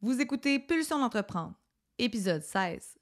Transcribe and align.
Vous 0.00 0.20
écoutez 0.20 0.60
Pulsion 0.60 1.00
d'entreprendre, 1.00 1.54
épisode 1.98 2.44
16. 2.44 2.98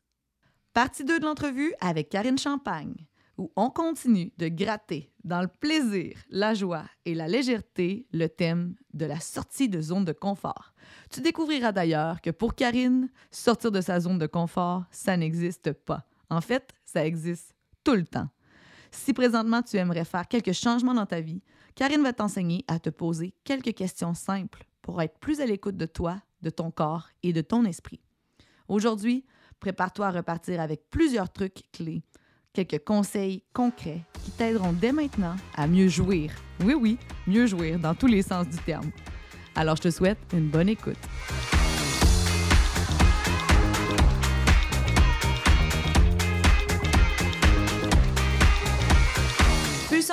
Partie 0.72 1.04
2 1.04 1.20
de 1.20 1.26
l'entrevue 1.26 1.74
avec 1.78 2.08
Karine 2.08 2.38
Champagne, 2.38 2.94
où 3.36 3.52
on 3.54 3.68
continue 3.68 4.32
de 4.38 4.48
gratter 4.48 5.12
dans 5.22 5.42
le 5.42 5.48
plaisir, 5.48 6.16
la 6.30 6.54
joie 6.54 6.86
et 7.04 7.14
la 7.14 7.28
légèreté 7.28 8.06
le 8.14 8.28
thème 8.28 8.76
de 8.94 9.04
la 9.04 9.20
sortie 9.20 9.68
de 9.68 9.78
zone 9.82 10.06
de 10.06 10.12
confort. 10.12 10.72
Tu 11.10 11.20
découvriras 11.20 11.70
d'ailleurs 11.70 12.22
que 12.22 12.30
pour 12.30 12.54
Karine, 12.54 13.10
sortir 13.30 13.70
de 13.70 13.82
sa 13.82 14.00
zone 14.00 14.18
de 14.18 14.26
confort, 14.26 14.84
ça 14.90 15.18
n'existe 15.18 15.72
pas. 15.72 16.06
En 16.30 16.40
fait, 16.40 16.72
ça 16.86 17.04
existe 17.04 17.54
tout 17.84 17.94
le 17.94 18.06
temps. 18.06 18.30
Si 18.90 19.12
présentement 19.12 19.60
tu 19.60 19.76
aimerais 19.76 20.06
faire 20.06 20.26
quelques 20.26 20.54
changements 20.54 20.94
dans 20.94 21.04
ta 21.04 21.20
vie, 21.20 21.42
Karine 21.74 22.02
va 22.02 22.14
t'enseigner 22.14 22.64
à 22.68 22.78
te 22.78 22.88
poser 22.88 23.34
quelques 23.44 23.74
questions 23.74 24.14
simples 24.14 24.64
pour 24.80 25.02
être 25.02 25.18
plus 25.18 25.42
à 25.42 25.46
l'écoute 25.46 25.76
de 25.76 25.84
toi, 25.84 26.22
de 26.46 26.50
ton 26.50 26.70
corps 26.70 27.08
et 27.24 27.32
de 27.32 27.40
ton 27.40 27.64
esprit. 27.64 28.00
Aujourd'hui, 28.68 29.24
prépare-toi 29.58 30.06
à 30.06 30.10
repartir 30.12 30.60
avec 30.60 30.88
plusieurs 30.90 31.32
trucs 31.32 31.64
clés, 31.72 32.02
quelques 32.52 32.84
conseils 32.84 33.42
concrets 33.52 34.02
qui 34.24 34.30
t'aideront 34.30 34.72
dès 34.72 34.92
maintenant 34.92 35.34
à 35.56 35.66
mieux 35.66 35.88
jouir. 35.88 36.30
Oui, 36.64 36.74
oui, 36.74 36.98
mieux 37.26 37.46
jouir 37.46 37.78
dans 37.80 37.94
tous 37.94 38.06
les 38.06 38.22
sens 38.22 38.48
du 38.48 38.58
terme. 38.58 38.90
Alors, 39.56 39.76
je 39.76 39.82
te 39.82 39.90
souhaite 39.90 40.18
une 40.32 40.48
bonne 40.48 40.68
écoute. 40.68 40.96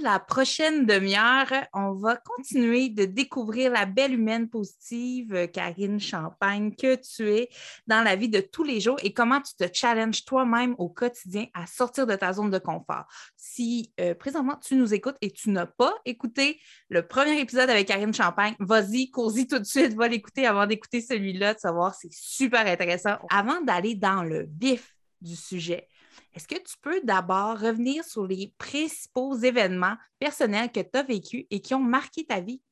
La 0.00 0.18
prochaine 0.18 0.86
demi-heure, 0.86 1.52
on 1.74 1.92
va 1.92 2.16
continuer 2.16 2.88
de 2.88 3.04
découvrir 3.04 3.70
la 3.70 3.86
belle 3.86 4.14
humaine 4.14 4.48
positive, 4.48 5.34
euh, 5.34 5.46
Karine 5.46 6.00
Champagne, 6.00 6.74
que 6.74 6.96
tu 6.96 7.30
es 7.30 7.48
dans 7.86 8.02
la 8.02 8.16
vie 8.16 8.28
de 8.28 8.40
tous 8.40 8.64
les 8.64 8.80
jours 8.80 8.98
et 9.02 9.12
comment 9.12 9.40
tu 9.40 9.54
te 9.54 9.64
challenges 9.72 10.24
toi-même 10.24 10.74
au 10.78 10.88
quotidien 10.88 11.46
à 11.54 11.66
sortir 11.66 12.06
de 12.06 12.14
ta 12.14 12.32
zone 12.32 12.50
de 12.50 12.58
confort. 12.58 13.04
Si 13.36 13.92
euh, 14.00 14.14
présentement 14.14 14.56
tu 14.56 14.74
nous 14.76 14.94
écoutes 14.94 15.16
et 15.20 15.30
tu 15.30 15.50
n'as 15.50 15.66
pas 15.66 15.94
écouté 16.04 16.60
le 16.88 17.06
premier 17.06 17.38
épisode 17.38 17.68
avec 17.68 17.88
Karine 17.88 18.14
Champagne, 18.14 18.54
vas-y, 18.58 19.10
cours-y 19.10 19.46
tout 19.46 19.58
de 19.58 19.64
suite, 19.64 19.94
va 19.94 20.08
l'écouter 20.08 20.46
avant 20.46 20.66
d'écouter 20.66 21.00
celui-là, 21.00 21.54
de 21.54 21.58
savoir 21.58 21.94
c'est 21.94 22.12
super 22.12 22.66
intéressant. 22.66 23.16
Avant 23.30 23.60
d'aller 23.60 23.94
dans 23.94 24.22
le 24.22 24.48
vif 24.58 24.94
du 25.20 25.36
sujet, 25.36 25.86
est-ce 26.34 26.46
que 26.46 26.56
tu 26.56 26.76
peux 26.80 27.00
d'abord 27.02 27.58
revenir 27.58 28.04
sur 28.04 28.26
les 28.26 28.54
principaux 28.58 29.36
événements 29.36 29.96
personnels 30.18 30.70
que 30.70 30.80
tu 30.80 30.98
as 30.98 31.02
vécus 31.02 31.44
et 31.50 31.60
qui 31.60 31.74
ont 31.74 31.80
marqué 31.80 32.24
ta 32.24 32.40
vie, 32.40 32.62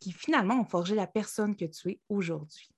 qui 0.00 0.12
finalement 0.12 0.60
ont 0.60 0.64
forgé 0.64 0.94
la 0.94 1.06
personne 1.06 1.54
que 1.54 1.64
tu 1.64 1.90
es 1.90 2.00
aujourd'hui? 2.08 2.68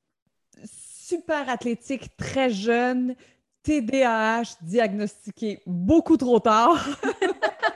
Super 0.64 1.48
athlétique, 1.48 2.16
très 2.16 2.50
jeune, 2.50 3.14
TDAH 3.62 4.58
diagnostiqué 4.62 5.60
beaucoup 5.66 6.16
trop 6.16 6.40
tard. 6.40 6.86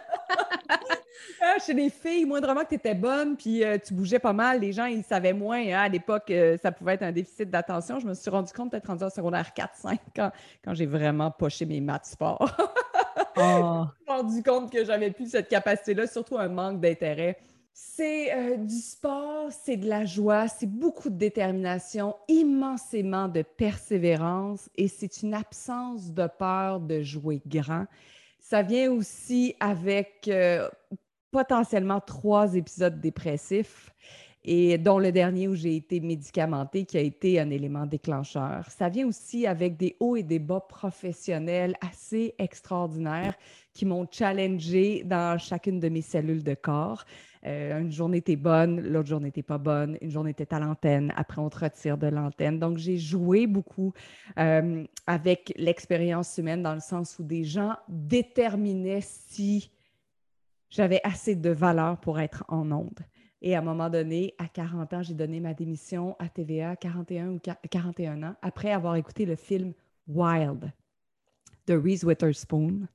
Ah, 1.41 1.57
chez 1.65 1.73
les 1.73 1.91
filles, 1.91 2.25
moindrement 2.25 2.63
que 2.63 2.69
tu 2.69 2.75
étais 2.75 2.95
bonne, 2.95 3.37
puis 3.37 3.65
euh, 3.65 3.79
tu 3.79 3.95
bougeais 3.95 4.19
pas 4.19 4.33
mal, 4.33 4.61
les 4.61 4.73
gens, 4.73 4.87
ils 4.87 5.03
savaient 5.03 5.33
moins. 5.33 5.61
Hein, 5.61 5.81
à 5.81 5.89
l'époque, 5.89 6.31
euh, 6.31 6.57
ça 6.63 6.73
pouvait 6.73 6.95
être 6.95 7.03
un 7.03 7.13
déficit 7.13 7.51
d'attention. 7.51 7.99
Je 7.99 8.07
me 8.07 8.15
suis 8.15 8.31
rendu 8.31 8.53
compte 8.53 8.71
peut-être 8.71 8.87
rendu 8.87 9.05
en 9.05 9.11
secondaire 9.11 9.51
4-5 9.57 9.99
quand, 10.15 10.31
quand 10.65 10.75
j'ai 10.75 10.87
vraiment 10.87 11.31
poché 11.31 11.67
mes 11.67 11.81
maths 11.81 12.07
sport. 12.07 12.57
Je 13.37 13.43
me 13.43 13.87
suis 13.87 14.07
rendu 14.07 14.43
compte 14.43 14.73
que 14.73 14.85
j'avais 14.85 15.11
plus 15.11 15.31
cette 15.31 15.49
capacité-là, 15.49 16.07
surtout 16.07 16.37
un 16.37 16.49
manque 16.49 16.81
d'intérêt. 16.81 17.39
C'est 17.73 18.35
euh, 18.35 18.57
du 18.57 18.77
sport, 18.77 19.49
c'est 19.51 19.77
de 19.77 19.89
la 19.89 20.05
joie, 20.05 20.49
c'est 20.49 20.67
beaucoup 20.67 21.09
de 21.09 21.17
détermination, 21.17 22.17
immensément 22.29 23.29
de 23.29 23.43
persévérance 23.43 24.69
et 24.77 24.89
c'est 24.89 25.23
une 25.23 25.33
absence 25.33 26.13
de 26.13 26.27
peur 26.27 26.81
de 26.81 27.01
jouer 27.01 27.41
grand. 27.47 27.87
Ça 28.39 28.63
vient 28.63 28.91
aussi 28.91 29.55
avec 29.61 30.29
potentiellement 31.31 32.01
trois 32.01 32.55
épisodes 32.55 33.01
dépressifs 33.01 33.93
et 34.45 34.79
dont 34.79 34.99
le 34.99 35.13
dernier 35.13 35.49
où 35.49 35.55
j'ai 35.55 35.77
été 35.77 36.01
médicamentée 36.01 36.85
qui 36.87 36.97
a 36.97 37.01
été 37.01 37.39
un 37.39 37.51
élément 37.51 37.85
déclencheur. 37.85 38.65
Ça 38.71 38.89
vient 38.89 39.07
aussi 39.07 39.47
avec 39.47 39.77
des 39.77 39.97
hauts 40.01 40.17
et 40.17 40.23
des 40.23 40.39
bas 40.39 40.61
professionnels 40.61 41.75
assez 41.83 42.35
extraordinaires 42.39 43.35
qui 43.75 43.85
m'ont 43.85 44.07
challengé 44.11 45.03
dans 45.05 45.39
chacune 45.39 45.79
de 45.79 45.89
mes 45.89 46.01
cellules 46.01 46.43
de 46.43 46.55
corps. 46.55 47.05
Euh, 47.47 47.81
une 47.81 47.93
journée 47.93 48.19
était 48.19 48.37
bonne, 48.37 48.81
l'autre 48.81 49.09
journée 49.09 49.27
n'était 49.27 49.43
pas 49.43 49.59
bonne, 49.59 49.97
une 50.01 50.11
journée 50.11 50.31
était 50.31 50.53
à 50.53 50.59
l'antenne, 50.59 51.13
après 51.17 51.41
on 51.41 51.49
te 51.49 51.59
retire 51.59 51.97
de 51.97 52.07
l'antenne. 52.07 52.59
Donc 52.59 52.79
j'ai 52.79 52.99
joué 52.99 53.47
beaucoup 53.47 53.93
euh, 54.39 54.85
avec 55.07 55.53
l'expérience 55.57 56.37
humaine 56.39 56.63
dans 56.63 56.75
le 56.75 56.81
sens 56.81 57.19
où 57.19 57.25
des 57.25 57.45
gens 57.45 57.77
déterminaient 57.89 59.03
si 59.03 59.71
j'avais 60.71 61.01
assez 61.05 61.35
de 61.35 61.51
valeur 61.51 61.99
pour 61.99 62.21
être 62.21 62.45
en 62.49 62.71
onde. 62.73 63.01
Et 63.43 63.55
à 63.55 63.59
un 63.59 63.63
moment 63.63 63.89
donné, 63.89 64.35
à 64.39 64.49
40 64.49 64.93
ans, 64.93 65.03
j'ai 65.03 65.15
donné 65.15 65.41
ma 65.41 65.55
démission 65.55 66.15
à 66.19 66.29
TVA, 66.29 66.77
41 66.77 67.29
ou 67.29 67.41
41 67.71 68.23
ans, 68.23 68.35
après 68.43 68.71
avoir 68.71 68.97
écouté 68.97 69.25
le 69.25 69.37
film 69.37 69.73
Wild 70.09 70.71
de 71.67 71.75
Reese 71.75 72.05
Witherspoon 72.05 72.87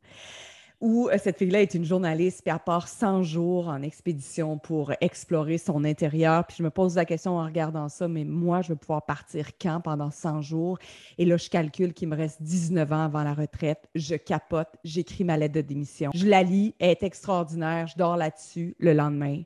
où 0.82 1.10
euh, 1.10 1.18
cette 1.22 1.38
fille-là 1.38 1.62
est 1.62 1.74
une 1.74 1.86
journaliste, 1.86 2.42
puis 2.44 2.54
elle 2.54 2.60
part 2.64 2.88
100 2.88 3.24
jours 3.24 3.68
en 3.68 3.82
expédition 3.82 4.58
pour 4.58 4.94
explorer 5.02 5.58
son 5.58 5.84
intérieur. 5.84 6.46
Puis 6.46 6.58
je 6.60 6.64
me 6.64 6.70
pose 6.70 6.96
la 6.96 7.06
question 7.06 7.38
en 7.38 7.46
regardant 7.46 7.90
ça, 7.90 8.08
mais 8.08 8.24
moi, 8.24 8.62
je 8.62 8.70
vais 8.70 8.76
pouvoir 8.76 9.06
partir 9.06 9.58
quand 9.60 9.82
pendant 9.82 10.12
100 10.12 10.42
jours? 10.42 10.78
Et 11.18 11.26
là, 11.26 11.38
je 11.38 11.50
calcule 11.50 11.94
qu'il 11.94 12.10
me 12.10 12.16
reste 12.16 12.42
19 12.42 12.92
ans 12.92 13.04
avant 13.06 13.24
la 13.24 13.34
retraite. 13.34 13.88
Je 13.96 14.16
capote, 14.16 14.70
j'écris 14.84 15.24
ma 15.24 15.38
lettre 15.38 15.56
de 15.56 15.62
démission. 15.62 16.12
Je 16.14 16.26
la 16.26 16.44
lis, 16.44 16.76
elle 16.80 16.92
est 16.92 17.04
extraordinaire, 17.04 17.88
je 17.88 17.98
dors 17.98 18.18
là-dessus. 18.18 18.76
Le 18.80 18.94
lendemain, 18.94 19.42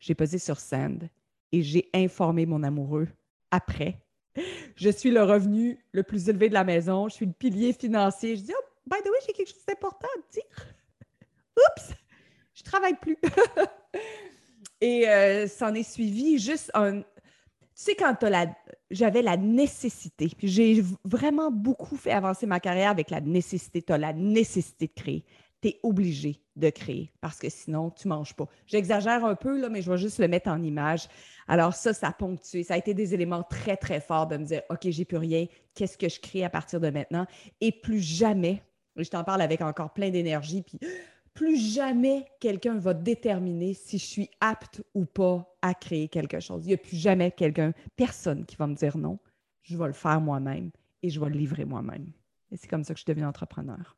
j'ai 0.00 0.14
posé 0.14 0.38
sur 0.38 0.58
Send 0.58 1.08
et 1.52 1.62
j'ai 1.62 1.88
informé 1.94 2.46
mon 2.46 2.62
amoureux 2.62 3.08
après. 3.50 3.98
Je 4.76 4.90
suis 4.90 5.10
le 5.10 5.22
revenu 5.22 5.78
le 5.92 6.02
plus 6.02 6.28
élevé 6.28 6.48
de 6.48 6.54
la 6.54 6.64
maison, 6.64 7.08
je 7.08 7.14
suis 7.14 7.26
le 7.26 7.32
pilier 7.32 7.72
financier. 7.72 8.36
Je 8.36 8.42
dis, 8.42 8.52
oh, 8.56 8.67
by 8.88 9.02
the 9.02 9.06
way, 9.08 9.18
j'ai 9.26 9.32
quelque 9.32 9.48
chose 9.48 9.64
d'important 9.66 10.08
à 10.16 10.22
te 10.22 10.32
dire. 10.32 10.74
Oups, 11.56 11.94
je 12.54 12.62
travaille 12.62 12.96
plus. 13.00 13.18
Et 14.80 15.08
euh, 15.08 15.48
s'en 15.48 15.74
est 15.74 15.88
suivi 15.88 16.38
juste 16.38 16.70
un. 16.74 17.00
Tu 17.00 17.04
sais, 17.84 17.94
quand 17.94 18.22
la... 18.22 18.46
j'avais 18.90 19.22
la 19.22 19.36
nécessité, 19.36 20.30
j'ai 20.42 20.82
vraiment 21.04 21.50
beaucoup 21.50 21.96
fait 21.96 22.10
avancer 22.10 22.46
ma 22.46 22.60
carrière 22.60 22.90
avec 22.90 23.10
la 23.10 23.20
nécessité, 23.20 23.82
tu 23.82 23.92
as 23.92 23.98
la 23.98 24.12
nécessité 24.12 24.86
de 24.86 24.92
créer. 25.00 25.24
Tu 25.60 25.68
es 25.68 25.80
obligé 25.82 26.40
de 26.54 26.70
créer 26.70 27.12
parce 27.20 27.38
que 27.38 27.48
sinon, 27.48 27.90
tu 27.90 28.08
ne 28.08 28.14
manges 28.14 28.34
pas. 28.34 28.46
J'exagère 28.66 29.24
un 29.24 29.34
peu, 29.34 29.60
là, 29.60 29.68
mais 29.68 29.82
je 29.82 29.90
vais 29.90 29.98
juste 29.98 30.18
le 30.18 30.28
mettre 30.28 30.48
en 30.48 30.62
image. 30.62 31.08
Alors, 31.48 31.74
ça, 31.74 31.92
ça 31.92 32.08
a 32.08 32.12
ponctué. 32.12 32.62
Ça 32.62 32.74
a 32.74 32.76
été 32.76 32.94
des 32.94 33.14
éléments 33.14 33.42
très, 33.42 33.76
très 33.76 34.00
forts 34.00 34.26
de 34.26 34.36
me 34.36 34.44
dire 34.44 34.62
OK, 34.70 34.80
j'ai 34.82 35.04
plus 35.04 35.16
rien. 35.16 35.46
Qu'est-ce 35.74 35.98
que 35.98 36.08
je 36.08 36.20
crée 36.20 36.44
à 36.44 36.50
partir 36.50 36.80
de 36.80 36.90
maintenant? 36.90 37.26
Et 37.60 37.72
plus 37.72 38.00
jamais, 38.00 38.62
je 39.02 39.10
t'en 39.10 39.24
parle 39.24 39.42
avec 39.42 39.60
encore 39.60 39.92
plein 39.92 40.10
d'énergie, 40.10 40.62
puis 40.62 40.78
plus 41.34 41.56
jamais 41.56 42.26
quelqu'un 42.40 42.78
va 42.78 42.94
déterminer 42.94 43.74
si 43.74 43.98
je 43.98 44.04
suis 44.04 44.30
apte 44.40 44.82
ou 44.94 45.04
pas 45.04 45.56
à 45.62 45.72
créer 45.74 46.08
quelque 46.08 46.40
chose. 46.40 46.64
Il 46.64 46.68
n'y 46.68 46.74
a 46.74 46.78
plus 46.78 46.96
jamais 46.96 47.30
quelqu'un, 47.30 47.72
personne 47.96 48.44
qui 48.44 48.56
va 48.56 48.66
me 48.66 48.74
dire 48.74 48.98
non. 48.98 49.18
Je 49.62 49.76
vais 49.76 49.86
le 49.86 49.92
faire 49.92 50.20
moi-même 50.20 50.70
et 51.02 51.10
je 51.10 51.20
vais 51.20 51.28
le 51.28 51.38
livrer 51.38 51.64
moi-même. 51.64 52.10
Et 52.50 52.56
c'est 52.56 52.66
comme 52.66 52.82
ça 52.82 52.94
que 52.94 53.00
je 53.00 53.04
deviens 53.04 53.28
entrepreneur. 53.28 53.96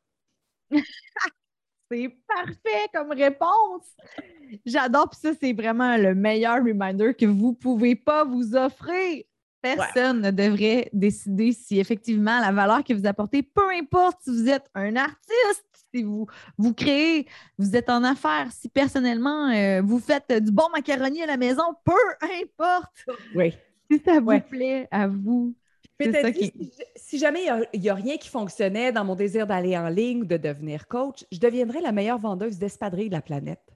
c'est 1.91 2.09
parfait 2.27 2.87
comme 2.93 3.11
réponse. 3.11 3.95
J'adore, 4.65 5.09
puis 5.09 5.19
ça, 5.19 5.33
c'est 5.33 5.53
vraiment 5.53 5.97
le 5.97 6.13
meilleur 6.13 6.57
reminder 6.57 7.13
que 7.13 7.25
vous 7.25 7.51
ne 7.51 7.55
pouvez 7.55 7.95
pas 7.95 8.23
vous 8.23 8.55
offrir. 8.55 9.23
Personne 9.61 10.21
ne 10.21 10.31
devrait 10.31 10.89
décider 10.91 11.51
si 11.53 11.79
effectivement 11.79 12.39
la 12.39 12.51
valeur 12.51 12.83
que 12.83 12.93
vous 12.93 13.05
apportez, 13.05 13.43
peu 13.43 13.69
importe 13.69 14.17
si 14.23 14.31
vous 14.31 14.49
êtes 14.49 14.65
un 14.73 14.95
artiste, 14.95 15.85
si 15.93 16.03
vous, 16.03 16.25
vous 16.57 16.73
créez, 16.73 17.27
vous 17.57 17.75
êtes 17.75 17.89
en 17.89 18.03
affaires, 18.03 18.47
si 18.51 18.69
personnellement 18.69 19.49
euh, 19.49 19.81
vous 19.83 19.99
faites 19.99 20.31
du 20.31 20.51
bon 20.51 20.67
macaroni 20.73 21.21
à 21.21 21.27
la 21.27 21.37
maison, 21.37 21.63
peu 21.83 21.93
importe. 22.41 23.05
Oui. 23.35 23.55
Si 23.91 23.99
ça 23.99 24.19
vous 24.19 24.39
plaît 24.39 24.87
à 24.89 25.07
vous. 25.07 25.53
si, 26.95 27.19
jamais 27.19 27.45
il 27.73 27.81
n'y 27.81 27.89
a, 27.89 27.93
rien 27.93 28.17
qui 28.17 28.29
fonctionnait 28.29 28.91
dans 28.91 29.05
mon 29.05 29.15
désir 29.15 29.45
d'aller 29.45 29.77
en 29.77 29.89
ligne 29.89 30.21
ou 30.21 30.25
de 30.25 30.37
devenir 30.37 30.87
coach, 30.87 31.25
je 31.31 31.39
deviendrais 31.39 31.81
la 31.81 31.91
meilleure 31.91 32.17
vendeuse 32.17 32.57
d'espadrilles 32.57 33.09
de 33.09 33.15
la 33.15 33.21
planète. 33.21 33.70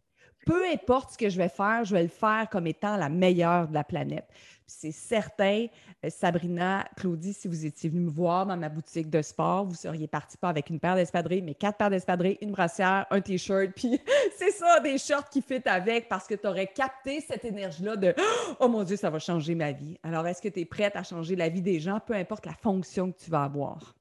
Peu 0.45 0.63
importe 0.71 1.13
ce 1.13 1.17
que 1.17 1.29
je 1.29 1.37
vais 1.37 1.49
faire, 1.49 1.83
je 1.83 1.93
vais 1.93 2.03
le 2.03 2.09
faire 2.09 2.47
comme 2.49 2.67
étant 2.67 2.97
la 2.97 3.09
meilleure 3.09 3.67
de 3.67 3.73
la 3.73 3.83
planète 3.83 4.27
c'est 4.67 4.91
certain, 4.91 5.67
euh, 6.03 6.09
Sabrina, 6.09 6.85
Claudie, 6.95 7.33
si 7.33 7.47
vous 7.47 7.65
étiez 7.65 7.89
venu 7.89 8.01
me 8.01 8.09
voir 8.09 8.45
dans 8.45 8.57
ma 8.57 8.69
boutique 8.69 9.09
de 9.09 9.21
sport, 9.21 9.65
vous 9.65 9.75
seriez 9.75 10.07
parti 10.07 10.37
pas 10.37 10.49
avec 10.49 10.69
une 10.69 10.79
paire 10.79 10.95
d'espadrilles, 10.95 11.41
mais 11.41 11.53
quatre 11.53 11.77
paires 11.77 11.89
d'espadrilles, 11.89 12.37
une 12.41 12.51
brassière, 12.51 13.05
un 13.11 13.21
t-shirt, 13.21 13.71
puis 13.75 13.99
c'est 14.37 14.51
ça, 14.51 14.79
des 14.79 14.97
shorts 14.97 15.29
qui 15.29 15.41
fit 15.41 15.61
avec 15.65 16.09
parce 16.09 16.27
que 16.27 16.35
tu 16.35 16.47
aurais 16.47 16.67
capté 16.67 17.21
cette 17.21 17.45
énergie-là 17.45 17.95
de 17.95 18.15
Oh 18.59 18.67
mon 18.67 18.83
Dieu, 18.83 18.95
ça 18.95 19.09
va 19.09 19.19
changer 19.19 19.55
ma 19.55 19.71
vie. 19.71 19.97
Alors, 20.03 20.25
est-ce 20.27 20.41
que 20.41 20.49
tu 20.49 20.61
es 20.61 20.65
prête 20.65 20.95
à 20.95 21.03
changer 21.03 21.35
la 21.35 21.49
vie 21.49 21.61
des 21.61 21.79
gens, 21.79 21.99
peu 21.99 22.13
importe 22.13 22.45
la 22.45 22.53
fonction 22.53 23.11
que 23.11 23.17
tu 23.23 23.29
vas 23.29 23.43
avoir? 23.43 23.94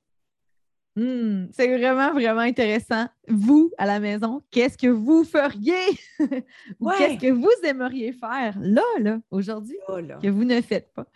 Hmm, 0.96 1.46
c'est 1.50 1.76
vraiment, 1.76 2.12
vraiment 2.12 2.40
intéressant. 2.40 3.06
Vous, 3.26 3.72
à 3.78 3.86
la 3.86 3.98
maison, 3.98 4.42
qu'est-ce 4.50 4.78
que 4.78 4.86
vous 4.86 5.24
feriez? 5.24 5.98
Ou 6.80 6.90
qu'est-ce 6.90 7.18
que 7.18 7.32
vous 7.32 7.50
aimeriez 7.64 8.12
faire 8.12 8.56
là, 8.60 8.82
là, 9.00 9.18
aujourd'hui, 9.30 9.76
que 9.88 10.28
vous 10.28 10.44
ne 10.44 10.60
faites 10.60 10.92
pas? 10.92 11.06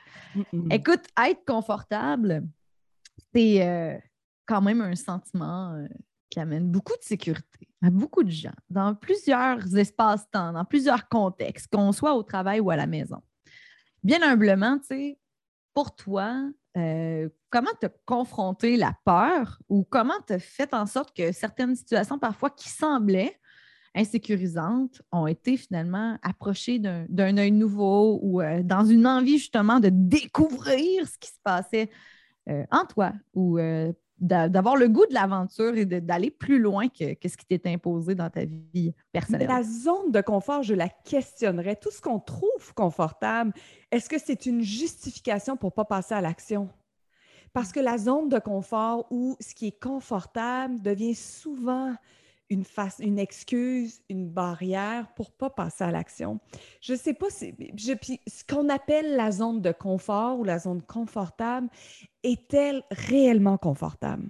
Écoute, 0.70 1.02
être 1.25 1.44
confortable, 1.46 2.42
c'est 3.32 3.66
euh, 3.66 3.96
quand 4.46 4.62
même 4.62 4.80
un 4.80 4.96
sentiment 4.96 5.75
euh, 5.75 5.86
qui 6.28 6.40
amène 6.40 6.69
beaucoup 6.69 6.96
de 6.96 7.04
sécurité 7.04 7.69
à 7.82 7.90
beaucoup 7.90 8.24
de 8.24 8.31
gens, 8.31 8.54
dans 8.69 8.94
plusieurs 8.94 9.76
espaces-temps, 9.76 10.52
dans 10.52 10.64
plusieurs 10.64 11.08
contextes, 11.08 11.69
qu'on 11.72 11.92
soit 11.92 12.14
au 12.14 12.24
travail 12.24 12.58
ou 12.58 12.70
à 12.70 12.76
la 12.76 12.86
maison. 12.88 13.22
Bien 14.02 14.22
humblement, 14.22 14.78
tu 14.78 14.86
sais, 14.86 15.19
pour 15.74 15.94
toi, 15.94 16.42
euh, 16.78 17.28
comment 17.50 17.70
tu 17.80 17.86
as 17.86 17.92
confronté 18.04 18.76
la 18.76 18.94
peur 19.04 19.58
ou 19.69 19.84
comment 19.84 20.19
as 20.28 20.38
fait 20.38 20.72
en 20.75 20.86
sorte 20.86 21.16
que 21.16 21.32
certaines 21.32 21.75
situations, 21.75 22.19
parfois 22.19 22.50
qui 22.50 22.69
semblaient 22.69 23.38
insécurisantes, 23.94 25.02
ont 25.12 25.26
été 25.26 25.56
finalement 25.56 26.19
approchées 26.22 26.78
d'un 26.78 27.36
œil 27.36 27.50
nouveau 27.50 28.20
ou 28.22 28.40
euh, 28.40 28.62
dans 28.62 28.84
une 28.84 29.06
envie 29.06 29.38
justement 29.38 29.80
de 29.80 29.90
découvrir 29.90 31.08
ce 31.08 31.19
qui 31.19 31.28
se 31.28 31.40
passait 31.42 31.90
euh, 32.48 32.64
en 32.70 32.84
toi 32.84 33.12
ou 33.34 33.58
d'avoir 34.20 34.76
le 34.76 34.88
goût 34.88 35.06
de 35.06 35.15
l'aventure 35.15 35.76
et 35.76 35.85
d'aller 35.85 36.31
plus 36.31 36.59
loin 36.59 36.88
que, 36.88 37.15
ce 37.29 37.37
qui 37.37 37.47
t'est 37.47 37.67
imposé 37.67 38.15
dans 38.15 38.31
ta 38.31 38.44
vie 38.44 38.93
personnelle. 39.12 39.49
La 39.49 39.62
zone 39.62 40.11
de 40.11 40.20
confort, 40.20 40.62
je 40.62 40.75
la 40.75 40.88
questionnerais. 40.88 41.76
Tout 41.76 41.91
ce 41.91 42.00
qu'on 42.00 42.19
trouve 42.19 42.75
confortable, 42.75 43.53
est-ce 43.91 44.09
que 44.09 44.19
c'est 44.19 44.47
une 44.47 44.62
justification 44.62 45.56
pour 45.56 45.70
ne 45.70 45.75
pas 45.75 45.85
passer 45.85 46.15
à 46.15 46.20
l'action? 46.20 46.69
Parce 47.53 47.73
que 47.73 47.81
la 47.81 47.97
zone 47.97 48.29
de 48.29 48.38
confort 48.38 49.06
où 49.11 49.37
ce 49.41 49.55
qui 49.55 49.69
est 49.69 49.82
confortable 49.82 50.81
devient 50.82 51.15
souvent 51.15 51.94
une, 52.50 52.64
face, 52.64 52.98
une 53.00 53.18
excuse, 53.18 54.02
une 54.08 54.28
barrière 54.28 55.12
pour 55.14 55.30
pas 55.32 55.50
passer 55.50 55.84
à 55.84 55.90
l'action. 55.90 56.40
Je 56.80 56.94
sais 56.94 57.14
pas 57.14 57.30
si 57.30 57.54
ce 58.26 58.44
qu'on 58.44 58.68
appelle 58.68 59.16
la 59.16 59.30
zone 59.30 59.60
de 59.60 59.72
confort 59.72 60.38
ou 60.38 60.44
la 60.44 60.58
zone 60.58 60.82
confortable 60.82 61.68
est-elle 62.22 62.82
réellement 62.90 63.58
confortable? 63.58 64.28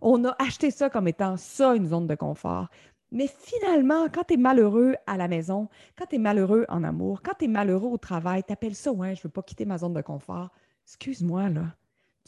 On 0.00 0.24
a 0.24 0.34
acheté 0.38 0.70
ça 0.70 0.90
comme 0.90 1.08
étant 1.08 1.36
ça, 1.36 1.74
une 1.74 1.86
zone 1.86 2.06
de 2.06 2.14
confort. 2.14 2.68
Mais 3.10 3.26
finalement, 3.26 4.08
quand 4.12 4.24
tu 4.24 4.34
es 4.34 4.36
malheureux 4.36 4.94
à 5.06 5.16
la 5.16 5.28
maison, 5.28 5.68
quand 5.96 6.06
tu 6.06 6.16
es 6.16 6.18
malheureux 6.18 6.66
en 6.68 6.84
amour, 6.84 7.22
quand 7.22 7.32
tu 7.38 7.46
es 7.46 7.48
malheureux 7.48 7.88
au 7.88 7.96
travail, 7.96 8.42
tu 8.46 8.52
appelles 8.52 8.74
ça, 8.74 8.92
ouais, 8.92 9.14
je 9.14 9.22
veux 9.22 9.30
pas 9.30 9.42
quitter 9.42 9.64
ma 9.64 9.78
zone 9.78 9.94
de 9.94 10.02
confort. 10.02 10.50
Excuse-moi, 10.84 11.48
là 11.48 11.74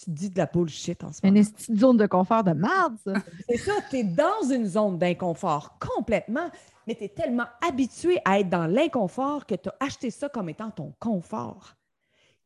tu 0.05 0.11
dis 0.11 0.31
de 0.31 0.39
la 0.39 0.47
bullshit 0.47 1.03
en 1.05 1.13
ce 1.13 1.21
moment. 1.23 1.41
Une 1.69 1.77
zone 1.77 1.97
de 1.97 2.07
confort 2.07 2.45
de 2.45 2.53
merde, 2.53 2.97
ça. 3.05 3.15
C'est 3.49 3.59
ça, 3.59 3.73
tu 3.91 3.97
es 3.99 4.05
dans 4.05 4.51
une 4.51 4.67
zone 4.67 4.99
d'inconfort 4.99 5.79
complètement, 5.79 6.51
mais 6.87 6.95
tu 6.95 7.05
es 7.05 7.09
tellement 7.09 7.47
habitué 7.67 8.19
à 8.25 8.41
être 8.41 8.49
dans 8.49 8.67
l'inconfort 8.67 9.47
que 9.47 9.55
tu 9.55 9.69
as 9.69 9.77
acheté 9.81 10.11
ça 10.11 10.29
comme 10.29 10.49
étant 10.49 10.71
ton 10.71 10.95
confort. 10.99 11.75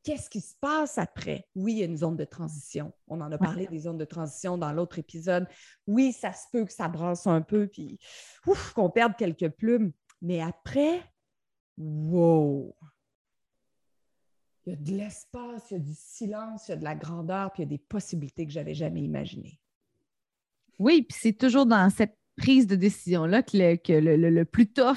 Qu'est-ce 0.02 0.28
qui 0.28 0.42
se 0.42 0.54
passe 0.60 0.98
après? 0.98 1.46
Oui, 1.54 1.72
il 1.72 1.78
y 1.78 1.82
a 1.82 1.86
une 1.86 1.96
zone 1.96 2.16
de 2.16 2.24
transition. 2.24 2.92
On 3.08 3.22
en 3.22 3.32
a 3.32 3.38
parlé 3.38 3.66
des 3.66 3.78
zones 3.78 3.96
de 3.96 4.04
transition 4.04 4.58
dans 4.58 4.70
l'autre 4.70 4.98
épisode. 4.98 5.46
Oui, 5.86 6.12
ça 6.12 6.34
se 6.34 6.44
peut 6.52 6.66
que 6.66 6.72
ça 6.72 6.88
brasse 6.88 7.26
un 7.26 7.40
peu, 7.40 7.68
puis 7.68 7.98
qu'on 8.74 8.90
perde 8.90 9.16
quelques 9.16 9.48
plumes. 9.48 9.92
Mais 10.20 10.42
après, 10.42 11.00
wow! 11.78 12.74
Il 14.66 14.70
y 14.70 14.72
a 14.72 14.76
de 14.76 14.90
l'espace, 14.92 15.70
il 15.70 15.74
y 15.74 15.76
a 15.76 15.80
du 15.80 15.94
silence, 15.94 16.68
il 16.68 16.72
y 16.72 16.74
a 16.74 16.76
de 16.76 16.84
la 16.84 16.94
grandeur, 16.94 17.52
puis 17.52 17.62
il 17.62 17.66
y 17.66 17.68
a 17.68 17.76
des 17.76 17.82
possibilités 17.86 18.46
que 18.46 18.52
je 18.52 18.58
n'avais 18.58 18.74
jamais 18.74 19.02
imaginées. 19.02 19.60
Oui, 20.78 21.02
puis 21.02 21.16
c'est 21.20 21.32
toujours 21.32 21.66
dans 21.66 21.90
cette 21.90 22.16
prise 22.36 22.66
de 22.66 22.74
décision-là 22.74 23.42
que, 23.42 23.92
le, 23.92 24.44
plus 24.44 24.66
tough 24.66 24.96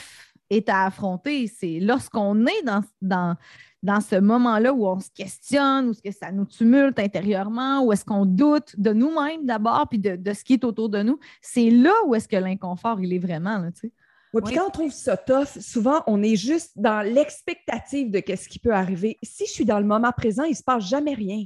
est 0.50 0.70
à 0.70 0.86
affronter. 0.86 1.48
C'est 1.48 1.80
lorsqu'on 1.80 2.46
est 2.46 2.64
dans, 2.64 2.82
dans, 3.02 3.36
dans 3.84 4.02
ce 4.02 4.16
moment-là 4.16 4.74
où 4.74 4.88
on 4.88 5.00
se 5.00 5.10
questionne, 5.12 5.90
où 5.90 5.92
est-ce 5.92 6.02
que 6.02 6.12
ça 6.12 6.32
nous 6.32 6.46
tumulte 6.46 7.00
intérieurement, 7.00 7.84
où 7.84 7.92
est-ce 7.92 8.06
qu'on 8.06 8.26
doute 8.26 8.74
de 8.80 8.92
nous-mêmes 8.92 9.46
d'abord, 9.46 9.88
puis 9.90 10.00
de, 10.00 10.34
ce 10.34 10.44
qui 10.44 10.54
est 10.54 10.64
autour 10.64 10.90
de 10.90 11.04
nous. 11.04 11.20
C'est 11.42 11.70
là 11.70 11.94
où 12.06 12.16
est-ce 12.16 12.28
que 12.28 12.38
l'inconfort, 12.38 13.00
il 13.02 13.14
est 13.14 13.20
vraiment. 13.20 13.58
Là, 13.60 13.72
tu 13.72 13.82
sais. 13.82 13.92
Oui, 14.34 14.42
puis 14.44 14.56
quand 14.56 14.68
on 14.68 14.72
trouve 14.72 14.92
ça 14.92 15.16
tough, 15.16 15.60
souvent, 15.60 16.04
on 16.08 16.22
est 16.22 16.36
juste 16.36 16.72
dans 16.76 17.02
l'expectative 17.02 18.12
de 18.12 18.22
ce 18.36 18.50
qui 18.50 18.60
peut 18.60 18.74
arriver. 18.74 19.18
Si 19.24 19.46
je 19.46 19.52
suis 19.52 19.66
dans 19.66 19.80
le 19.80 19.86
moment 19.86 20.12
présent, 20.12 20.44
il 20.44 20.52
ne 20.52 20.56
se 20.56 20.64
passe 20.64 20.88
jamais 20.88 21.14
rien. 21.14 21.46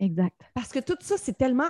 Exact. 0.00 0.40
Parce 0.54 0.70
que 0.70 0.78
tout 0.78 0.96
ça, 1.00 1.16
c'est 1.18 1.36
tellement. 1.36 1.68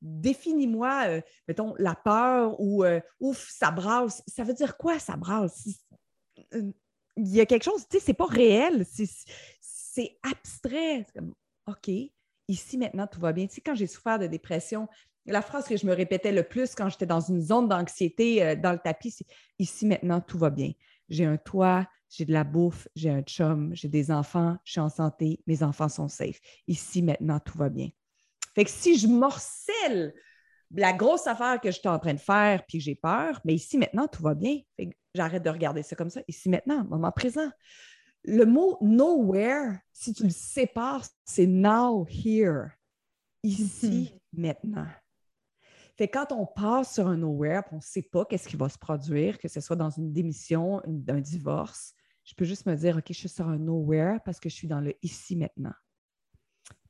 Définis-moi, 0.00 1.04
euh, 1.08 1.20
mettons, 1.48 1.74
la 1.78 1.94
peur 1.94 2.60
ou 2.60 2.84
euh, 2.84 3.00
ouf, 3.20 3.48
ça 3.50 3.70
brasse. 3.70 4.22
Ça 4.26 4.44
veut 4.44 4.54
dire 4.54 4.76
quoi, 4.76 4.98
ça 4.98 5.16
brasse? 5.16 5.68
Euh, 6.54 6.70
il 7.16 7.34
y 7.34 7.40
a 7.40 7.46
quelque 7.46 7.64
chose, 7.64 7.84
tu 7.88 7.98
sais, 7.98 8.04
c'est 8.04 8.14
pas 8.14 8.26
réel, 8.26 8.86
c'est 9.60 10.18
abstrait. 10.22 11.04
Comme, 11.14 11.34
OK, 11.66 11.90
ici 12.46 12.78
maintenant, 12.78 13.08
tout 13.08 13.20
va 13.20 13.32
bien. 13.32 13.46
Tu 13.48 13.56
sais, 13.56 13.60
quand 13.60 13.74
j'ai 13.74 13.88
souffert 13.88 14.20
de 14.20 14.28
dépression, 14.28 14.88
la 15.28 15.42
phrase 15.42 15.66
que 15.66 15.76
je 15.76 15.86
me 15.86 15.94
répétais 15.94 16.32
le 16.32 16.42
plus 16.42 16.74
quand 16.74 16.88
j'étais 16.88 17.06
dans 17.06 17.20
une 17.20 17.40
zone 17.40 17.68
d'anxiété 17.68 18.42
euh, 18.42 18.56
dans 18.56 18.72
le 18.72 18.78
tapis, 18.78 19.10
c'est 19.10 19.26
ici 19.58 19.86
maintenant, 19.86 20.20
tout 20.20 20.38
va 20.38 20.50
bien. 20.50 20.72
J'ai 21.08 21.24
un 21.24 21.36
toit, 21.36 21.86
j'ai 22.10 22.24
de 22.24 22.32
la 22.32 22.44
bouffe, 22.44 22.88
j'ai 22.94 23.10
un 23.10 23.22
chum, 23.22 23.70
j'ai 23.74 23.88
des 23.88 24.10
enfants, 24.10 24.56
je 24.64 24.72
suis 24.72 24.80
en 24.80 24.88
santé, 24.88 25.40
mes 25.46 25.62
enfants 25.62 25.88
sont 25.88 26.08
safe. 26.08 26.40
Ici 26.66 27.02
maintenant, 27.02 27.40
tout 27.40 27.58
va 27.58 27.68
bien. 27.68 27.88
Fait 28.54 28.64
que 28.64 28.70
si 28.70 28.98
je 28.98 29.06
morcelle 29.06 30.14
la 30.74 30.92
grosse 30.92 31.26
affaire 31.26 31.60
que 31.60 31.70
j'étais 31.70 31.88
en 31.88 31.98
train 31.98 32.14
de 32.14 32.20
faire 32.20 32.64
puis 32.66 32.78
que 32.78 32.84
j'ai 32.84 32.94
peur, 32.94 33.40
mais 33.44 33.54
ici 33.54 33.78
maintenant, 33.78 34.08
tout 34.08 34.22
va 34.22 34.34
bien. 34.34 34.58
Fait 34.76 34.88
que 34.88 34.96
j'arrête 35.14 35.42
de 35.42 35.50
regarder 35.50 35.82
ça 35.82 35.96
comme 35.96 36.10
ça. 36.10 36.20
Ici 36.28 36.48
maintenant, 36.48 36.84
moment 36.84 37.12
présent. 37.12 37.50
Le 38.24 38.44
mot 38.44 38.78
nowhere, 38.80 39.78
si 39.92 40.12
tu 40.12 40.24
le 40.24 40.30
sépares, 40.30 41.06
c'est 41.24 41.46
now, 41.46 42.06
here. 42.08 42.70
Ici, 43.42 44.12
maintenant. 44.32 44.88
Fait 45.98 46.06
quand 46.06 46.30
on 46.30 46.46
passe 46.46 46.94
sur 46.94 47.08
un 47.08 47.16
nowhere, 47.16 47.64
on 47.72 47.76
ne 47.76 47.80
sait 47.80 48.02
pas 48.02 48.24
qu'est-ce 48.24 48.48
qui 48.48 48.56
va 48.56 48.68
se 48.68 48.78
produire, 48.78 49.36
que 49.36 49.48
ce 49.48 49.60
soit 49.60 49.74
dans 49.74 49.90
une 49.90 50.12
démission, 50.12 50.80
un 50.86 51.20
divorce, 51.20 51.92
je 52.22 52.34
peux 52.36 52.44
juste 52.44 52.66
me 52.66 52.76
dire, 52.76 52.98
OK, 52.98 53.06
je 53.08 53.14
suis 53.14 53.28
sur 53.28 53.48
un 53.48 53.58
nowhere 53.58 54.20
parce 54.24 54.38
que 54.38 54.48
je 54.48 54.54
suis 54.54 54.68
dans 54.68 54.80
le 54.80 54.94
ici 55.02 55.34
maintenant. 55.34 55.72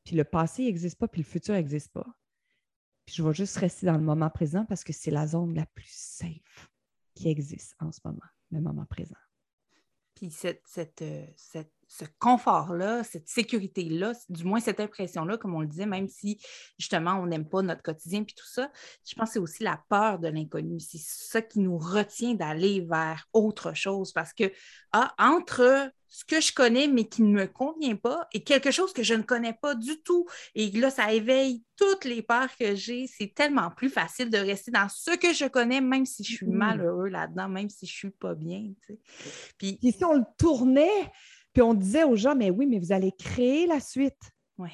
Puis 0.04 0.14
le 0.14 0.24
passé 0.24 0.64
n'existe 0.64 0.98
pas, 0.98 1.08
puis 1.08 1.22
le 1.22 1.26
futur 1.26 1.54
n'existe 1.54 1.90
pas. 1.90 2.06
Puis 3.06 3.14
je 3.14 3.22
vais 3.22 3.32
juste 3.32 3.56
rester 3.56 3.86
dans 3.86 3.96
le 3.96 4.02
moment 4.02 4.28
présent 4.28 4.66
parce 4.66 4.84
que 4.84 4.92
c'est 4.92 5.10
la 5.10 5.26
zone 5.26 5.54
la 5.54 5.64
plus 5.64 5.90
safe 5.90 6.70
qui 7.14 7.30
existe 7.30 7.74
en 7.78 7.90
ce 7.92 8.00
moment, 8.04 8.18
le 8.50 8.60
moment 8.60 8.84
présent. 8.84 9.16
Puis 10.16 10.30
cette, 10.30 10.66
cette, 10.66 11.00
euh, 11.00 11.26
cette 11.34 11.72
ce 11.88 12.04
confort-là, 12.18 13.02
cette 13.02 13.28
sécurité-là, 13.28 14.12
du 14.28 14.44
moins 14.44 14.60
cette 14.60 14.78
impression-là, 14.78 15.38
comme 15.38 15.54
on 15.54 15.60
le 15.60 15.66
disait, 15.66 15.86
même 15.86 16.08
si 16.08 16.38
justement 16.78 17.14
on 17.14 17.26
n'aime 17.26 17.48
pas 17.48 17.62
notre 17.62 17.82
quotidien 17.82 18.22
puis 18.24 18.34
tout 18.34 18.46
ça, 18.46 18.70
je 19.06 19.14
pense 19.14 19.30
que 19.30 19.32
c'est 19.34 19.38
aussi 19.38 19.62
la 19.62 19.82
peur 19.88 20.18
de 20.18 20.28
l'inconnu. 20.28 20.78
C'est 20.80 21.00
ça 21.00 21.40
qui 21.42 21.60
nous 21.60 21.78
retient 21.78 22.34
d'aller 22.34 22.82
vers 22.82 23.26
autre 23.32 23.74
chose 23.74 24.12
parce 24.12 24.32
que 24.34 24.52
ah, 24.92 25.14
entre 25.18 25.90
ce 26.10 26.24
que 26.24 26.40
je 26.40 26.52
connais, 26.54 26.88
mais 26.88 27.06
qui 27.06 27.22
ne 27.22 27.32
me 27.32 27.46
convient 27.46 27.94
pas, 27.96 28.26
et 28.32 28.42
quelque 28.42 28.70
chose 28.70 28.94
que 28.94 29.02
je 29.02 29.12
ne 29.12 29.20
connais 29.22 29.52
pas 29.52 29.74
du 29.74 30.00
tout. 30.02 30.26
Et 30.54 30.70
là, 30.70 30.88
ça 30.90 31.12
éveille 31.12 31.62
toutes 31.76 32.06
les 32.06 32.22
peurs 32.22 32.48
que 32.58 32.74
j'ai. 32.74 33.06
C'est 33.06 33.34
tellement 33.34 33.70
plus 33.70 33.90
facile 33.90 34.30
de 34.30 34.38
rester 34.38 34.70
dans 34.70 34.88
ce 34.88 35.10
que 35.16 35.34
je 35.34 35.44
connais, 35.46 35.82
même 35.82 36.06
si 36.06 36.24
je 36.24 36.32
suis 36.32 36.46
Mhm. 36.46 36.54
malheureux 36.56 37.08
là-dedans, 37.08 37.50
même 37.50 37.68
si 37.68 37.84
je 37.86 37.92
ne 37.92 37.96
suis 37.96 38.10
pas 38.10 38.34
bien. 38.34 38.72
tu 38.86 38.94
sais. 38.94 38.98
Puis, 39.58 39.76
Puis 39.78 39.92
si 39.92 40.02
on 40.04 40.14
le 40.14 40.24
tournait, 40.38 41.12
puis 41.58 41.62
on 41.64 41.74
disait 41.74 42.04
aux 42.04 42.14
gens, 42.14 42.36
mais 42.36 42.50
oui, 42.50 42.66
mais 42.66 42.78
vous 42.78 42.92
allez 42.92 43.10
créer 43.10 43.66
la 43.66 43.80
suite. 43.80 44.30
ouais. 44.58 44.70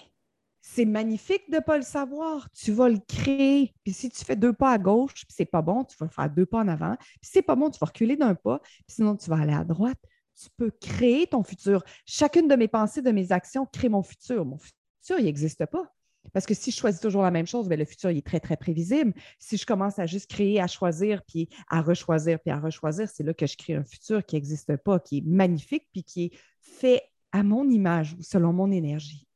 C'est 0.61 0.85
magnifique 0.85 1.49
de 1.49 1.57
ne 1.57 1.61
pas 1.61 1.79
le 1.79 1.83
savoir. 1.83 2.51
Tu 2.51 2.73
vas 2.73 2.91
le 2.91 2.99
créer. 3.09 3.73
Puis 3.85 3.95
si 3.95 4.11
tu 4.11 4.23
fais 4.23 4.37
deux 4.37 4.53
pas 4.53 4.71
à 4.71 4.77
gauche, 4.77 5.15
puis 5.15 5.35
c'est 5.35 5.47
pas 5.47 5.63
bon, 5.63 5.85
tu 5.85 5.97
vas 5.99 6.09
faire 6.11 6.29
deux 6.29 6.45
pas 6.45 6.59
en 6.59 6.69
avant. 6.69 6.95
Puis 6.99 7.31
c'est 7.33 7.41
pas 7.41 7.57
bon, 7.57 7.71
tu 7.71 7.79
vas 7.79 7.87
reculer 7.87 8.19
d'un 8.19 8.35
pas. 8.35 8.59
Puis 8.59 8.97
sinon, 8.97 9.17
tu 9.17 9.31
vas 9.31 9.37
aller 9.37 9.55
à 9.55 9.65
droite. 9.65 9.99
Tu 10.39 10.51
peux 10.59 10.71
créer 10.71 11.27
ton 11.27 11.43
futur. 11.43 11.83
Chacune 12.05 12.49
de 12.49 12.55
mes 12.55 12.69
pensées, 12.69 13.01
de 13.01 13.13
mes 13.13 13.33
actions 13.33 13.65
crée 13.65 13.89
mon 13.89 14.03
futur. 14.03 14.45
Mon 14.45 14.59
futur, 14.59 15.19
il 15.19 15.25
n'existe 15.25 15.65
pas. 15.65 15.91
Parce 16.35 16.45
que 16.45 16.53
si 16.53 16.71
je 16.71 16.77
choisis 16.77 17.01
toujours 17.01 17.23
la 17.23 17.31
même 17.31 17.47
chose, 17.47 17.69
bien, 17.69 17.79
le 17.79 17.85
futur 17.87 18.11
il 18.11 18.19
est 18.19 18.27
très, 18.27 18.41
très 18.41 18.57
prévisible. 18.59 19.15
Si 19.39 19.57
je 19.57 19.65
commence 19.65 19.99
à 19.99 20.05
juste 20.07 20.29
créer, 20.31 20.61
à 20.61 20.67
choisir, 20.67 21.23
puis 21.27 21.49
à 21.71 21.81
rechoisir, 21.81 22.39
puis 22.41 22.51
à 22.51 22.59
rechoisir, 22.59 23.09
c'est 23.09 23.23
là 23.23 23.33
que 23.33 23.47
je 23.47 23.57
crée 23.57 23.75
un 23.75 23.85
futur 23.85 24.25
qui 24.27 24.35
n'existe 24.35 24.77
pas, 24.77 24.99
qui 24.99 25.19
est 25.19 25.25
magnifique, 25.25 25.89
puis 25.93 26.05
qui 26.05 26.25
est 26.25 26.33
fait 26.61 27.03
à 27.33 27.43
mon 27.43 27.69
image 27.71 28.15
ou 28.19 28.23
selon 28.23 28.53
mon 28.53 28.71
énergie. 28.71 29.27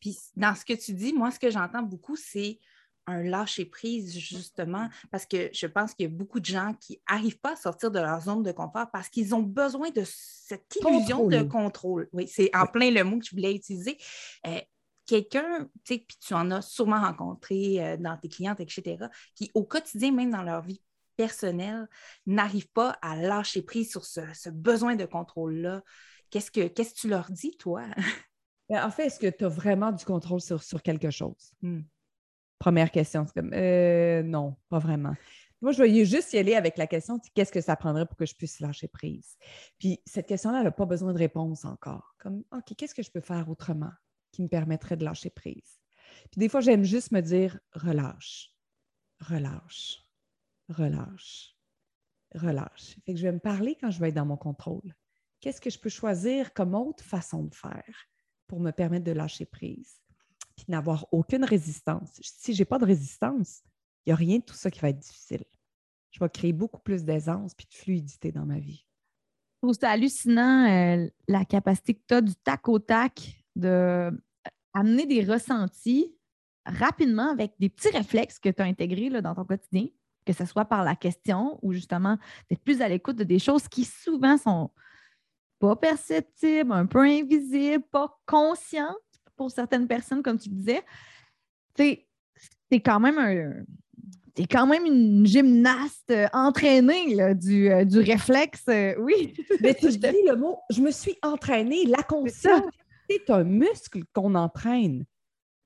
Puis 0.00 0.16
dans 0.36 0.54
ce 0.54 0.64
que 0.64 0.74
tu 0.74 0.92
dis, 0.92 1.12
moi, 1.12 1.30
ce 1.30 1.40
que 1.40 1.50
j'entends 1.50 1.82
beaucoup, 1.82 2.16
c'est 2.16 2.60
un 3.06 3.22
lâcher-prise, 3.22 4.16
justement, 4.16 4.88
parce 5.10 5.26
que 5.26 5.50
je 5.52 5.66
pense 5.66 5.92
qu'il 5.92 6.04
y 6.04 6.08
a 6.08 6.16
beaucoup 6.16 6.38
de 6.38 6.44
gens 6.44 6.72
qui 6.80 7.00
n'arrivent 7.10 7.40
pas 7.40 7.54
à 7.54 7.56
sortir 7.56 7.90
de 7.90 7.98
leur 7.98 8.20
zone 8.20 8.44
de 8.44 8.52
confort 8.52 8.90
parce 8.92 9.08
qu'ils 9.08 9.34
ont 9.34 9.42
besoin 9.42 9.90
de 9.90 10.04
cette 10.06 10.76
illusion 10.76 11.26
de 11.26 11.42
contrôle. 11.42 12.08
Oui, 12.12 12.28
c'est 12.28 12.54
en 12.54 12.62
Oui. 12.62 12.68
plein 12.72 12.90
le 12.92 13.02
mot 13.02 13.18
que 13.18 13.24
je 13.24 13.32
voulais 13.32 13.54
utiliser. 13.56 13.98
Euh, 14.46 14.60
Quelqu'un, 15.06 15.68
tu 15.84 15.94
sais, 15.94 15.98
puis 16.06 16.16
tu 16.20 16.34
en 16.34 16.50
as 16.50 16.62
sûrement 16.62 17.00
rencontré 17.00 17.84
euh, 17.84 17.96
dans 17.96 18.16
tes 18.16 18.28
clientes, 18.28 18.60
etc., 18.60 19.06
qui 19.34 19.50
au 19.54 19.64
quotidien, 19.64 20.12
même 20.12 20.30
dans 20.30 20.42
leur 20.42 20.62
vie 20.62 20.80
personnelle, 21.16 21.88
n'arrivent 22.26 22.70
pas 22.70 22.96
à 23.02 23.16
lâcher 23.16 23.62
prise 23.62 23.90
sur 23.90 24.04
ce, 24.04 24.20
ce 24.34 24.48
besoin 24.50 24.96
de 24.96 25.04
contrôle-là. 25.04 25.82
Qu'est-ce 26.30 26.50
que, 26.50 26.68
qu'est-ce 26.68 26.94
que 26.94 27.00
tu 27.00 27.08
leur 27.08 27.30
dis, 27.30 27.56
toi? 27.56 27.84
Ben, 28.68 28.86
En 28.86 28.90
fait, 28.90 29.06
est-ce 29.06 29.18
que 29.18 29.26
tu 29.26 29.44
as 29.44 29.48
vraiment 29.48 29.92
du 29.92 30.04
contrôle 30.04 30.40
sur, 30.40 30.62
sur 30.62 30.82
quelque 30.82 31.10
chose? 31.10 31.52
Hmm. 31.60 31.82
Première 32.58 32.92
question, 32.92 33.26
c'est 33.26 33.34
comme 33.34 33.52
euh, 33.52 34.22
non, 34.22 34.56
pas 34.68 34.78
vraiment. 34.78 35.14
Moi, 35.60 35.72
je 35.72 35.82
vais 35.82 36.04
juste 36.04 36.32
y 36.32 36.38
aller 36.38 36.54
avec 36.54 36.76
la 36.76 36.86
question 36.86 37.20
qu'est-ce 37.34 37.52
que 37.52 37.60
ça 37.60 37.76
prendrait 37.76 38.06
pour 38.06 38.16
que 38.16 38.26
je 38.26 38.34
puisse 38.34 38.60
lâcher 38.60 38.88
prise? 38.88 39.36
Puis 39.78 40.00
cette 40.06 40.26
question-là, 40.26 40.58
elle 40.58 40.64
n'a 40.64 40.70
pas 40.72 40.86
besoin 40.86 41.12
de 41.12 41.18
réponse 41.18 41.64
encore. 41.64 42.14
Comme 42.18 42.42
OK, 42.52 42.74
qu'est-ce 42.76 42.94
que 42.94 43.02
je 43.02 43.10
peux 43.10 43.20
faire 43.20 43.48
autrement? 43.48 43.90
Qui 44.32 44.42
me 44.42 44.48
permettrait 44.48 44.96
de 44.96 45.04
lâcher 45.04 45.30
prise? 45.30 45.80
Puis 46.30 46.38
des 46.38 46.48
fois, 46.48 46.60
j'aime 46.60 46.84
juste 46.84 47.12
me 47.12 47.20
dire 47.20 47.58
relâche, 47.72 48.50
relâche, 49.20 50.02
relâche, 50.68 51.56
relâche. 52.34 52.96
Fait 53.04 53.14
que 53.14 53.18
je 53.18 53.26
vais 53.26 53.32
me 53.32 53.38
parler 53.38 53.76
quand 53.80 53.90
je 53.90 54.00
vais 54.00 54.08
être 54.08 54.14
dans 54.14 54.26
mon 54.26 54.36
contrôle. 54.36 54.94
Qu'est-ce 55.40 55.60
que 55.60 55.70
je 55.70 55.78
peux 55.78 55.88
choisir 55.88 56.52
comme 56.54 56.74
autre 56.74 57.04
façon 57.04 57.44
de 57.44 57.54
faire 57.54 58.06
pour 58.46 58.60
me 58.60 58.70
permettre 58.70 59.04
de 59.04 59.12
lâcher 59.12 59.44
prise? 59.44 60.00
Puis 60.56 60.66
n'avoir 60.68 61.06
aucune 61.12 61.44
résistance. 61.44 62.20
Si 62.22 62.54
je 62.54 62.60
n'ai 62.60 62.64
pas 62.64 62.78
de 62.78 62.84
résistance, 62.84 63.62
il 64.04 64.10
n'y 64.10 64.12
a 64.12 64.16
rien 64.16 64.38
de 64.38 64.44
tout 64.44 64.54
ça 64.54 64.70
qui 64.70 64.80
va 64.80 64.90
être 64.90 64.98
difficile. 64.98 65.44
Je 66.10 66.20
vais 66.20 66.28
créer 66.28 66.52
beaucoup 66.52 66.80
plus 66.80 67.04
d'aisance 67.04 67.54
puis 67.54 67.66
de 67.66 67.74
fluidité 67.74 68.32
dans 68.32 68.44
ma 68.44 68.58
vie. 68.58 68.86
Je 69.54 69.66
trouve 69.68 69.78
ça 69.78 69.90
hallucinant 69.90 70.68
euh, 70.68 71.08
la 71.28 71.44
capacité 71.44 71.94
que 71.94 72.02
tu 72.06 72.14
as 72.14 72.20
du 72.20 72.34
tac 72.34 72.68
au 72.68 72.78
tac 72.78 73.41
de 73.56 74.10
amener 74.74 75.06
des 75.06 75.24
ressentis 75.24 76.14
rapidement 76.64 77.30
avec 77.30 77.52
des 77.58 77.68
petits 77.68 77.90
réflexes 77.90 78.38
que 78.38 78.48
tu 78.48 78.62
as 78.62 78.64
intégrés 78.64 79.10
là, 79.10 79.20
dans 79.20 79.34
ton 79.34 79.44
quotidien, 79.44 79.86
que 80.24 80.32
ce 80.32 80.44
soit 80.44 80.64
par 80.64 80.84
la 80.84 80.94
question 80.94 81.58
ou 81.62 81.72
justement 81.72 82.18
d'être 82.48 82.62
plus 82.62 82.80
à 82.80 82.88
l'écoute 82.88 83.16
de 83.16 83.24
des 83.24 83.38
choses 83.38 83.68
qui 83.68 83.84
souvent 83.84 84.38
sont 84.38 84.70
pas 85.58 85.76
perceptibles, 85.76 86.72
un 86.72 86.86
peu 86.86 87.00
invisibles, 87.00 87.84
pas 87.90 88.18
conscientes 88.26 88.96
pour 89.36 89.50
certaines 89.50 89.86
personnes, 89.86 90.22
comme 90.22 90.38
tu 90.38 90.48
disais. 90.48 90.82
Tu 91.76 91.98
c'est 92.70 92.80
quand 92.80 93.00
même 93.00 93.18
un. 93.18 93.64
T'es 94.34 94.46
quand 94.46 94.66
même 94.66 94.86
une 94.86 95.26
gymnaste 95.26 96.10
euh, 96.10 96.26
entraînée 96.32 97.14
là, 97.14 97.34
du, 97.34 97.70
euh, 97.70 97.84
du 97.84 97.98
réflexe. 97.98 98.64
euh, 98.68 98.94
oui. 98.98 99.34
Mais 99.60 99.74
tu 99.78 99.88
dis 99.88 100.22
le 100.26 100.36
mot, 100.36 100.58
je 100.70 100.80
me 100.80 100.90
suis 100.90 101.18
entraînée. 101.22 101.84
La 101.84 102.02
conscience, 102.02 102.64
c'est 103.08 103.30
un 103.30 103.44
muscle 103.44 104.02
qu'on 104.12 104.34
entraîne. 104.34 105.04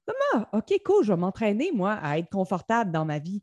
Comment? 0.07 0.47
OK, 0.53 0.73
cool, 0.85 1.05
je 1.05 1.13
vais 1.13 1.19
m'entraîner, 1.19 1.73
moi, 1.73 1.95
à 1.95 2.19
être 2.19 2.31
confortable 2.31 2.93
dans 2.93 3.05
ma 3.05 3.19
vie. 3.19 3.43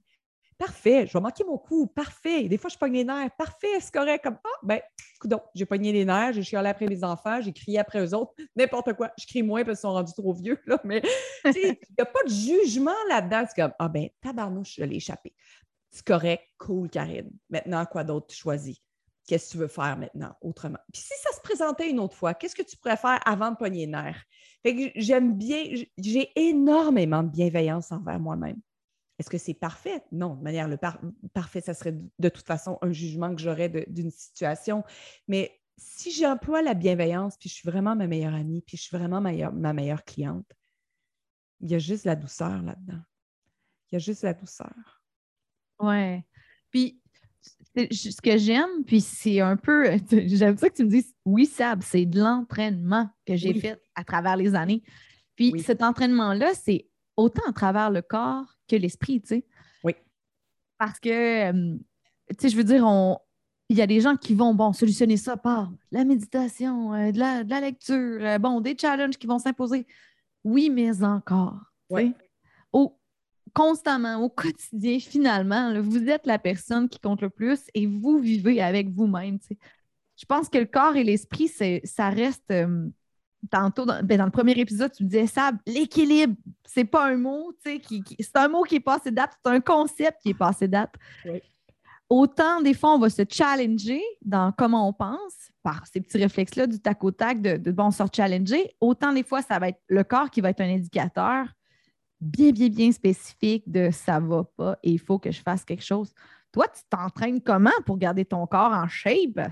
Parfait, 0.58 1.08
je 1.08 1.14
vais 1.14 1.20
manquer 1.20 1.44
mon 1.44 1.58
coup. 1.58 1.88
Parfait. 1.88 2.48
Des 2.48 2.58
fois, 2.58 2.70
je 2.70 2.78
pogne 2.78 2.94
les 2.94 3.04
nerfs. 3.04 3.32
Parfait, 3.38 3.80
c'est 3.80 3.94
correct. 3.94 4.24
Comme, 4.24 4.38
ah, 4.44 4.60
ben, 4.62 4.80
coudonc, 5.20 5.42
j'ai 5.56 5.66
pogné 5.66 5.92
les 5.92 6.06
nerfs, 6.06 6.34
j'ai 6.34 6.44
chialé 6.44 6.70
après 6.70 6.86
mes 6.86 7.04
enfants, 7.04 7.42
j'ai 7.42 7.52
crié 7.52 7.80
après 7.80 8.06
eux 8.06 8.14
autres. 8.14 8.34
N'importe 8.56 8.94
quoi. 8.94 9.12
Je 9.20 9.26
crie 9.26 9.44
moins 9.44 9.66
parce 9.66 9.80
qu'ils 9.80 9.82
sont 9.82 9.94
rendus 9.94 10.14
trop 10.14 10.34
vieux, 10.34 10.60
là. 10.66 10.80
Mais, 10.84 11.02
tu 11.02 11.54
sais, 11.54 11.80
il 11.90 11.96
n'y 11.98 12.02
a 12.02 12.06
pas 12.06 12.24
de 12.24 12.30
jugement 12.30 12.92
là-dedans. 13.10 13.44
C'est 13.48 13.62
comme, 13.62 13.74
ah, 13.80 13.90
ben, 13.90 14.08
tabarnouche, 14.22 14.76
je 14.78 14.84
l'ai 14.84 14.98
échappé. 14.98 15.34
C'est 15.90 16.06
correct, 16.06 16.44
cool, 16.58 16.90
Karine. 16.90 17.32
Maintenant, 17.50 17.86
quoi 17.86 18.04
d'autre 18.04 18.28
tu 18.28 18.38
choisis? 18.38 18.78
Qu'est-ce 19.26 19.48
que 19.48 19.52
tu 19.54 19.58
veux 19.58 19.68
faire 19.68 19.98
maintenant 19.98 20.36
autrement? 20.42 20.80
Puis 20.92 21.02
si 21.02 21.14
ça 21.22 21.36
se 21.36 21.42
présentait 21.42 21.90
une 21.90 22.00
autre 22.00 22.16
fois, 22.16 22.34
qu'est-ce 22.34 22.56
que 22.56 22.62
tu 22.62 22.76
pourrais 22.78 22.98
faire 22.98 23.20
avant 23.26 23.52
de 23.52 23.56
pogner 23.56 23.86
les 23.86 23.88
nerfs? 23.88 24.24
Fait 24.64 24.76
que 24.76 25.00
j'aime 25.00 25.38
bien, 25.38 25.64
j'ai 25.98 26.32
énormément 26.36 27.24
de 27.24 27.30
bienveillance 27.30 27.92
envers 27.92 28.20
moi-même. 28.20 28.60
Est-ce 29.20 29.30
que 29.30 29.38
c'est 29.38 29.54
parfait? 29.54 30.04
Non, 30.12 30.36
de 30.36 30.44
manière 30.44 30.68
le 30.68 30.78
par- 30.78 31.00
parfait, 31.34 31.62
ça 31.62 31.74
serait 31.74 31.96
de 32.20 32.30
toute 32.30 32.46
façon 32.46 32.78
un 32.82 32.92
jugement 32.92 33.34
que 33.34 33.42
j'aurais 33.42 33.70
d'une 33.88 34.12
situation. 34.12 34.84
Mais 35.28 35.62
si 35.78 36.12
j'emploie 36.12 36.62
la 36.62 36.74
bienveillance, 36.74 37.38
puis 37.38 37.50
je 37.50 37.56
suis 37.56 37.70
vraiment 37.70 37.96
ma 37.96 38.08
meilleure 38.08 38.34
amie, 38.34 38.62
puis 38.62 38.78
je 38.78 38.84
suis 38.84 38.98
vraiment 38.98 39.22
ma 39.22 39.32
meilleure, 39.32 39.54
ma 39.54 39.74
meilleure 39.74 40.04
cliente, 40.04 40.52
il 41.62 41.72
y 41.72 41.76
a 41.76 41.80
juste 41.80 42.06
la 42.06 42.16
douceur 42.16 42.62
là-dedans. 42.62 43.02
Il 43.92 43.96
y 43.96 43.96
a 43.96 44.00
juste 44.00 44.24
la 44.24 44.34
douceur. 44.34 45.04
Ouais. 45.80 46.26
Puis, 46.72 47.02
ce 47.76 48.22
que 48.22 48.38
j'aime, 48.38 48.84
puis 48.86 49.02
c'est 49.02 49.40
un 49.40 49.56
peu. 49.58 49.86
J'aime 50.12 50.58
ça 50.58 50.70
que 50.70 50.76
tu 50.76 50.84
me 50.84 50.90
dises, 50.90 51.14
oui, 51.26 51.46
Sab, 51.46 51.82
c'est 51.84 52.06
de 52.06 52.20
l'entraînement 52.20 53.10
que 53.26 53.36
j'ai 53.36 53.50
Oui. 53.54 53.60
fait 53.60 53.82
à 53.96 54.04
travers 54.04 54.38
les 54.38 54.54
années. 54.56 54.84
Puis, 55.36 55.52
Oui. 55.54 55.62
cet 55.62 55.82
entraînement-là, 55.82 56.54
c'est 56.54 56.88
autant 57.18 57.42
à 57.50 57.54
travers 57.54 57.90
le 57.90 58.02
corps 58.02 58.46
que 58.68 58.76
l'esprit, 58.76 59.22
tu 59.22 59.28
sais. 59.28 59.46
Oui. 59.84 59.94
Parce 60.78 61.00
que, 61.00 61.52
euh, 61.52 61.78
tu 62.30 62.36
sais, 62.40 62.50
je 62.50 62.58
veux 62.58 62.64
dire, 62.64 62.84
on. 62.86 63.18
Il 63.70 63.78
y 63.78 63.82
a 63.82 63.88
des 63.88 64.02
gens 64.02 64.18
qui 64.18 64.36
vont, 64.36 64.54
bon, 64.54 64.72
solutionner 64.74 65.18
ça 65.18 65.36
par 65.38 65.72
la 65.92 66.04
méditation, 66.04 66.94
euh, 66.94 67.12
de, 67.12 67.18
la, 67.18 67.44
de 67.44 67.50
la 67.50 67.62
lecture, 67.62 68.20
euh, 68.22 68.38
bon, 68.38 68.62
des 68.62 68.76
challenges 68.80 69.18
qui 69.18 69.26
vont 69.26 69.40
s'imposer. 69.40 69.88
Oui, 70.44 70.70
mais 70.70 71.02
encore. 71.04 71.60
Au, 71.90 71.98
constamment, 73.54 74.18
au 74.18 74.30
quotidien, 74.30 75.00
finalement, 75.00 75.70
là, 75.70 75.82
vous 75.82 76.10
êtes 76.10 76.26
la 76.26 76.40
personne 76.40 76.90
qui 76.90 77.00
compte 77.00 77.22
le 77.22 77.30
plus 77.30 77.60
et 77.74 77.88
vous 77.88 78.20
vivez 78.20 78.62
avec 78.62 78.90
vous-même. 78.90 79.38
Je 80.18 80.26
pense 80.26 80.50
que 80.50 80.58
le 80.58 80.66
corps 80.66 80.96
et 80.96 81.04
l'esprit, 81.04 81.48
ça 81.48 82.10
reste. 82.10 82.50
euh, 82.52 82.88
tantôt, 83.52 83.86
dans, 83.86 84.02
ben, 84.02 84.18
dans 84.18 84.26
le 84.26 84.32
premier 84.32 84.54
épisode, 84.54 84.92
tu 84.94 85.04
me 85.04 85.10
disais, 85.10 85.28
Sab, 85.28 85.58
l'équilibre, 85.68 86.34
c'est 86.66 86.86
pas 86.86 87.08
un 87.08 87.18
mot, 87.18 87.54
qui, 87.82 88.02
qui- 88.02 88.16
c'est 88.20 88.38
un 88.38 88.48
mot 88.48 88.64
qui 88.64 88.76
est 88.76 88.80
passé 88.80 89.12
date, 89.12 89.32
c'est 89.44 89.52
un 89.52 89.60
concept 89.60 90.22
qui 90.22 90.30
est 90.30 90.34
passé 90.34 90.68
date. 90.68 90.94
Oui. 91.26 91.42
Autant, 92.10 92.62
des 92.62 92.74
fois, 92.74 92.94
on 92.94 93.00
va 93.00 93.10
se 93.10 93.24
challenger 93.30 94.02
dans 94.22 94.52
comment 94.52 94.88
on 94.88 94.94
pense, 94.94 95.52
par 95.62 95.86
ces 95.88 96.00
petits 96.00 96.20
réflexes-là 96.20 96.68
du 96.68 96.80
tac 96.80 97.04
au 97.04 97.12
tac, 97.12 97.42
de, 97.42 97.58
de 97.58 97.72
bon, 97.72 97.92
se 97.92 98.04
challenger. 98.16 98.76
Autant, 98.80 99.12
des 99.12 99.24
fois, 99.24 99.42
ça 99.42 99.60
va 99.60 99.70
être 99.70 99.82
le 99.88 100.04
corps 100.04 100.30
qui 100.30 100.40
va 100.40 100.52
être 100.52 100.62
un 100.62 100.70
indicateur 100.74 101.48
bien, 102.24 102.52
bien, 102.52 102.70
bien 102.70 102.92
spécifique 102.92 103.70
de 103.72 103.90
ça 103.92 104.20
va 104.20 104.44
pas 104.44 104.78
et 104.84 104.92
il 104.92 105.00
faut 105.00 105.20
que 105.20 105.32
je 105.32 105.42
fasse 105.42 105.64
quelque 105.64 105.84
chose. 105.84 106.14
Toi, 106.52 106.66
tu 106.68 106.82
t'entraînes 106.90 107.42
comment 107.42 107.72
pour 107.86 107.98
garder 107.98 108.26
ton 108.26 108.46
corps 108.48 108.72
en 108.72 108.88
shape? 108.88 109.52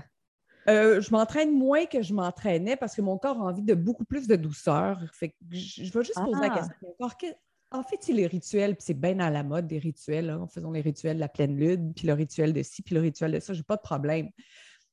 Euh, 0.68 1.00
je 1.00 1.10
m'entraîne 1.10 1.52
moins 1.56 1.86
que 1.86 2.02
je 2.02 2.14
m'entraînais 2.14 2.76
parce 2.76 2.94
que 2.94 3.02
mon 3.02 3.18
corps 3.18 3.36
a 3.40 3.44
envie 3.44 3.62
de 3.62 3.74
beaucoup 3.74 4.04
plus 4.04 4.28
de 4.28 4.36
douceur. 4.36 5.00
Fait 5.12 5.30
que 5.30 5.34
je, 5.50 5.84
je 5.84 5.92
vais 5.92 6.04
juste 6.04 6.22
poser 6.24 6.40
la 6.40 6.52
Ah. 6.52 6.56
question. 6.58 6.74
Mon 6.82 6.94
corps, 6.98 7.16
que- 7.16 7.26
en 7.72 7.82
fait, 7.82 8.08
il 8.08 8.16
les 8.16 8.26
rituels, 8.26 8.76
puis 8.76 8.84
c'est 8.86 8.94
bien 8.94 9.18
à 9.18 9.30
la 9.30 9.42
mode 9.42 9.66
des 9.66 9.78
rituels. 9.78 10.30
Hein. 10.30 10.46
Faisons 10.52 10.70
les 10.70 10.82
rituels 10.82 11.16
de 11.16 11.20
la 11.20 11.28
pleine 11.28 11.56
lune, 11.56 11.92
puis 11.94 12.06
le 12.06 12.12
rituel 12.12 12.52
de 12.52 12.62
ci, 12.62 12.82
puis 12.82 12.94
le 12.94 13.00
rituel 13.00 13.32
de 13.32 13.40
ça. 13.40 13.54
J'ai 13.54 13.62
pas 13.62 13.76
de 13.76 13.82
problème. 13.82 14.28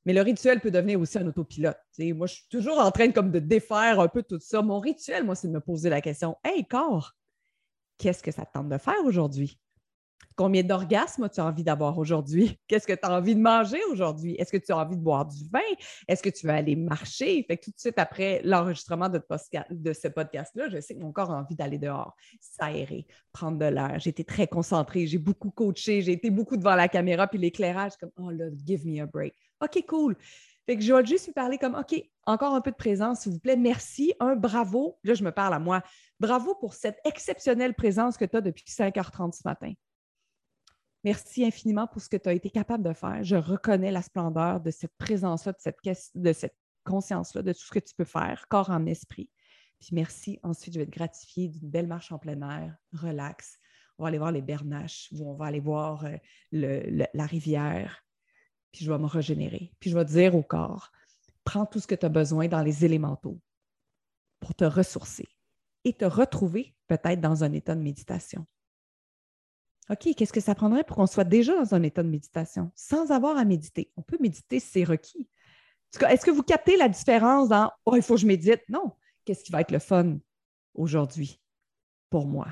Mais 0.06 0.14
le 0.14 0.22
rituel 0.22 0.60
peut 0.60 0.70
devenir 0.70 0.98
aussi 0.98 1.18
un 1.18 1.26
autopilote. 1.26 1.76
Moi, 1.98 2.26
je 2.26 2.34
suis 2.34 2.48
toujours 2.48 2.78
en 2.78 2.90
train 2.90 3.12
comme 3.12 3.30
de 3.30 3.38
défaire 3.38 4.00
un 4.00 4.08
peu 4.08 4.22
tout 4.22 4.40
ça. 4.40 4.62
Mon 4.62 4.80
rituel, 4.80 5.24
moi, 5.24 5.34
c'est 5.34 5.46
de 5.46 5.52
me 5.52 5.60
poser 5.60 5.90
la 5.90 6.00
question 6.00 6.36
Hey, 6.42 6.64
corps, 6.64 7.12
qu'est-ce 8.00 8.22
que 8.22 8.32
ça 8.32 8.44
te 8.44 8.52
tente 8.52 8.68
de 8.68 8.78
faire 8.78 9.04
aujourd'hui? 9.04 9.60
Combien 10.36 10.62
d'orgasmes 10.62 11.24
as-tu 11.24 11.40
envie 11.40 11.64
d'avoir 11.64 11.98
aujourd'hui? 11.98 12.58
Qu'est-ce 12.68 12.86
que 12.86 12.94
tu 12.94 13.00
as 13.02 13.12
envie 13.12 13.34
de 13.34 13.40
manger 13.40 13.80
aujourd'hui? 13.90 14.36
Est-ce 14.38 14.52
que 14.52 14.56
tu 14.56 14.72
as 14.72 14.78
envie 14.78 14.96
de 14.96 15.02
boire 15.02 15.26
du 15.26 15.44
vin? 15.52 15.60
Est-ce 16.08 16.22
que 16.22 16.30
tu 16.30 16.46
veux 16.46 16.52
aller 16.52 16.76
marcher? 16.76 17.44
Fait 17.46 17.58
que 17.58 17.64
tout 17.64 17.70
de 17.72 17.78
suite 17.78 17.98
après 17.98 18.40
l'enregistrement 18.42 19.10
de, 19.10 19.20
de, 19.70 19.92
ce 19.92 20.08
podcast-là, 20.08 20.70
je 20.70 20.80
sais 20.80 20.94
que 20.94 21.00
mon 21.00 21.12
corps 21.12 21.30
a 21.30 21.40
envie 21.40 21.56
d'aller 21.56 21.78
dehors, 21.78 22.16
s'aérer, 22.40 23.06
prendre 23.32 23.58
de 23.58 23.66
l'air. 23.66 23.98
J'ai 23.98 24.10
été 24.10 24.24
très 24.24 24.46
concentrée, 24.46 25.06
j'ai 25.06 25.18
beaucoup 25.18 25.50
coaché, 25.50 26.00
j'ai 26.00 26.12
été 26.12 26.30
beaucoup 26.30 26.56
devant 26.56 26.74
la 26.74 26.88
caméra, 26.88 27.26
puis 27.26 27.38
l'éclairage, 27.38 27.92
comme 28.00 28.12
Oh 28.16 28.30
là, 28.30 28.46
give 28.64 28.86
me 28.86 29.02
a 29.02 29.06
break. 29.06 29.34
OK, 29.62 29.84
cool. 29.86 30.16
Que 30.76 30.82
je 30.82 30.92
vais 30.92 31.04
juste 31.04 31.26
lui 31.26 31.32
parler 31.32 31.58
comme 31.58 31.74
OK, 31.74 32.00
encore 32.26 32.54
un 32.54 32.60
peu 32.60 32.70
de 32.70 32.76
présence, 32.76 33.20
s'il 33.20 33.32
vous 33.32 33.40
plaît. 33.40 33.56
Merci. 33.56 34.14
Un 34.20 34.36
bravo. 34.36 34.98
Là, 35.04 35.14
je 35.14 35.24
me 35.24 35.32
parle 35.32 35.54
à 35.54 35.58
moi. 35.58 35.82
Bravo 36.20 36.54
pour 36.54 36.74
cette 36.74 36.98
exceptionnelle 37.04 37.74
présence 37.74 38.16
que 38.16 38.24
tu 38.24 38.36
as 38.36 38.40
depuis 38.40 38.64
5h30 38.64 39.32
ce 39.32 39.42
matin. 39.44 39.72
Merci 41.02 41.44
infiniment 41.44 41.86
pour 41.86 42.02
ce 42.02 42.08
que 42.08 42.16
tu 42.16 42.28
as 42.28 42.34
été 42.34 42.50
capable 42.50 42.84
de 42.84 42.92
faire. 42.92 43.22
Je 43.22 43.36
reconnais 43.36 43.90
la 43.90 44.02
splendeur 44.02 44.60
de 44.60 44.70
cette 44.70 44.94
présence-là, 44.98 45.52
de 45.52 45.58
cette, 45.58 46.10
de 46.14 46.32
cette 46.32 46.56
conscience-là, 46.84 47.42
de 47.42 47.52
tout 47.52 47.64
ce 47.64 47.70
que 47.70 47.78
tu 47.78 47.94
peux 47.94 48.04
faire, 48.04 48.46
corps 48.48 48.70
en 48.70 48.84
esprit. 48.86 49.30
Puis 49.80 49.90
merci. 49.92 50.38
Ensuite, 50.42 50.74
je 50.74 50.80
vais 50.80 50.86
te 50.86 50.90
gratifier 50.90 51.48
d'une 51.48 51.70
belle 51.70 51.86
marche 51.86 52.12
en 52.12 52.18
plein 52.18 52.40
air, 52.42 52.76
relax. 52.92 53.58
On 53.98 54.02
va 54.02 54.08
aller 54.08 54.18
voir 54.18 54.32
les 54.32 54.42
bernaches 54.42 55.08
ou 55.12 55.28
on 55.28 55.34
va 55.34 55.46
aller 55.46 55.60
voir 55.60 56.04
euh, 56.04 57.06
la 57.14 57.26
rivière. 57.26 58.04
Puis 58.72 58.84
je 58.84 58.92
vais 58.92 58.98
me 58.98 59.06
régénérer. 59.06 59.72
Puis 59.80 59.90
je 59.90 59.96
vais 59.96 60.04
dire 60.04 60.34
au 60.34 60.42
corps, 60.42 60.92
prends 61.44 61.66
tout 61.66 61.80
ce 61.80 61.86
que 61.86 61.94
tu 61.94 62.06
as 62.06 62.10
besoin 62.10 62.48
dans 62.48 62.62
les 62.62 62.84
élémentaux 62.84 63.40
pour 64.38 64.54
te 64.54 64.64
ressourcer 64.64 65.28
et 65.84 65.92
te 65.92 66.04
retrouver 66.04 66.74
peut-être 66.86 67.20
dans 67.20 67.44
un 67.44 67.52
état 67.52 67.74
de 67.74 67.82
méditation. 67.82 68.46
OK, 69.90 70.14
qu'est-ce 70.14 70.32
que 70.32 70.40
ça 70.40 70.54
prendrait 70.54 70.84
pour 70.84 70.96
qu'on 70.96 71.06
soit 71.06 71.24
déjà 71.24 71.56
dans 71.56 71.74
un 71.74 71.82
état 71.82 72.02
de 72.02 72.08
méditation 72.08 72.70
sans 72.76 73.10
avoir 73.10 73.36
à 73.36 73.44
méditer? 73.44 73.90
On 73.96 74.02
peut 74.02 74.18
méditer 74.20 74.60
c'est 74.60 74.84
requis. 74.84 75.28
Est-ce 76.08 76.24
que 76.24 76.30
vous 76.30 76.44
captez 76.44 76.76
la 76.76 76.88
différence 76.88 77.48
dans 77.48 77.72
Oh, 77.84 77.96
il 77.96 78.02
faut 78.02 78.14
que 78.14 78.20
je 78.20 78.26
médite? 78.26 78.62
Non. 78.68 78.92
Qu'est-ce 79.24 79.42
qui 79.42 79.50
va 79.50 79.60
être 79.60 79.72
le 79.72 79.80
fun 79.80 80.18
aujourd'hui 80.74 81.40
pour 82.08 82.26
moi? 82.26 82.46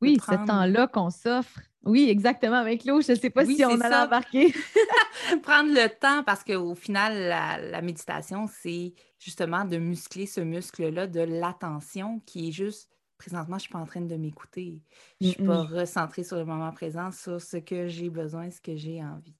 Oui, 0.00 0.18
ce 0.20 0.34
temps-là 0.46 0.88
qu'on 0.88 1.10
s'offre. 1.10 1.60
Oui, 1.84 2.08
exactement. 2.08 2.56
Avec 2.56 2.84
l'eau, 2.84 3.00
je 3.00 3.12
ne 3.12 3.16
sais 3.16 3.30
pas 3.30 3.44
si 3.44 3.64
on 3.64 3.80
a 3.80 4.06
embarqué. 4.06 4.54
Prendre 5.42 5.70
le 5.70 5.88
temps 5.88 6.22
parce 6.24 6.44
qu'au 6.44 6.74
final, 6.74 7.68
la, 7.70 7.82
méditation, 7.82 8.46
c'est 8.46 8.94
justement 9.18 9.64
de 9.64 9.76
muscler 9.76 10.26
ce 10.26 10.40
muscle-là 10.40 11.06
de 11.06 11.20
l'attention 11.20 12.20
qui 12.26 12.48
est 12.48 12.52
juste 12.52 12.90
présentement, 13.16 13.54
je 13.54 13.54
ne 13.54 13.60
suis 13.60 13.72
pas 13.72 13.78
en 13.78 13.86
train 13.86 14.00
de 14.00 14.16
m'écouter. 14.16 14.82
Je 15.20 15.28
ne 15.28 15.32
suis 15.32 15.42
pas 15.44 15.62
recentrée 15.62 16.24
sur 16.24 16.36
le 16.36 16.44
moment 16.44 16.72
présent, 16.72 17.10
sur 17.10 17.40
ce 17.40 17.56
que 17.56 17.86
j'ai 17.88 18.10
besoin, 18.10 18.50
ce 18.50 18.60
que 18.60 18.76
j'ai 18.76 19.02
envie. 19.02 19.34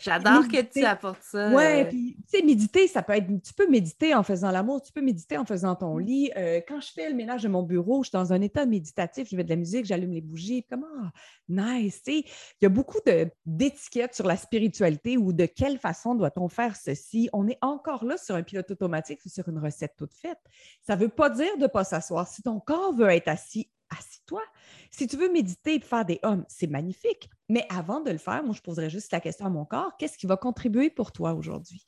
J'adore 0.00 0.46
que 0.48 0.62
tu 0.62 0.84
apportes 0.84 1.22
ça. 1.22 1.50
Oui, 1.50 1.64
euh. 1.64 1.84
puis 1.84 2.16
tu 2.30 2.38
sais, 2.38 2.44
méditer, 2.44 2.86
ça 2.86 3.02
peut 3.02 3.14
être. 3.14 3.26
Tu 3.42 3.52
peux 3.52 3.68
méditer 3.68 4.14
en 4.14 4.22
faisant 4.22 4.50
l'amour, 4.50 4.80
tu 4.82 4.92
peux 4.92 5.00
méditer 5.00 5.36
en 5.36 5.44
faisant 5.44 5.74
ton 5.74 5.96
mm. 5.96 6.00
lit. 6.00 6.30
Euh, 6.36 6.60
quand 6.66 6.80
je 6.80 6.92
fais 6.92 7.08
le 7.08 7.14
ménage 7.14 7.42
de 7.42 7.48
mon 7.48 7.62
bureau, 7.62 8.02
je 8.02 8.08
suis 8.08 8.16
dans 8.16 8.32
un 8.32 8.40
état 8.40 8.64
méditatif, 8.66 9.28
je 9.30 9.36
mets 9.36 9.44
de 9.44 9.50
la 9.50 9.56
musique, 9.56 9.84
j'allume 9.84 10.12
les 10.12 10.20
bougies. 10.20 10.64
Comment? 10.68 10.86
Ah, 11.00 11.12
nice. 11.48 12.02
il 12.06 12.24
y 12.62 12.66
a 12.66 12.68
beaucoup 12.68 12.98
d'étiquettes 13.46 14.14
sur 14.14 14.26
la 14.26 14.36
spiritualité 14.36 15.16
ou 15.16 15.32
de 15.32 15.46
quelle 15.46 15.78
façon 15.78 16.14
doit-on 16.14 16.48
faire 16.48 16.76
ceci. 16.76 17.28
On 17.32 17.48
est 17.48 17.58
encore 17.60 18.04
là 18.04 18.16
sur 18.16 18.34
un 18.34 18.42
pilote 18.42 18.70
automatique 18.70 19.20
ou 19.24 19.28
sur 19.28 19.48
une 19.48 19.58
recette 19.58 19.94
toute 19.96 20.14
faite. 20.14 20.38
Ça 20.82 20.96
ne 20.96 21.00
veut 21.00 21.08
pas 21.08 21.30
dire 21.30 21.56
de 21.56 21.62
ne 21.62 21.66
pas 21.66 21.84
s'asseoir. 21.84 22.26
Si 22.28 22.42
ton 22.42 22.60
corps 22.60 22.94
veut 22.94 23.08
être 23.08 23.28
assis, 23.28 23.70
assis-toi. 23.90 24.42
Si 24.90 25.06
tu 25.06 25.16
veux 25.16 25.30
méditer 25.32 25.76
et 25.76 25.80
faire 25.80 26.04
des 26.04 26.18
hommes, 26.22 26.44
c'est 26.48 26.66
magnifique. 26.66 27.28
Mais 27.48 27.66
avant 27.70 28.00
de 28.00 28.10
le 28.10 28.18
faire, 28.18 28.42
moi, 28.42 28.54
je 28.54 28.60
poserais 28.60 28.90
juste 28.90 29.12
la 29.12 29.20
question 29.20 29.46
à 29.46 29.50
mon 29.50 29.64
corps 29.64 29.96
qu'est-ce 29.98 30.18
qui 30.18 30.26
va 30.26 30.36
contribuer 30.36 30.90
pour 30.90 31.12
toi 31.12 31.34
aujourd'hui? 31.34 31.86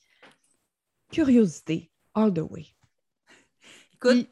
Curiosité, 1.11 1.91
all 2.15 2.33
the 2.33 2.41
way. 2.41 2.67
Écoute, 3.95 4.31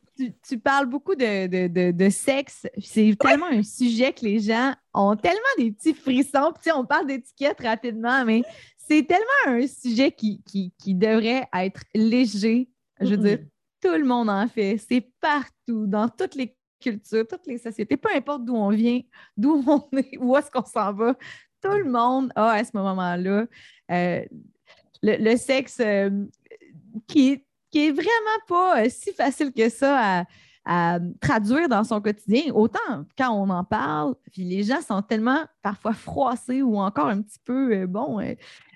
tu, 0.48 0.58
parles 0.58 0.86
beaucoup 0.86 1.14
de, 1.14 2.08
sexe. 2.10 2.66
C'est 2.80 3.14
tellement 3.18 3.46
un 3.46 3.62
sujet 3.62 4.12
que 4.12 4.24
les 4.24 4.40
gens 4.40 4.74
ont 4.94 5.14
tellement 5.14 5.38
des 5.58 5.72
petits 5.72 5.94
frissons. 5.94 6.52
Puis, 6.60 6.72
on 6.72 6.86
parle 6.86 7.06
d'étiquette 7.06 7.60
rapidement, 7.60 8.24
mais 8.24 8.42
c'est 8.78 9.06
tellement 9.06 9.58
un 9.58 9.66
sujet 9.66 10.10
qui, 10.10 10.42
qui, 10.44 10.94
devrait 10.94 11.46
être 11.52 11.82
léger. 11.94 12.70
Je 13.00 13.10
veux 13.10 13.16
dire, 13.18 13.38
tout 13.80 13.92
le 13.92 14.04
monde 14.04 14.30
en 14.30 14.48
fait. 14.48 14.78
C'est 14.78 15.12
partout, 15.20 15.86
dans 15.86 16.08
toutes 16.08 16.34
les 16.34 16.56
culture, 16.78 17.26
toutes 17.28 17.46
les 17.46 17.58
sociétés, 17.58 17.96
peu 17.96 18.08
importe 18.14 18.44
d'où 18.44 18.54
on 18.54 18.70
vient, 18.70 19.00
d'où 19.36 19.62
on 19.66 19.96
est, 19.96 20.16
où 20.18 20.36
est-ce 20.36 20.50
qu'on 20.50 20.64
s'en 20.64 20.92
va, 20.92 21.14
tout 21.62 21.76
le 21.76 21.90
monde 21.90 22.32
a 22.36 22.50
à 22.52 22.64
ce 22.64 22.70
moment-là 22.74 23.46
euh, 23.90 24.24
le, 25.02 25.36
sexe 25.36 25.78
euh, 25.80 26.10
qui, 27.06 27.44
qui 27.70 27.86
est 27.86 27.92
vraiment 27.92 28.38
pas 28.46 28.82
euh, 28.82 28.86
si 28.88 29.12
facile 29.12 29.52
que 29.52 29.68
ça 29.68 30.24
à, 30.64 30.98
traduire 31.20 31.66
dans 31.66 31.82
son 31.82 31.98
quotidien. 31.98 32.52
Autant 32.52 33.06
quand 33.16 33.30
on 33.30 33.48
en 33.48 33.64
parle, 33.64 34.14
puis 34.30 34.44
les 34.44 34.64
gens 34.64 34.82
sont 34.82 35.00
tellement 35.00 35.46
parfois 35.62 35.94
froissés 35.94 36.60
ou 36.60 36.76
encore 36.76 37.06
un 37.06 37.22
petit 37.22 37.38
peu, 37.42 37.86
bon, 37.86 38.20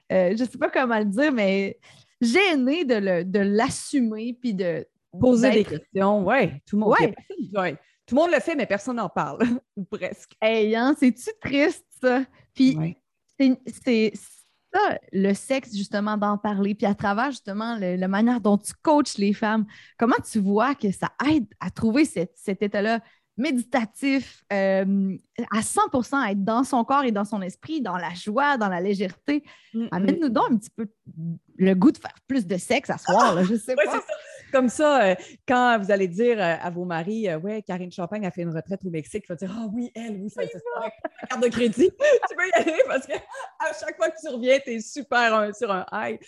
je 0.09 0.31
ne 0.31 0.37
sais 0.37 0.59
pas 0.59 0.71
comment 0.71 0.99
le 0.99 1.05
dire, 1.05 1.31
mais 1.33 1.79
gênés 2.23 2.87
de 2.87 3.39
l'assumer 3.41 4.39
puis 4.41 4.55
de 4.55 4.87
poser 5.21 5.51
des 5.51 5.65
questions. 5.65 6.27
Oui, 6.27 6.51
tout 6.67 6.77
le 6.77 6.81
monde. 6.81 6.95
Ouais. 7.53 7.77
Tout 8.13 8.17
le 8.17 8.25
monde 8.25 8.33
le 8.33 8.41
fait, 8.41 8.55
mais 8.55 8.67
personne 8.67 8.97
n'en 8.97 9.09
parle, 9.09 9.39
ou 9.75 9.85
presque. 9.91 10.33
Hey, 10.39 10.77
hein, 10.77 10.95
c'est-tu 11.01 11.31
triste, 11.41 11.87
ça? 11.99 12.23
Puis 12.53 12.77
c'est 13.39 14.13
ça, 14.15 14.99
le 15.15 15.33
sexe, 15.33 15.75
justement, 15.75 16.19
d'en 16.19 16.37
parler. 16.37 16.75
Puis 16.75 16.85
à 16.85 16.95
travers, 16.95 17.31
justement, 17.31 17.79
la 17.81 18.09
manière 18.09 18.43
dont 18.43 18.59
tu 18.59 18.75
coaches 18.83 19.17
les 19.17 19.33
femmes, 19.33 19.65
comment 19.99 20.19
tu 20.31 20.41
vois 20.41 20.75
que 20.75 20.93
ça 20.93 21.09
aide 21.27 21.47
à 21.59 21.71
trouver 21.71 22.05
cet 22.05 22.63
état-là 22.63 23.01
méditatif, 23.39 24.45
euh, 24.53 25.17
à 25.51 25.63
100% 25.63 26.33
être 26.33 26.45
dans 26.45 26.65
son 26.65 26.85
corps 26.85 27.05
et 27.05 27.13
dans 27.13 27.25
son 27.25 27.41
esprit, 27.41 27.81
dans 27.81 27.97
la 27.97 28.13
joie, 28.13 28.59
dans 28.59 28.69
la 28.69 28.83
légèreté? 28.83 29.43
Amène-nous 29.91 30.29
donc 30.29 30.51
un 30.51 30.57
petit 30.59 30.69
peu 30.77 30.87
le 31.57 31.73
goût 31.73 31.93
de 31.93 31.97
faire 31.97 32.19
plus 32.27 32.47
de 32.47 32.59
sexe 32.59 32.91
à 32.91 32.99
soir, 32.99 33.35
là, 33.35 33.43
je 33.43 33.55
sais 33.55 33.75
pas. 33.75 34.03
Comme 34.53 34.69
ça, 34.69 35.03
euh, 35.03 35.15
quand 35.49 35.79
vous 35.79 35.91
allez 35.91 36.09
dire 36.09 36.39
euh, 36.39 36.57
à 36.61 36.71
vos 36.71 36.85
maris, 36.85 37.35
ouais, 37.37 37.63
Karine 37.63 37.91
Champagne 37.91 38.27
a 38.27 38.31
fait 38.31 38.43
une 38.43 38.55
retraite 38.55 38.81
au 38.85 38.91
Mexique, 38.91 39.25
il 39.27 39.29
va 39.29 39.37
dire, 39.37 39.55
ah 39.59 39.67
oui, 39.73 39.91
elle, 39.95 40.17
oui, 40.21 40.31
ça, 40.31 40.43
c'est 40.43 40.61
carte 41.29 41.43
de 41.43 41.49
crédit. 41.49 41.91
tu 42.29 42.37
peux 42.37 42.49
y 42.49 42.53
aller 42.61 42.83
parce 42.87 43.07
qu'à 43.07 43.15
chaque 43.81 43.97
fois 43.97 44.11
que 44.11 44.17
tu 44.21 44.29
reviens, 44.33 44.59
tu 44.61 44.71
es 44.73 44.81
super 44.81 45.55
sur 45.55 45.71
un 45.71 45.87
high 45.91 46.19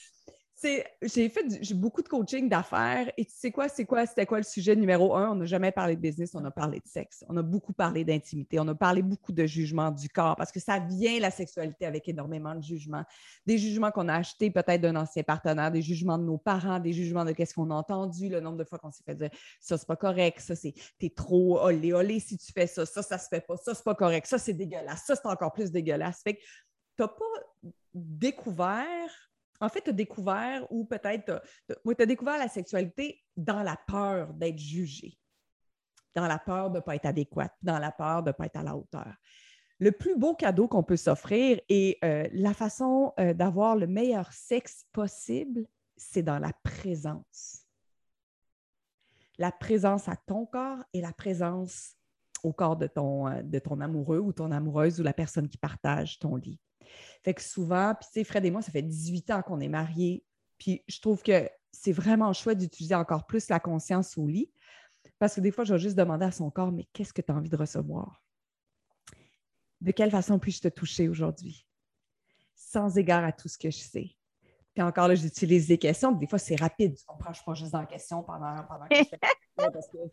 j'ai 1.02 1.28
fait 1.28 1.74
beaucoup 1.74 2.02
de 2.02 2.08
coaching 2.08 2.48
d'affaires 2.48 3.10
et 3.16 3.24
tu 3.24 3.32
sais 3.34 3.50
quoi, 3.50 3.68
c'est 3.68 3.84
quoi, 3.84 4.06
c'était 4.06 4.26
quoi 4.26 4.38
le 4.38 4.44
sujet 4.44 4.74
numéro 4.76 5.14
un? 5.14 5.30
On 5.30 5.34
n'a 5.34 5.44
jamais 5.44 5.72
parlé 5.72 5.96
de 5.96 6.00
business, 6.00 6.34
on 6.34 6.44
a 6.44 6.50
parlé 6.50 6.78
de 6.78 6.88
sexe. 6.88 7.24
On 7.28 7.36
a 7.36 7.42
beaucoup 7.42 7.72
parlé 7.72 8.04
d'intimité, 8.04 8.58
on 8.60 8.68
a 8.68 8.74
parlé 8.74 9.02
beaucoup 9.02 9.32
de 9.32 9.46
jugement 9.46 9.90
du 9.90 10.08
corps 10.08 10.36
parce 10.36 10.52
que 10.52 10.60
ça 10.60 10.78
vient 10.78 11.18
la 11.20 11.30
sexualité 11.30 11.86
avec 11.86 12.08
énormément 12.08 12.54
de 12.54 12.62
jugements. 12.62 13.04
Des 13.46 13.58
jugements 13.58 13.90
qu'on 13.90 14.08
a 14.08 14.14
achetés 14.14 14.50
peut-être 14.50 14.80
d'un 14.80 14.96
ancien 14.96 15.22
partenaire, 15.22 15.70
des 15.70 15.82
jugements 15.82 16.18
de 16.18 16.24
nos 16.24 16.38
parents, 16.38 16.80
des 16.80 16.92
jugements 16.92 17.24
de 17.24 17.32
qu'est-ce 17.32 17.54
qu'on 17.54 17.70
a 17.70 17.74
entendu, 17.74 18.28
le 18.28 18.40
nombre 18.40 18.58
de 18.58 18.64
fois 18.64 18.78
qu'on 18.78 18.90
s'est 18.90 19.04
fait 19.04 19.14
dire 19.14 19.30
ça, 19.60 19.76
c'est 19.76 19.86
pas 19.86 19.96
correct, 19.96 20.40
ça, 20.40 20.54
c'est 20.54 20.74
t'es 20.98 21.10
trop 21.10 21.60
olé, 21.60 21.92
olé 21.92 22.20
si 22.20 22.36
tu 22.36 22.52
fais 22.52 22.66
ça, 22.66 22.86
ça, 22.86 23.02
ça 23.02 23.18
se 23.18 23.28
fait 23.28 23.40
pas, 23.46 23.56
ça, 23.56 23.74
c'est 23.74 23.84
pas 23.84 23.94
correct, 23.94 24.26
ça, 24.26 24.38
c'est 24.38 24.54
dégueulasse, 24.54 25.04
ça, 25.06 25.16
c'est 25.16 25.26
encore 25.26 25.52
plus 25.52 25.70
dégueulasse. 25.70 26.22
Fait 26.22 26.34
que 26.34 26.40
t'as 26.96 27.08
pas 27.08 27.72
découvert 27.92 29.23
en 29.60 29.68
fait, 29.68 29.82
tu 29.82 29.90
as 29.90 29.94
découvert 29.94 30.66
ou 30.70 30.84
peut-être 30.84 31.42
découvert 32.06 32.38
la 32.38 32.48
sexualité 32.48 33.22
dans 33.36 33.62
la 33.62 33.76
peur 33.86 34.32
d'être 34.34 34.58
jugé, 34.58 35.18
dans 36.14 36.26
la 36.26 36.38
peur 36.38 36.70
de 36.70 36.76
ne 36.76 36.82
pas 36.82 36.96
être 36.96 37.06
adéquate, 37.06 37.54
dans 37.62 37.78
la 37.78 37.92
peur 37.92 38.22
de 38.22 38.30
ne 38.30 38.32
pas 38.32 38.46
être 38.46 38.56
à 38.56 38.62
la 38.62 38.76
hauteur. 38.76 39.14
Le 39.78 39.92
plus 39.92 40.16
beau 40.16 40.34
cadeau 40.34 40.68
qu'on 40.68 40.82
peut 40.82 40.96
s'offrir 40.96 41.60
et 41.68 41.98
euh, 42.04 42.28
la 42.32 42.54
façon 42.54 43.12
euh, 43.18 43.34
d'avoir 43.34 43.76
le 43.76 43.86
meilleur 43.86 44.32
sexe 44.32 44.86
possible, 44.92 45.66
c'est 45.96 46.22
dans 46.22 46.38
la 46.38 46.52
présence. 46.62 47.66
La 49.36 49.50
présence 49.50 50.08
à 50.08 50.16
ton 50.16 50.46
corps 50.46 50.84
et 50.92 51.00
la 51.00 51.12
présence 51.12 51.96
au 52.44 52.52
corps 52.52 52.76
de 52.76 52.86
ton, 52.86 53.26
euh, 53.26 53.42
de 53.42 53.58
ton 53.58 53.80
amoureux 53.80 54.18
ou 54.18 54.32
ton 54.32 54.52
amoureuse 54.52 55.00
ou 55.00 55.02
la 55.02 55.12
personne 55.12 55.48
qui 55.48 55.58
partage 55.58 56.18
ton 56.20 56.36
lit. 56.36 56.60
Fait 57.22 57.34
que 57.34 57.42
souvent, 57.42 57.94
puis 57.98 58.08
tu 58.12 58.20
sais, 58.20 58.24
Fred 58.24 58.44
et 58.44 58.50
moi, 58.50 58.62
ça 58.62 58.72
fait 58.72 58.82
18 58.82 59.30
ans 59.30 59.42
qu'on 59.42 59.60
est 59.60 59.68
mariés. 59.68 60.24
Puis 60.58 60.82
je 60.88 61.00
trouve 61.00 61.22
que 61.22 61.48
c'est 61.72 61.92
vraiment 61.92 62.32
chouette 62.32 62.58
d'utiliser 62.58 62.94
encore 62.94 63.26
plus 63.26 63.48
la 63.48 63.60
conscience 63.60 64.16
au 64.16 64.26
lit. 64.26 64.50
Parce 65.18 65.34
que 65.34 65.40
des 65.40 65.50
fois, 65.50 65.64
je 65.64 65.74
vais 65.74 65.80
juste 65.80 65.96
demander 65.96 66.26
à 66.26 66.32
son 66.32 66.50
corps, 66.50 66.72
mais 66.72 66.86
qu'est-ce 66.92 67.12
que 67.12 67.22
tu 67.22 67.30
as 67.30 67.34
envie 67.34 67.48
de 67.48 67.56
recevoir? 67.56 68.22
De 69.80 69.90
quelle 69.90 70.10
façon 70.10 70.38
puis-je 70.38 70.62
te 70.62 70.68
toucher 70.68 71.08
aujourd'hui? 71.08 71.66
Sans 72.54 72.96
égard 72.96 73.24
à 73.24 73.32
tout 73.32 73.48
ce 73.48 73.58
que 73.58 73.70
je 73.70 73.78
sais. 73.78 74.16
Puis 74.74 74.82
encore 74.82 75.06
là, 75.08 75.14
j'utilise 75.14 75.68
des 75.68 75.78
questions. 75.78 76.10
Des 76.12 76.26
fois, 76.26 76.38
c'est 76.38 76.56
rapide. 76.56 76.96
Tu 76.96 77.04
comprends? 77.06 77.26
Je 77.26 77.30
ne 77.30 77.34
suis 77.34 77.44
pas 77.44 77.54
juste 77.54 77.72
dans 77.72 77.80
la 77.80 77.86
question 77.86 78.22
pendant, 78.22 78.64
pendant 78.64 78.86
que 78.88 78.96
je 78.96 79.04
fais 79.04 79.18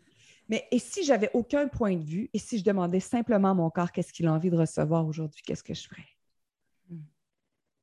Mais 0.50 0.68
et 0.70 0.80
si 0.80 1.04
j'avais 1.04 1.32
aucun 1.34 1.68
point 1.68 1.96
de 1.96 2.04
vue 2.04 2.30
et 2.34 2.38
si 2.38 2.60
je 2.60 2.64
demandais 2.64 3.00
simplement 3.00 3.52
à 3.52 3.54
mon 3.54 3.70
corps 3.70 3.92
qu'est-ce 3.92 4.14
qu'il 4.14 4.28
a 4.28 4.34
envie 4.34 4.50
de 4.50 4.58
recevoir 4.58 5.06
aujourd'hui, 5.08 5.42
qu'est-ce 5.44 5.64
que 5.64 5.74
je 5.74 5.88
ferais? 5.88 6.08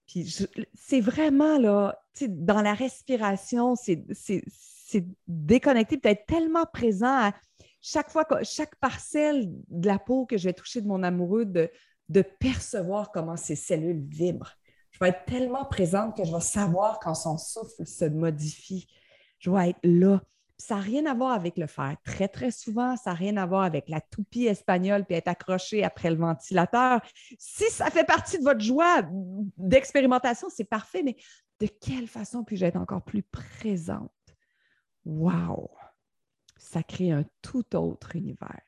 Puis 0.08 0.34
c'est 0.74 1.00
vraiment 1.00 1.58
là, 1.58 2.02
dans 2.28 2.62
la 2.62 2.74
respiration, 2.74 3.76
c'est 3.76 5.06
déconnecté, 5.28 5.98
peut-être 5.98 6.26
tellement 6.26 6.64
présent 6.66 7.28
à 7.28 7.34
chaque 7.80 8.10
fois, 8.10 8.26
chaque 8.42 8.74
parcelle 8.76 9.46
de 9.68 9.86
la 9.86 9.98
peau 9.98 10.26
que 10.26 10.36
je 10.36 10.48
vais 10.48 10.54
toucher 10.54 10.80
de 10.80 10.88
mon 10.88 11.02
amoureux, 11.02 11.44
de, 11.44 11.70
de 12.08 12.22
percevoir 12.22 13.12
comment 13.12 13.36
ces 13.36 13.54
cellules 13.54 14.04
vibrent. 14.08 14.54
Je 14.90 14.98
vais 15.00 15.10
être 15.10 15.24
tellement 15.26 15.64
présente 15.64 16.16
que 16.16 16.24
je 16.24 16.34
vais 16.34 16.40
savoir 16.40 16.98
quand 16.98 17.14
son 17.14 17.38
souffle 17.38 17.86
se 17.86 18.06
modifie. 18.06 18.88
Je 19.38 19.50
vais 19.50 19.70
être 19.70 19.78
là. 19.84 20.22
Ça 20.58 20.74
n'a 20.74 20.80
rien 20.80 21.06
à 21.06 21.14
voir 21.14 21.32
avec 21.32 21.56
le 21.56 21.66
faire 21.66 21.96
très, 22.04 22.26
très 22.26 22.50
souvent. 22.50 22.96
Ça 22.96 23.10
n'a 23.10 23.16
rien 23.16 23.36
à 23.36 23.46
voir 23.46 23.62
avec 23.62 23.88
la 23.88 24.00
toupie 24.00 24.46
espagnole 24.46 25.04
puis 25.04 25.14
être 25.14 25.28
accroché 25.28 25.84
après 25.84 26.10
le 26.10 26.16
ventilateur. 26.16 27.00
Si 27.38 27.70
ça 27.70 27.90
fait 27.90 28.04
partie 28.04 28.38
de 28.38 28.44
votre 28.44 28.60
joie 28.60 29.02
d'expérimentation, 29.56 30.48
c'est 30.50 30.64
parfait, 30.64 31.02
mais 31.04 31.16
de 31.60 31.66
quelle 31.66 32.08
façon 32.08 32.44
puis-je 32.44 32.64
être 32.64 32.76
encore 32.76 33.02
plus 33.02 33.22
présente? 33.22 34.10
Wow! 35.04 35.70
Ça 36.56 36.82
crée 36.82 37.12
un 37.12 37.24
tout 37.40 37.76
autre 37.76 38.16
univers. 38.16 38.62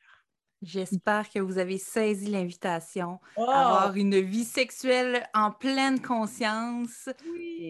J'espère 0.63 1.31
que 1.31 1.39
vous 1.39 1.59
avez 1.59 1.79
saisi 1.79 2.31
l'invitation 2.31 3.19
à 3.37 3.41
avoir 3.41 3.97
une 3.97 4.21
vie 4.21 4.45
sexuelle 4.45 5.27
en 5.33 5.51
pleine 5.51 6.03
conscience. 6.03 7.09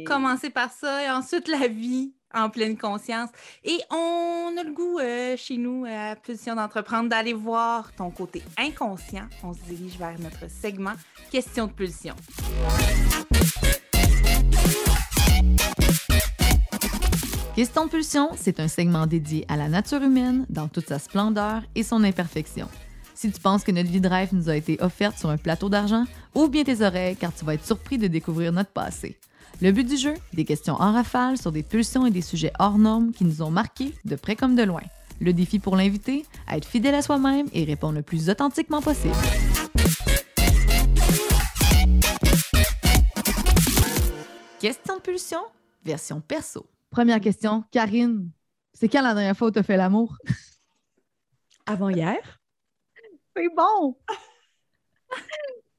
Commencez 0.06 0.50
par 0.50 0.72
ça 0.72 1.04
et 1.04 1.10
ensuite 1.10 1.46
la 1.46 1.68
vie 1.68 2.14
en 2.34 2.50
pleine 2.50 2.76
conscience. 2.76 3.30
Et 3.64 3.78
on 3.90 4.54
a 4.58 4.62
le 4.62 4.72
goût 4.72 4.98
euh, 4.98 5.36
chez 5.36 5.56
nous, 5.56 5.84
à 5.86 6.16
Position 6.16 6.54
d'entreprendre, 6.54 7.08
d'aller 7.08 7.32
voir 7.32 7.92
ton 7.94 8.10
côté 8.10 8.42
inconscient. 8.58 9.28
On 9.42 9.54
se 9.54 9.60
dirige 9.68 9.98
vers 9.98 10.18
notre 10.20 10.50
segment 10.50 10.94
Question 11.30 11.66
de 11.66 11.72
pulsion. 11.72 12.14
Question 17.54 17.84
de 17.84 17.90
pulsion, 17.90 18.30
c'est 18.36 18.60
un 18.60 18.68
segment 18.68 19.06
dédié 19.06 19.44
à 19.48 19.56
la 19.56 19.68
nature 19.68 20.02
humaine 20.02 20.46
dans 20.48 20.68
toute 20.68 20.88
sa 20.88 20.98
splendeur 20.98 21.62
et 21.74 21.82
son 21.82 22.04
imperfection. 22.04 22.68
Si 23.14 23.30
tu 23.30 23.38
penses 23.38 23.64
que 23.64 23.70
notre 23.70 23.90
vie 23.90 24.00
de 24.00 24.08
rêve 24.08 24.30
nous 24.32 24.48
a 24.48 24.56
été 24.56 24.78
offerte 24.80 25.18
sur 25.18 25.28
un 25.28 25.36
plateau 25.36 25.68
d'argent, 25.68 26.06
ouvre 26.34 26.48
bien 26.48 26.64
tes 26.64 26.80
oreilles 26.80 27.16
car 27.16 27.34
tu 27.34 27.44
vas 27.44 27.54
être 27.54 27.66
surpris 27.66 27.98
de 27.98 28.06
découvrir 28.06 28.50
notre 28.50 28.70
passé. 28.70 29.18
Le 29.62 29.72
but 29.72 29.86
du 29.86 29.96
jeu, 29.96 30.14
des 30.32 30.44
questions 30.44 30.74
en 30.74 30.92
rafale 30.92 31.36
sur 31.36 31.52
des 31.52 31.62
pulsions 31.62 32.06
et 32.06 32.10
des 32.10 32.22
sujets 32.22 32.52
hors 32.58 32.78
normes 32.78 33.12
qui 33.12 33.24
nous 33.24 33.42
ont 33.42 33.50
marqués 33.50 33.92
de 34.06 34.16
près 34.16 34.36
comme 34.36 34.54
de 34.54 34.62
loin. 34.62 34.82
Le 35.20 35.34
défi 35.34 35.58
pour 35.58 35.76
l'invité, 35.76 36.24
être 36.50 36.66
fidèle 36.66 36.94
à 36.94 37.02
soi-même 37.02 37.46
et 37.52 37.64
répondre 37.64 37.96
le 37.96 38.02
plus 38.02 38.30
authentiquement 38.30 38.80
possible. 38.80 39.14
Question 44.60 44.96
de 44.96 45.00
pulsion, 45.02 45.40
version 45.84 46.20
perso. 46.22 46.66
Première 46.90 47.20
question, 47.20 47.64
Karine, 47.70 48.30
c'est 48.72 48.88
quand 48.88 49.02
la 49.02 49.12
dernière 49.12 49.36
fois 49.36 49.48
où 49.48 49.50
tu 49.50 49.58
as 49.58 49.62
fait 49.62 49.76
l'amour? 49.76 50.16
Avant 51.66 51.90
hier. 51.90 52.40
C'est 53.36 53.54
bon! 53.54 53.96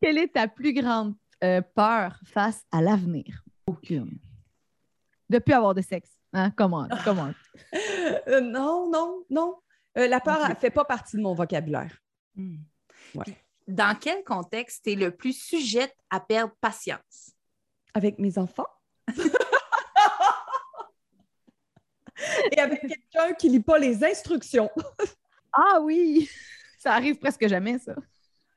Quelle 0.01 0.19
est 0.19 0.33
ta 0.33 0.47
plus 0.47 0.73
grande 0.73 1.15
euh, 1.43 1.61
peur 1.61 2.19
face 2.25 2.63
à 2.71 2.81
l'avenir? 2.81 3.43
Aucune. 3.71 4.19
De 5.29 5.39
plus 5.39 5.53
avoir 5.53 5.73
de 5.73 5.81
sexe. 5.81 6.11
Hein? 6.33 6.51
Comment? 6.51 6.87
Comment? 7.03 7.33
Euh, 8.27 8.41
non, 8.41 8.89
non, 8.91 9.23
non. 9.29 9.55
Euh, 9.97 10.07
la 10.07 10.19
peur 10.19 10.49
ne 10.49 10.55
fait 10.55 10.69
pas 10.69 10.83
partie 10.83 11.15
de 11.15 11.21
mon 11.21 11.33
vocabulaire. 11.33 11.97
Hmm. 12.35 12.57
Dans 13.67 13.97
quel 13.97 14.23
contexte 14.23 14.83
tu 14.83 14.91
es 14.91 14.95
le 14.95 15.11
plus 15.11 15.33
sujette 15.33 15.95
à 16.09 16.19
perdre 16.19 16.53
patience? 16.59 17.31
Avec 17.93 18.19
mes 18.19 18.37
enfants. 18.37 18.67
et 22.51 22.59
avec 22.59 22.81
quelqu'un 22.81 23.33
qui 23.33 23.47
ne 23.47 23.53
lit 23.53 23.63
pas 23.63 23.79
les 23.79 24.03
instructions. 24.03 24.69
ah 25.53 25.79
oui, 25.81 26.29
ça 26.77 26.93
arrive 26.93 27.17
presque 27.17 27.47
jamais, 27.47 27.79
ça. 27.79 27.95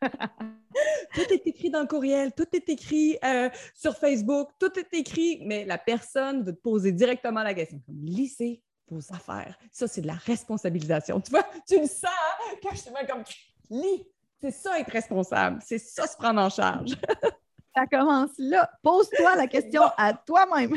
tout 1.14 1.32
est 1.32 1.46
écrit 1.46 1.70
dans 1.70 1.80
le 1.80 1.86
courriel, 1.86 2.32
tout 2.32 2.46
est 2.52 2.68
écrit 2.68 3.18
euh, 3.24 3.48
sur 3.74 3.96
Facebook, 3.96 4.48
tout 4.58 4.78
est 4.78 4.92
écrit, 4.94 5.40
mais 5.44 5.64
la 5.64 5.78
personne 5.78 6.44
veut 6.44 6.54
te 6.54 6.60
poser 6.60 6.92
directement 6.92 7.42
la 7.42 7.54
question. 7.54 7.80
Comme 7.86 8.02
lisez 8.02 8.62
vos 8.88 9.00
affaires. 9.12 9.58
Ça, 9.72 9.86
c'est 9.88 10.02
de 10.02 10.06
la 10.06 10.14
responsabilisation. 10.14 11.20
Tu 11.20 11.30
vois, 11.30 11.46
tu 11.66 11.78
le 11.80 11.86
sens 11.86 12.04
hein? 12.04 12.56
quand 12.62 12.74
je 12.74 12.84
te 12.84 12.90
mets 12.90 13.06
comme 13.06 13.22
lis. 13.70 14.06
C'est 14.40 14.50
ça 14.50 14.78
être 14.78 14.90
responsable. 14.90 15.58
C'est 15.64 15.78
ça 15.78 16.06
se 16.06 16.16
prendre 16.16 16.40
en 16.40 16.50
charge. 16.50 16.90
ça 17.74 17.86
commence 17.86 18.32
là. 18.38 18.70
Pose-toi 18.82 19.36
la 19.36 19.46
question 19.46 19.82
à 19.96 20.12
toi-même. 20.12 20.76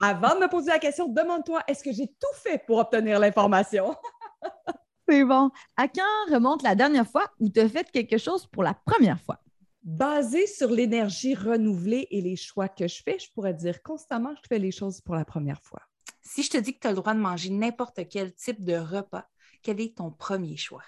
Avant 0.00 0.34
de 0.34 0.40
me 0.40 0.48
poser 0.48 0.70
la 0.70 0.78
question, 0.78 1.08
demande-toi 1.08 1.62
est-ce 1.66 1.82
que 1.82 1.92
j'ai 1.92 2.06
tout 2.06 2.34
fait 2.34 2.58
pour 2.66 2.78
obtenir 2.78 3.18
l'information? 3.18 3.94
C'est 5.08 5.24
bon. 5.24 5.50
À 5.76 5.88
quand 5.88 6.32
remonte 6.32 6.62
la 6.62 6.74
dernière 6.74 7.08
fois 7.08 7.30
où 7.38 7.48
tu 7.48 7.60
as 7.60 7.68
fait 7.68 7.90
quelque 7.90 8.18
chose 8.18 8.46
pour 8.46 8.62
la 8.62 8.74
première 8.74 9.20
fois? 9.20 9.40
Basé 9.82 10.46
sur 10.48 10.70
l'énergie 10.70 11.34
renouvelée 11.34 12.08
et 12.10 12.20
les 12.20 12.34
choix 12.34 12.68
que 12.68 12.88
je 12.88 13.02
fais, 13.04 13.18
je 13.20 13.30
pourrais 13.32 13.54
dire 13.54 13.82
constamment 13.82 14.34
je 14.34 14.48
fais 14.48 14.58
les 14.58 14.72
choses 14.72 15.00
pour 15.00 15.14
la 15.14 15.24
première 15.24 15.62
fois. 15.62 15.80
Si 16.22 16.42
je 16.42 16.50
te 16.50 16.58
dis 16.58 16.74
que 16.74 16.80
tu 16.80 16.88
as 16.88 16.90
le 16.90 16.96
droit 16.96 17.14
de 17.14 17.20
manger 17.20 17.50
n'importe 17.50 18.08
quel 18.08 18.34
type 18.34 18.64
de 18.64 18.76
repas, 18.76 19.28
quel 19.62 19.80
est 19.80 19.96
ton 19.96 20.10
premier 20.10 20.56
choix? 20.56 20.82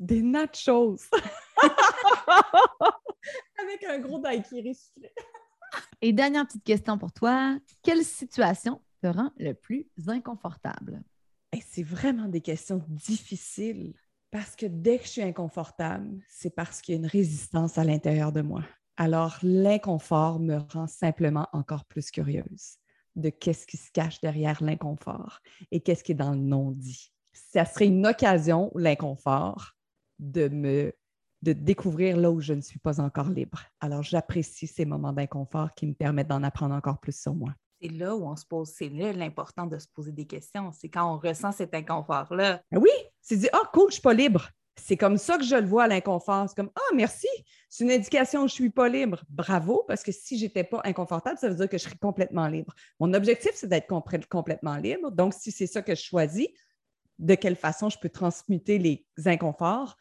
Des 0.00 0.22
nachos. 0.22 0.96
Avec 3.58 3.84
un 3.84 3.98
gros 3.98 4.18
daiquiri 4.18 4.74
sucré. 4.74 5.12
Et 6.00 6.14
dernière 6.14 6.46
petite 6.46 6.64
question 6.64 6.96
pour 6.96 7.12
toi. 7.12 7.58
Quelle 7.82 8.04
situation 8.04 8.80
te 9.02 9.06
rend 9.06 9.30
le 9.36 9.52
plus 9.52 9.86
inconfortable? 10.06 11.02
C'est 11.68 11.82
vraiment 11.82 12.28
des 12.28 12.40
questions 12.40 12.82
difficiles 12.88 13.94
parce 14.30 14.56
que 14.56 14.66
dès 14.66 14.98
que 14.98 15.04
je 15.04 15.10
suis 15.10 15.22
inconfortable, 15.22 16.08
c'est 16.28 16.54
parce 16.54 16.80
qu'il 16.80 16.94
y 16.94 16.96
a 16.96 17.00
une 17.00 17.06
résistance 17.06 17.78
à 17.78 17.84
l'intérieur 17.84 18.32
de 18.32 18.40
moi. 18.42 18.64
Alors, 18.96 19.38
l'inconfort 19.42 20.40
me 20.40 20.58
rend 20.72 20.86
simplement 20.86 21.48
encore 21.52 21.84
plus 21.84 22.10
curieuse 22.10 22.78
de 23.16 23.30
qu'est-ce 23.30 23.66
qui 23.66 23.76
se 23.76 23.90
cache 23.92 24.20
derrière 24.20 24.62
l'inconfort 24.62 25.40
et 25.70 25.80
qu'est-ce 25.80 26.02
qui 26.02 26.12
est 26.12 26.16
dans 26.16 26.32
le 26.32 26.38
non-dit. 26.38 27.12
Ça 27.32 27.64
serait 27.64 27.86
une 27.86 28.06
occasion, 28.06 28.72
l'inconfort, 28.74 29.72
de 30.18 30.48
me 30.48 30.92
de 31.42 31.52
découvrir 31.52 32.16
là 32.16 32.30
où 32.30 32.40
je 32.40 32.54
ne 32.54 32.62
suis 32.62 32.78
pas 32.78 33.00
encore 33.00 33.28
libre. 33.28 33.64
Alors, 33.78 34.02
j'apprécie 34.02 34.66
ces 34.66 34.86
moments 34.86 35.12
d'inconfort 35.12 35.74
qui 35.74 35.86
me 35.86 35.92
permettent 35.92 36.28
d'en 36.28 36.42
apprendre 36.42 36.74
encore 36.74 36.98
plus 36.98 37.20
sur 37.20 37.34
moi. 37.34 37.54
C'est 37.84 37.90
là 37.90 38.16
où 38.16 38.26
on 38.26 38.34
se 38.34 38.46
pose, 38.46 38.70
c'est 38.74 38.88
là 38.88 39.12
l'important 39.12 39.66
de 39.66 39.78
se 39.78 39.86
poser 39.86 40.10
des 40.10 40.26
questions. 40.26 40.72
C'est 40.72 40.88
quand 40.88 41.14
on 41.14 41.18
ressent 41.18 41.52
cet 41.52 41.74
inconfort-là. 41.74 42.62
Ben 42.72 42.78
oui, 42.80 42.88
c'est 43.20 43.36
dit, 43.36 43.48
ah, 43.52 43.60
oh, 43.62 43.66
cool, 43.74 43.82
je 43.82 43.86
ne 43.88 43.92
suis 43.92 44.00
pas 44.00 44.14
libre. 44.14 44.48
C'est 44.80 44.96
comme 44.96 45.18
ça 45.18 45.36
que 45.36 45.44
je 45.44 45.54
le 45.54 45.66
vois, 45.66 45.86
l'inconfort. 45.86 46.48
C'est 46.48 46.56
comme, 46.56 46.70
ah, 46.74 46.94
merci, 46.94 47.28
c'est 47.68 47.84
une 47.84 47.90
indication 47.90 48.44
que 48.44 48.48
je 48.48 48.54
ne 48.54 48.56
suis 48.56 48.70
pas 48.70 48.88
libre. 48.88 49.22
Bravo, 49.28 49.84
parce 49.86 50.02
que 50.02 50.12
si 50.12 50.38
je 50.38 50.44
n'étais 50.44 50.64
pas 50.64 50.80
inconfortable, 50.84 51.38
ça 51.38 51.50
veut 51.50 51.56
dire 51.56 51.68
que 51.68 51.76
je 51.76 51.82
serais 51.82 51.98
complètement 52.00 52.48
libre. 52.48 52.74
Mon 53.00 53.12
objectif, 53.12 53.50
c'est 53.54 53.68
d'être 53.68 53.86
complètement 54.28 54.76
libre. 54.76 55.10
Donc, 55.10 55.34
si 55.34 55.52
c'est 55.52 55.66
ça 55.66 55.82
que 55.82 55.94
je 55.94 56.02
choisis, 56.02 56.48
de 57.18 57.34
quelle 57.34 57.56
façon 57.56 57.90
je 57.90 57.98
peux 57.98 58.08
transmuter 58.08 58.78
les 58.78 59.06
inconforts 59.26 59.98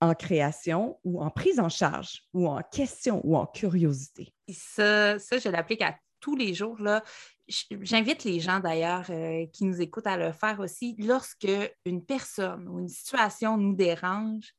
en 0.00 0.14
création 0.14 0.98
ou 1.04 1.22
en 1.22 1.28
prise 1.28 1.60
en 1.60 1.68
charge 1.68 2.22
ou 2.32 2.48
en 2.48 2.62
question 2.62 3.20
ou 3.24 3.36
en 3.36 3.44
curiosité? 3.44 4.34
ça, 4.50 5.18
ça 5.18 5.38
je 5.38 5.48
l'applique 5.50 5.82
à 5.82 5.94
tous 6.20 6.36
les 6.36 6.54
jours. 6.54 6.80
Là. 6.80 7.02
J'invite 7.48 8.24
les 8.24 8.40
gens 8.40 8.60
d'ailleurs 8.60 9.06
euh, 9.10 9.46
qui 9.52 9.64
nous 9.64 9.80
écoutent 9.80 10.06
à 10.06 10.16
le 10.16 10.32
faire 10.32 10.60
aussi. 10.60 10.94
Lorsque 10.98 11.48
une 11.84 12.04
personne 12.04 12.68
ou 12.68 12.78
une 12.78 12.88
situation 12.88 13.56
nous 13.56 13.74
dérange, 13.74 14.54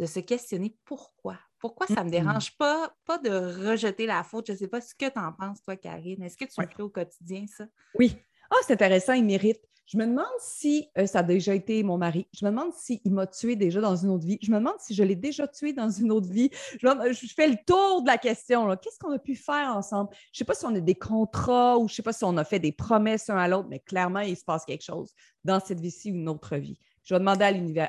de 0.00 0.06
se 0.06 0.18
questionner 0.18 0.74
pourquoi. 0.84 1.38
Pourquoi 1.58 1.86
ça 1.86 1.96
ne 1.96 2.00
me 2.00 2.04
mm-hmm. 2.06 2.10
dérange 2.10 2.56
pas? 2.56 2.94
Pas 3.04 3.18
de 3.18 3.30
rejeter 3.30 4.06
la 4.06 4.24
faute? 4.24 4.46
Je 4.46 4.52
ne 4.52 4.56
sais 4.56 4.68
pas 4.68 4.80
ce 4.80 4.94
que 4.94 5.10
tu 5.10 5.18
en 5.18 5.32
penses, 5.32 5.62
toi, 5.62 5.76
Karine. 5.76 6.22
Est-ce 6.22 6.38
que 6.38 6.46
tu 6.46 6.58
le 6.58 6.66
fais 6.66 6.82
au 6.82 6.88
quotidien, 6.88 7.44
ça? 7.46 7.66
Oui. 7.98 8.16
Ah, 8.50 8.56
c'est 8.66 8.72
intéressant, 8.72 9.12
il 9.12 9.26
mérite. 9.26 9.60
Je 9.90 9.98
me 9.98 10.06
demande 10.06 10.24
si 10.38 10.88
euh, 10.98 11.06
ça 11.06 11.18
a 11.18 11.22
déjà 11.24 11.52
été 11.52 11.82
mon 11.82 11.98
mari. 11.98 12.28
Je 12.32 12.44
me 12.44 12.50
demande 12.50 12.72
s'il 12.72 13.00
m'a 13.06 13.26
tué 13.26 13.56
déjà 13.56 13.80
dans 13.80 13.96
une 13.96 14.10
autre 14.10 14.24
vie. 14.24 14.38
Je 14.40 14.52
me 14.52 14.58
demande 14.58 14.76
si 14.78 14.94
je 14.94 15.02
l'ai 15.02 15.16
déjà 15.16 15.48
tué 15.48 15.72
dans 15.72 15.90
une 15.90 16.12
autre 16.12 16.30
vie. 16.30 16.48
Je, 16.80 17.26
fais 17.34 17.48
le 17.48 17.56
tour 17.66 18.02
de 18.02 18.06
la 18.06 18.16
question. 18.16 18.68
Qu'est-ce 18.76 19.00
qu'on 19.00 19.10
a 19.10 19.18
pu 19.18 19.34
faire 19.34 19.74
ensemble? 19.74 20.10
Je 20.12 20.16
ne 20.16 20.38
sais 20.38 20.44
pas 20.44 20.54
si 20.54 20.64
on 20.64 20.74
a 20.76 20.78
des 20.78 20.94
contrats 20.94 21.76
ou 21.76 21.88
je 21.88 21.92
ne 21.92 21.96
sais 21.96 22.02
pas 22.04 22.12
si 22.12 22.22
on 22.22 22.36
a 22.36 22.44
fait 22.44 22.60
des 22.60 22.70
promesses 22.70 23.28
un 23.30 23.36
à 23.36 23.48
l'autre, 23.48 23.66
mais 23.68 23.80
clairement, 23.80 24.20
il 24.20 24.36
se 24.36 24.44
passe 24.44 24.64
quelque 24.64 24.84
chose 24.84 25.12
dans 25.42 25.58
cette 25.58 25.80
vie-ci 25.80 26.12
ou 26.12 26.14
une 26.14 26.28
autre 26.28 26.56
vie. 26.56 26.78
Je 27.02 27.14
vais 27.14 27.18
demander 27.18 27.44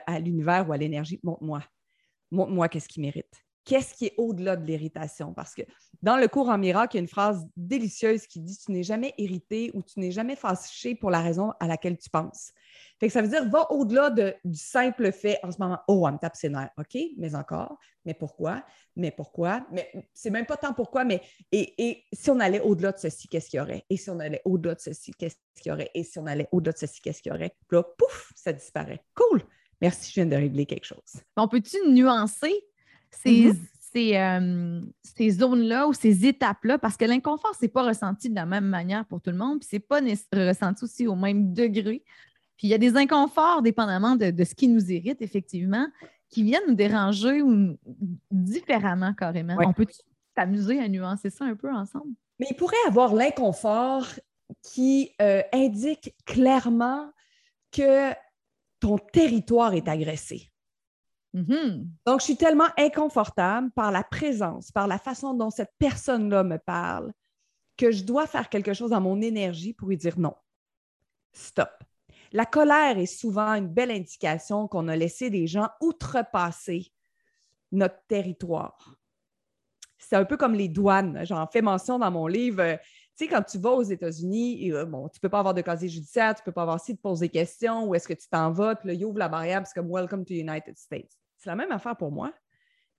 à 0.08 0.20
l'univers 0.20 0.68
ou 0.68 0.74
à 0.74 0.78
l'énergie, 0.78 1.20
montre-moi. 1.22 1.62
Montre-moi 2.32 2.68
qu'est-ce 2.68 2.88
qu'il 2.88 3.04
mérite 3.04 3.46
qu'est-ce 3.66 3.94
qui 3.94 4.08
est 4.08 4.14
au-delà 4.18 4.56
de 4.56 4.66
l'irritation? 4.66 5.34
Parce 5.34 5.54
que 5.54 5.62
dans 6.02 6.18
le 6.18 6.28
cours 6.28 6.50
en 6.50 6.58
miracle, 6.58 6.96
il 6.96 6.98
y 6.98 7.02
a 7.02 7.04
une 7.04 7.08
phrase 7.08 7.46
délicieuse 7.56 8.26
qui 8.28 8.40
dit 8.40 8.58
Tu 8.58 8.72
n'es 8.72 8.84
jamais 8.84 9.14
irrité 9.18 9.72
ou 9.74 9.84
tu 9.84 10.00
n'es 10.00 10.12
jamais 10.12 10.36
fâché 10.36 10.96
pour 10.96 11.12
la 11.12 11.22
raison 11.22 11.54
à 11.60 11.68
laquelle 11.68 11.98
tu 11.98 12.10
penses. 12.10 12.52
Fait 13.00 13.08
que 13.08 13.14
ça 13.14 13.22
veut 13.22 13.28
dire, 13.28 13.50
va 13.50 13.72
au-delà 13.72 14.10
de, 14.10 14.34
du 14.46 14.58
simple 14.58 15.12
fait 15.12 15.40
en 15.44 15.52
ce 15.52 15.58
moment, 15.60 15.80
oh, 15.88 16.06
elle 16.08 16.14
me 16.14 16.20
tape 16.20 16.36
ses 16.36 16.50
nerfs. 16.50 16.70
OK, 16.78 16.98
mais 17.18 17.36
encore, 17.36 17.78
mais 18.06 18.14
pourquoi? 18.14 18.64
Mais 18.96 19.12
pourquoi? 19.12 19.66
Mais 19.72 19.92
c'est 20.14 20.30
même 20.30 20.46
pas 20.46 20.58
tant 20.58 20.74
pourquoi, 20.74 21.04
mais 21.04 21.22
et, 21.52 22.04
si 22.14 22.30
on 22.30 22.40
allait 22.40 22.62
au-delà 22.62 22.92
de 22.92 23.00
ceci, 23.00 23.28
qu'est-ce 23.28 23.50
qu'il 23.50 23.58
y 23.58 23.62
aurait? 23.62 23.86
Et 23.90 23.98
si 23.98 24.10
on 24.10 24.20
allait 24.20 24.42
au-delà 24.46 24.76
de 24.76 24.80
ceci, 24.80 25.12
qu'est-ce 25.12 25.36
qu'il 25.60 25.72
y 25.72 25.74
aurait? 25.74 25.92
Et 25.94 26.04
si 26.04 26.20
on 26.20 26.26
allait 26.26 26.48
au-delà 26.52 26.74
de 26.74 26.78
ceci, 26.78 27.02
qu'est-ce 27.02 27.22
qu'il 27.22 27.32
y 27.32 27.36
aurait? 27.36 27.56
Puis 27.68 27.78
là, 27.78 27.84
pouf, 27.84 28.32
ça 28.36 28.54
disparaît. 28.54 29.04
Cool! 29.16 29.42
Merci, 29.82 30.12
je 30.12 30.22
viens 30.22 30.28
de 30.28 30.36
régler 30.36 30.68
quelque 30.68 30.86
chose. 30.86 31.24
On 31.36 31.48
peut-tu 31.48 31.78
nuancer 31.90 32.54
ces, 33.12 33.52
mm-hmm. 33.52 34.16
euh, 34.16 34.82
ces, 35.04 35.30
zones-là 35.32 35.88
ou 35.88 35.94
ces 35.94 36.26
étapes-là? 36.26 36.78
Parce 36.78 36.98
que 36.98 37.06
l'inconfort, 37.06 37.54
ce 37.56 37.66
n'est 37.66 37.72
pas 37.72 37.84
ressenti 37.84 38.30
de 38.30 38.36
la 38.36 38.46
même 38.46 38.66
manière 38.66 39.06
pour 39.06 39.22
tout 39.22 39.32
le 39.32 39.38
monde, 39.38 39.60
puis 39.60 39.70
ce 39.70 39.76
n'est 39.76 39.80
pas 39.80 40.02
ressenti 40.48 40.84
aussi 40.84 41.08
au 41.08 41.16
même 41.16 41.54
degré. 41.54 42.04
Puis 42.58 42.68
il 42.68 42.70
y 42.70 42.74
a 42.74 42.78
des 42.78 42.96
inconforts, 42.96 43.62
dépendamment 43.62 44.16
de, 44.16 44.32
de 44.32 44.44
ce 44.44 44.54
qui 44.54 44.68
nous 44.68 44.92
irrite, 44.92 45.22
effectivement, 45.22 45.88
qui 46.30 46.44
viennent 46.44 46.68
nous 46.68 46.76
déranger 46.76 47.42
ou 47.42 47.78
différemment 48.32 49.14
carrément. 49.14 49.56
On 49.60 49.74
peut 49.74 49.88
s'amuser 50.36 50.80
à 50.80 50.88
nuancer 50.88 51.30
ça 51.30 51.46
un 51.46 51.56
peu 51.56 51.72
ensemble? 51.72 52.14
Mais 52.40 52.48
il 52.50 52.56
pourrait 52.56 52.76
avoir 52.88 53.14
l'inconfort 53.14 54.08
qui 54.64 55.12
euh, 55.22 55.42
indique 55.54 56.16
clairement 56.26 57.12
que 57.72 58.12
ton 58.80 58.98
territoire 58.98 59.74
est 59.74 59.88
agressé. 59.88 60.51
Mm-hmm. 61.34 61.88
Donc, 62.06 62.20
je 62.20 62.26
suis 62.26 62.38
tellement 62.38 62.70
inconfortable 62.78 63.72
par 63.72 63.92
la 63.92 64.04
présence, 64.04 64.72
par 64.72 64.88
la 64.88 64.98
façon 64.98 65.34
dont 65.34 65.50
cette 65.50 65.74
personne-là 65.80 66.44
me 66.44 66.58
parle, 66.58 67.14
que 67.78 67.92
je 67.92 68.04
dois 68.04 68.28
faire 68.28 68.50
quelque 68.50 68.74
chose 68.74 68.92
dans 68.92 69.02
mon 69.02 69.22
énergie 69.22 69.74
pour 69.74 69.88
lui 69.88 69.98
dire 69.98 70.20
non. 70.20 70.36
Stop. 71.34 71.72
La 72.34 72.46
colère 72.46 72.98
est 72.98 73.06
souvent 73.06 73.54
une 73.54 73.68
belle 73.68 73.92
indication 73.92 74.68
qu'on 74.68 74.88
a 74.88 74.96
laissé 74.96 75.30
des 75.30 75.48
gens 75.48 75.70
outrepasser 75.82 76.92
notre 77.72 78.02
territoire. 78.08 78.96
C'est 79.98 80.16
un 80.16 80.26
peu 80.26 80.38
comme 80.38 80.54
les 80.56 80.68
douanes. 80.68 81.26
J'en 81.26 81.48
fais 81.48 81.62
mention 81.62 82.00
dans 82.00 82.12
mon 82.12 82.28
livre. 82.28 82.80
Quand 83.28 83.44
tu 83.44 83.58
vas 83.58 83.72
aux 83.72 83.84
États-Unis, 83.84 84.72
euh, 84.72 84.86
bon, 84.86 85.08
tu 85.10 85.18
ne 85.18 85.22
peux 85.22 85.30
pas 85.30 85.40
avoir 85.40 85.54
de 85.54 85.62
casier 85.62 85.90
judiciaire, 85.90 86.36
tu 86.36 86.42
ne 86.42 86.46
peux 86.46 86.52
pas 86.52 86.64
avoir 86.64 86.80
si 86.80 86.96
te 86.96 87.02
poser 87.02 87.28
des 87.28 87.32
questions, 87.32 87.86
où 87.86 87.96
est-ce 87.96 88.08
que 88.08 88.14
tu 88.14 88.28
t'en 88.30 88.52
vas, 88.52 88.76
puis 88.76 88.96
là, 88.96 89.08
la 89.16 89.30
barrière, 89.30 89.66
c'est 89.66 89.74
comme 89.74 89.92
Welcome 89.92 90.26
to 90.26 90.34
the 90.34 90.38
United 90.38 90.78
States. 90.78 91.12
C'est 91.38 91.50
la 91.50 91.56
même 91.56 91.72
affaire 91.72 91.96
pour 91.96 92.12
moi. 92.12 92.34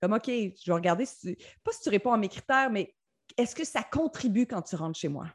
Comme, 0.00 0.12
OK, 0.12 0.26
je 0.26 0.66
vais 0.66 0.72
regarder, 0.72 1.06
si 1.06 1.36
tu... 1.36 1.44
pas 1.62 1.72
si 1.72 1.82
tu 1.82 1.88
réponds 1.88 2.12
à 2.12 2.16
mes 2.16 2.28
critères, 2.28 2.70
mais 2.70 2.94
est-ce 3.36 3.54
que 3.54 3.64
ça 3.64 3.82
contribue 3.82 4.46
quand 4.46 4.62
tu 4.62 4.76
rentres 4.76 4.98
chez 4.98 5.08
moi? 5.08 5.26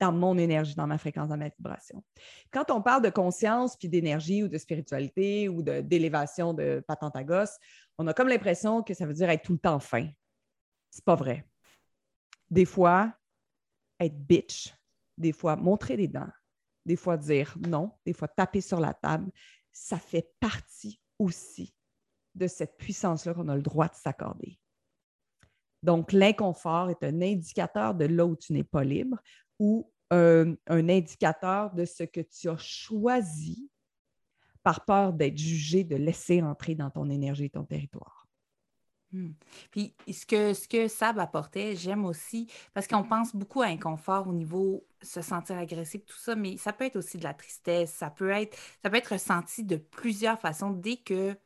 dans 0.00 0.12
mon 0.12 0.38
énergie, 0.38 0.74
dans 0.74 0.86
ma 0.86 0.98
fréquence, 0.98 1.28
dans 1.28 1.36
ma 1.36 1.50
vibration. 1.50 2.02
Quand 2.50 2.70
on 2.70 2.80
parle 2.80 3.02
de 3.02 3.10
conscience, 3.10 3.76
puis 3.76 3.88
d'énergie 3.88 4.42
ou 4.42 4.48
de 4.48 4.56
spiritualité 4.56 5.48
ou 5.48 5.62
d'élévation 5.62 6.54
de, 6.54 6.82
patente 6.88 7.14
à 7.14 7.22
gosse, 7.22 7.58
on 7.98 8.06
a 8.06 8.14
comme 8.14 8.28
l'impression 8.28 8.82
que 8.82 8.94
ça 8.94 9.04
veut 9.04 9.12
dire 9.12 9.28
être 9.28 9.42
tout 9.42 9.52
le 9.52 9.58
temps 9.58 9.78
fin. 9.78 10.08
C'est 10.90 11.04
pas 11.04 11.14
vrai. 11.14 11.46
Des 12.48 12.64
fois, 12.64 13.12
être 14.00 14.18
bitch, 14.26 14.74
des 15.18 15.32
fois 15.32 15.56
montrer 15.56 15.96
les 15.96 16.08
dents, 16.08 16.30
des 16.86 16.96
fois 16.96 17.16
dire 17.16 17.56
non, 17.68 17.92
des 18.04 18.12
fois 18.12 18.28
taper 18.28 18.60
sur 18.60 18.80
la 18.80 18.94
table, 18.94 19.30
ça 19.72 19.98
fait 19.98 20.32
partie 20.40 21.00
aussi 21.18 21.74
de 22.34 22.46
cette 22.46 22.76
puissance-là 22.76 23.34
qu'on 23.34 23.48
a 23.48 23.56
le 23.56 23.62
droit 23.62 23.88
de 23.88 23.94
s'accorder. 23.94 24.58
Donc, 25.82 26.12
l'inconfort 26.12 26.90
est 26.90 27.02
un 27.04 27.22
indicateur 27.22 27.94
de 27.94 28.04
là 28.04 28.26
où 28.26 28.36
tu 28.36 28.52
n'es 28.52 28.64
pas 28.64 28.84
libre, 28.84 29.18
ou 29.58 29.90
un, 30.10 30.56
indicateur 30.68 31.72
de 31.72 31.84
ce 31.84 32.02
que 32.02 32.20
tu 32.20 32.48
as 32.48 32.58
choisi 32.58 33.70
par 34.62 34.84
peur 34.84 35.12
d'être 35.12 35.38
jugé, 35.38 35.84
de 35.84 35.96
laisser 35.96 36.42
entrer 36.42 36.74
dans 36.74 36.90
ton 36.90 37.08
énergie 37.08 37.44
et 37.44 37.50
ton 37.50 37.64
territoire. 37.64 38.19
Hmm. 39.12 39.30
Puis 39.72 39.94
ce 40.12 40.24
que, 40.24 40.54
ce 40.54 40.68
que 40.68 40.86
Sab 40.86 41.18
apportait, 41.18 41.74
j'aime 41.74 42.04
aussi, 42.04 42.48
parce 42.74 42.86
qu'on 42.86 43.02
pense 43.02 43.34
beaucoup 43.34 43.60
à 43.62 43.66
inconfort 43.66 44.28
au 44.28 44.32
niveau 44.32 44.86
se 45.02 45.20
sentir 45.20 45.58
agressif, 45.58 46.04
tout 46.06 46.16
ça, 46.16 46.36
mais 46.36 46.56
ça 46.56 46.72
peut 46.72 46.84
être 46.84 46.96
aussi 46.96 47.18
de 47.18 47.24
la 47.24 47.34
tristesse, 47.34 47.92
ça 47.92 48.10
peut 48.10 48.30
être, 48.30 48.56
ça 48.82 48.90
peut 48.90 48.96
être 48.96 49.12
ressenti 49.12 49.64
de 49.64 49.76
plusieurs 49.76 50.40
façons 50.40 50.70
dès 50.70 50.96
que 50.96 51.36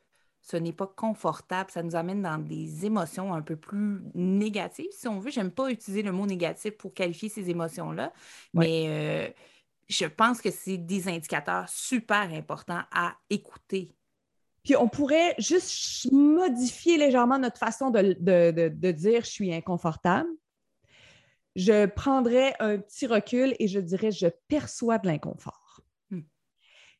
ce 0.41 0.57
n'est 0.57 0.73
pas 0.73 0.85
confortable, 0.85 1.71
ça 1.71 1.81
nous 1.81 1.95
amène 1.95 2.21
dans 2.21 2.37
des 2.37 2.85
émotions 2.85 3.33
un 3.33 3.41
peu 3.41 3.55
plus 3.55 4.01
négatives, 4.13 4.91
si 4.91 5.07
on 5.07 5.19
veut. 5.19 5.31
J'aime 5.31 5.49
pas 5.51 5.71
utiliser 5.71 6.03
le 6.03 6.11
mot 6.11 6.27
négatif 6.27 6.77
pour 6.77 6.93
qualifier 6.93 7.29
ces 7.29 7.49
émotions-là, 7.49 8.13
mais 8.53 8.85
euh, 8.87 9.33
je 9.89 10.05
pense 10.05 10.41
que 10.41 10.51
c'est 10.51 10.77
des 10.77 11.07
indicateurs 11.07 11.67
super 11.69 12.31
importants 12.31 12.83
à 12.91 13.15
écouter. 13.31 13.91
Puis 14.65 14.75
on 14.75 14.89
pourrait 14.89 15.35
juste 15.37 16.11
modifier 16.11 16.97
légèrement 16.97 17.39
notre 17.39 17.57
façon 17.57 17.89
de, 17.91 18.17
de 18.19 18.91
dire 18.91 19.23
je 19.23 19.29
suis 19.29 19.53
inconfortable. 19.53 20.29
Je 21.55 21.85
prendrais 21.85 22.53
un 22.59 22.77
petit 22.79 23.07
recul 23.07 23.55
et 23.59 23.69
je 23.69 23.79
dirais 23.79 24.11
je 24.11 24.27
perçois 24.49 24.97
de 24.97 25.07
l'inconfort 25.07 25.65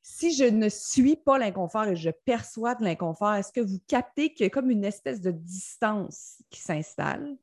si 0.07 0.35
je 0.35 0.43
ne 0.43 0.69
suis 0.69 1.15
pas 1.15 1.39
l'inconfort 1.39 1.85
et 1.85 1.95
je 1.95 2.11
perçois 2.11 2.75
de 2.75 2.83
l'inconfort, 2.83 3.33
est-ce 3.33 3.51
que 3.51 3.59
vous 3.59 3.79
captez 3.87 4.31
qu'il 4.31 4.43
y 4.43 4.47
a 4.47 4.51
comme 4.51 4.69
une 4.69 4.85
espèce 4.85 5.19
de 5.19 5.31
distance 5.31 6.43
qui 6.51 6.61
s'installe? 6.61 7.35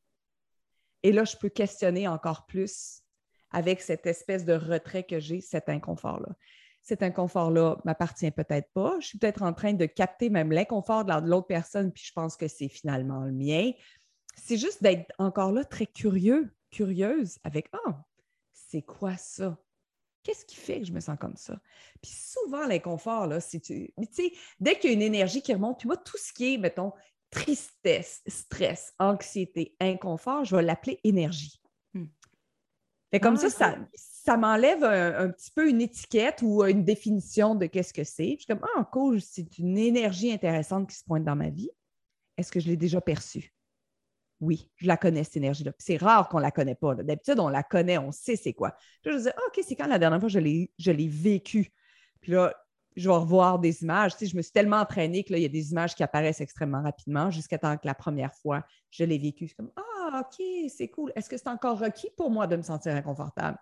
Et 1.02 1.10
là, 1.10 1.24
je 1.24 1.36
peux 1.36 1.48
questionner 1.48 2.06
encore 2.06 2.46
plus 2.46 3.02
avec 3.50 3.82
cette 3.82 4.06
espèce 4.06 4.44
de 4.44 4.52
retrait 4.52 5.02
que 5.02 5.18
j'ai, 5.18 5.40
cet 5.40 5.68
inconfort-là. 5.68 6.36
Cet 6.82 7.02
inconfort-là 7.02 7.78
m'appartient 7.84 8.30
peut-être 8.30 8.68
pas. 8.72 8.96
Je 9.00 9.06
suis 9.06 9.18
peut-être 9.18 9.42
en 9.42 9.52
train 9.52 9.72
de 9.72 9.86
capter 9.86 10.30
même 10.30 10.50
l'inconfort 10.50 11.04
de 11.04 11.28
l'autre 11.28 11.46
personne, 11.46 11.92
puis 11.92 12.04
je 12.04 12.12
pense 12.12 12.36
que 12.36 12.48
c'est 12.48 12.68
finalement 12.68 13.20
le 13.20 13.32
mien. 13.32 13.70
C'est 14.36 14.56
juste 14.56 14.82
d'être 14.82 15.12
encore 15.18 15.52
là 15.52 15.64
très 15.64 15.86
curieux, 15.86 16.54
curieuse 16.70 17.38
avec 17.44 17.68
Ah, 17.72 17.78
oh, 17.86 17.92
c'est 18.52 18.82
quoi 18.82 19.16
ça? 19.16 19.56
Qu'est-ce 20.22 20.44
qui 20.44 20.56
fait 20.56 20.80
que 20.80 20.86
je 20.86 20.92
me 20.92 21.00
sens 21.00 21.18
comme 21.20 21.36
ça? 21.36 21.60
Puis 22.00 22.12
souvent, 22.12 22.66
l'inconfort, 22.66 23.26
là, 23.26 23.40
si 23.40 23.60
tu. 23.60 23.92
sais, 24.10 24.32
dès 24.60 24.78
qu'il 24.78 24.90
y 24.90 24.92
a 24.92 24.96
une 24.96 25.02
énergie 25.02 25.42
qui 25.42 25.52
remonte, 25.52 25.80
puis 25.80 25.88
moi, 25.88 25.96
tout 25.96 26.16
ce 26.16 26.32
qui 26.32 26.54
est, 26.54 26.58
mettons, 26.58 26.92
tristesse, 27.30 28.22
stress, 28.26 28.92
anxiété, 28.98 29.74
inconfort, 29.80 30.44
je 30.44 30.54
vais 30.54 30.62
l'appeler 30.62 31.00
énergie. 31.02 31.60
Hmm. 31.94 32.06
Fait 33.10 33.20
comme 33.20 33.36
ça, 33.36 33.50
ça, 33.50 33.76
ça 34.24 34.36
m'enlève 34.36 34.84
un, 34.84 35.30
petit 35.30 35.50
peu 35.50 35.68
une 35.68 35.80
étiquette 35.80 36.40
ou 36.42 36.64
une 36.64 36.84
définition 36.84 37.54
de 37.54 37.66
qu'est-ce 37.66 37.92
que 37.92 38.04
c'est. 38.04 38.32
Je 38.32 38.44
suis 38.44 38.46
comme, 38.46 38.64
ah, 38.76 38.88
cool, 38.92 39.20
c'est 39.20 39.58
une 39.58 39.76
énergie 39.76 40.32
intéressante 40.32 40.88
qui 40.88 40.96
se 40.96 41.04
pointe 41.04 41.24
dans 41.24 41.36
ma 41.36 41.50
vie. 41.50 41.70
Est-ce 42.36 42.52
que 42.52 42.60
je 42.60 42.68
l'ai 42.68 42.76
déjà 42.76 43.00
perçue? 43.00 43.52
oui, 44.42 44.68
je 44.74 44.88
la 44.88 44.96
connais, 44.96 45.22
cette 45.22 45.36
énergie-là. 45.36 45.72
C'est 45.78 45.96
rare 45.96 46.28
qu'on 46.28 46.38
ne 46.38 46.42
la 46.42 46.50
connaît 46.50 46.74
pas. 46.74 46.96
D'habitude, 46.96 47.38
on 47.38 47.48
la 47.48 47.62
connaît, 47.62 47.96
on 47.96 48.10
sait 48.10 48.34
c'est 48.34 48.52
quoi. 48.52 48.74
je 49.04 49.10
me 49.10 49.16
disais, 49.16 49.32
OK, 49.46 49.64
c'est 49.66 49.76
quand 49.76 49.86
la 49.86 50.00
dernière 50.00 50.18
fois 50.18 50.28
je 50.28 50.40
l'ai, 50.40 50.72
je 50.78 50.90
vécu? 50.90 51.72
Puis 52.20 52.32
là, 52.32 52.52
je 52.96 53.08
vais 53.08 53.14
revoir 53.14 53.60
des 53.60 53.84
images. 53.84 54.16
Tu 54.16 54.26
je 54.26 54.36
me 54.36 54.42
suis 54.42 54.50
tellement 54.50 54.78
entraînée 54.78 55.22
que 55.22 55.32
là, 55.32 55.38
il 55.38 55.42
y 55.42 55.46
a 55.46 55.48
des 55.48 55.70
images 55.70 55.94
qui 55.94 56.02
apparaissent 56.02 56.40
extrêmement 56.40 56.82
rapidement 56.82 57.30
jusqu'à 57.30 57.56
temps 57.56 57.76
que 57.76 57.86
la 57.86 57.94
première 57.94 58.34
fois, 58.34 58.64
je 58.90 59.04
l'ai 59.04 59.16
vécu. 59.16 59.46
C'est 59.46 59.54
comme, 59.54 59.70
ah, 59.76 60.22
OK, 60.22 60.44
c'est 60.68 60.88
cool. 60.88 61.12
Est-ce 61.14 61.30
que 61.30 61.36
c'est 61.36 61.48
encore 61.48 61.78
requis 61.78 62.10
pour 62.16 62.28
moi 62.28 62.48
de 62.48 62.56
me 62.56 62.62
sentir 62.62 62.96
inconfortable? 62.96 63.58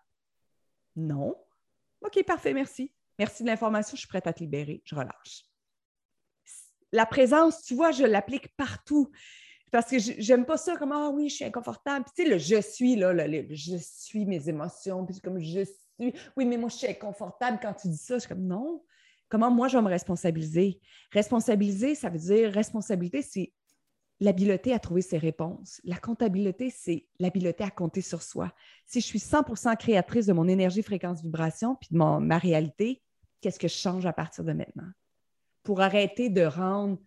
Non. 0.96 1.36
OK, 2.02 2.24
parfait, 2.24 2.52
merci. 2.52 2.92
Merci 3.18 3.42
de 3.42 3.48
l'information, 3.48 3.96
je 3.96 4.00
suis 4.00 4.08
prête 4.08 4.26
à 4.26 4.32
te 4.32 4.40
libérer, 4.40 4.82
je 4.84 4.94
relâche. 4.94 5.44
La 6.92 7.06
présence, 7.06 7.62
tu 7.62 7.74
vois, 7.74 7.92
je 7.92 8.04
l'applique 8.04 8.56
partout. 8.56 9.10
Parce 9.70 9.88
que 9.88 9.98
j'aime 9.98 10.46
pas 10.46 10.56
ça 10.56 10.76
comme 10.76 10.92
Ah 10.92 11.10
oui, 11.10 11.28
je 11.28 11.36
suis 11.36 11.44
inconfortable. 11.44 12.04
Puis, 12.04 12.14
tu 12.16 12.22
sais, 12.24 12.28
le 12.28 12.38
je 12.38 12.60
suis, 12.60 12.96
là, 12.96 13.12
le, 13.12 13.46
je 13.50 13.76
suis 13.76 14.26
mes 14.26 14.48
émotions. 14.48 15.06
Puis 15.06 15.20
comme 15.20 15.38
je 15.38 15.64
suis. 15.64 16.12
Oui, 16.36 16.44
mais 16.44 16.56
moi, 16.56 16.68
je 16.70 16.76
suis 16.76 16.88
inconfortable 16.88 17.58
quand 17.62 17.74
tu 17.74 17.88
dis 17.88 17.96
ça. 17.96 18.14
Je 18.14 18.20
suis 18.20 18.28
comme 18.28 18.46
non. 18.46 18.82
Comment 19.28 19.50
moi, 19.50 19.68
je 19.68 19.76
vais 19.76 19.82
me 19.82 19.88
responsabiliser? 19.88 20.80
Responsabiliser, 21.12 21.94
ça 21.94 22.08
veut 22.08 22.18
dire 22.18 22.52
responsabilité, 22.52 23.22
c'est 23.22 23.52
l'habileté 24.20 24.72
à 24.72 24.78
trouver 24.78 25.02
ses 25.02 25.18
réponses. 25.18 25.80
La 25.84 25.96
comptabilité, 25.96 26.70
c'est 26.70 27.06
l'habileté 27.18 27.64
à 27.64 27.70
compter 27.70 28.02
sur 28.02 28.22
soi. 28.22 28.52
Si 28.86 29.00
je 29.00 29.06
suis 29.06 29.18
100% 29.18 29.76
créatrice 29.76 30.26
de 30.26 30.32
mon 30.32 30.46
énergie, 30.46 30.82
fréquence, 30.82 31.22
vibration, 31.22 31.76
puis 31.76 31.88
de 31.90 31.96
ma 31.96 32.38
réalité, 32.38 33.02
qu'est-ce 33.40 33.58
que 33.58 33.68
je 33.68 33.74
change 33.74 34.06
à 34.06 34.12
partir 34.12 34.44
de 34.44 34.52
maintenant? 34.52 34.90
Pour 35.62 35.80
arrêter 35.80 36.28
de 36.28 36.42
rendre, 36.42 36.98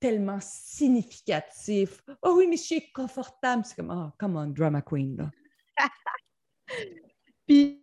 tellement 0.00 0.38
significatif. 0.40 2.02
Oh 2.22 2.34
oui, 2.36 2.46
mais 2.46 2.56
je 2.56 2.62
suis 2.62 2.92
confortable. 2.92 3.64
C'est 3.64 3.76
comme, 3.76 3.90
oh, 3.90 4.12
come 4.18 4.36
on, 4.36 4.48
drama 4.48 4.82
queen. 4.82 5.30
Puis, 7.46 7.82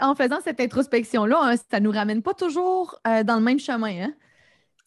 en 0.00 0.14
faisant 0.14 0.40
cette 0.42 0.60
introspection-là, 0.60 1.38
hein, 1.40 1.56
ça 1.56 1.80
ne 1.80 1.84
nous 1.84 1.90
ramène 1.90 2.22
pas 2.22 2.34
toujours 2.34 3.00
euh, 3.06 3.22
dans 3.22 3.36
le 3.36 3.42
même 3.42 3.58
chemin. 3.58 4.04
Hein? 4.04 4.14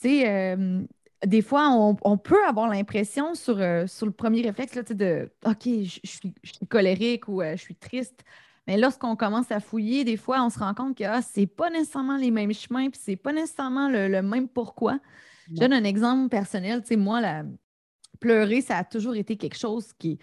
Tu 0.01 0.09
sais, 0.09 0.29
euh, 0.29 0.83
des 1.25 1.41
fois, 1.41 1.69
on, 2.01 2.17
peut 2.17 2.45
avoir 2.45 2.67
l'impression 2.67 3.33
sur, 3.33 3.59
euh, 3.59 3.87
sur 3.87 4.05
le 4.05 4.11
premier 4.11 4.41
réflexe 4.41 4.75
là, 4.75 4.83
de 4.83 5.31
OK, 5.45 5.63
je, 5.65 5.99
suis, 6.03 6.33
colérique 6.69 7.27
ou 7.27 7.41
je 7.41 7.55
suis 7.55 7.75
triste. 7.75 8.23
Mais 8.67 8.77
lorsqu'on 8.77 9.15
commence 9.15 9.51
à 9.51 9.59
fouiller, 9.59 10.03
des 10.03 10.17
fois, 10.17 10.43
on 10.43 10.49
se 10.49 10.59
rend 10.59 10.73
compte 10.73 10.97
que 10.97 11.05
ah, 11.05 11.21
ce 11.21 11.39
n'est 11.39 11.47
pas 11.47 11.69
nécessairement 11.69 12.17
les 12.17 12.31
mêmes 12.31 12.53
chemins, 12.53 12.89
puis 12.89 12.99
c'est 13.01 13.15
pas 13.15 13.31
nécessairement 13.31 13.89
le, 13.89 14.21
même 14.21 14.47
pourquoi. 14.47 14.99
Je 15.49 15.55
donne 15.55 15.73
un 15.73 15.85
exemple 15.85 16.29
personnel. 16.29 16.81
Tu 16.81 16.89
sais, 16.89 16.95
moi, 16.97 17.21
la... 17.21 17.43
pleurer, 18.19 18.61
ça 18.61 18.77
a 18.77 18.83
toujours 18.83 19.15
été 19.15 19.37
quelque 19.37 19.57
chose 19.57 19.93
qui 19.93 20.19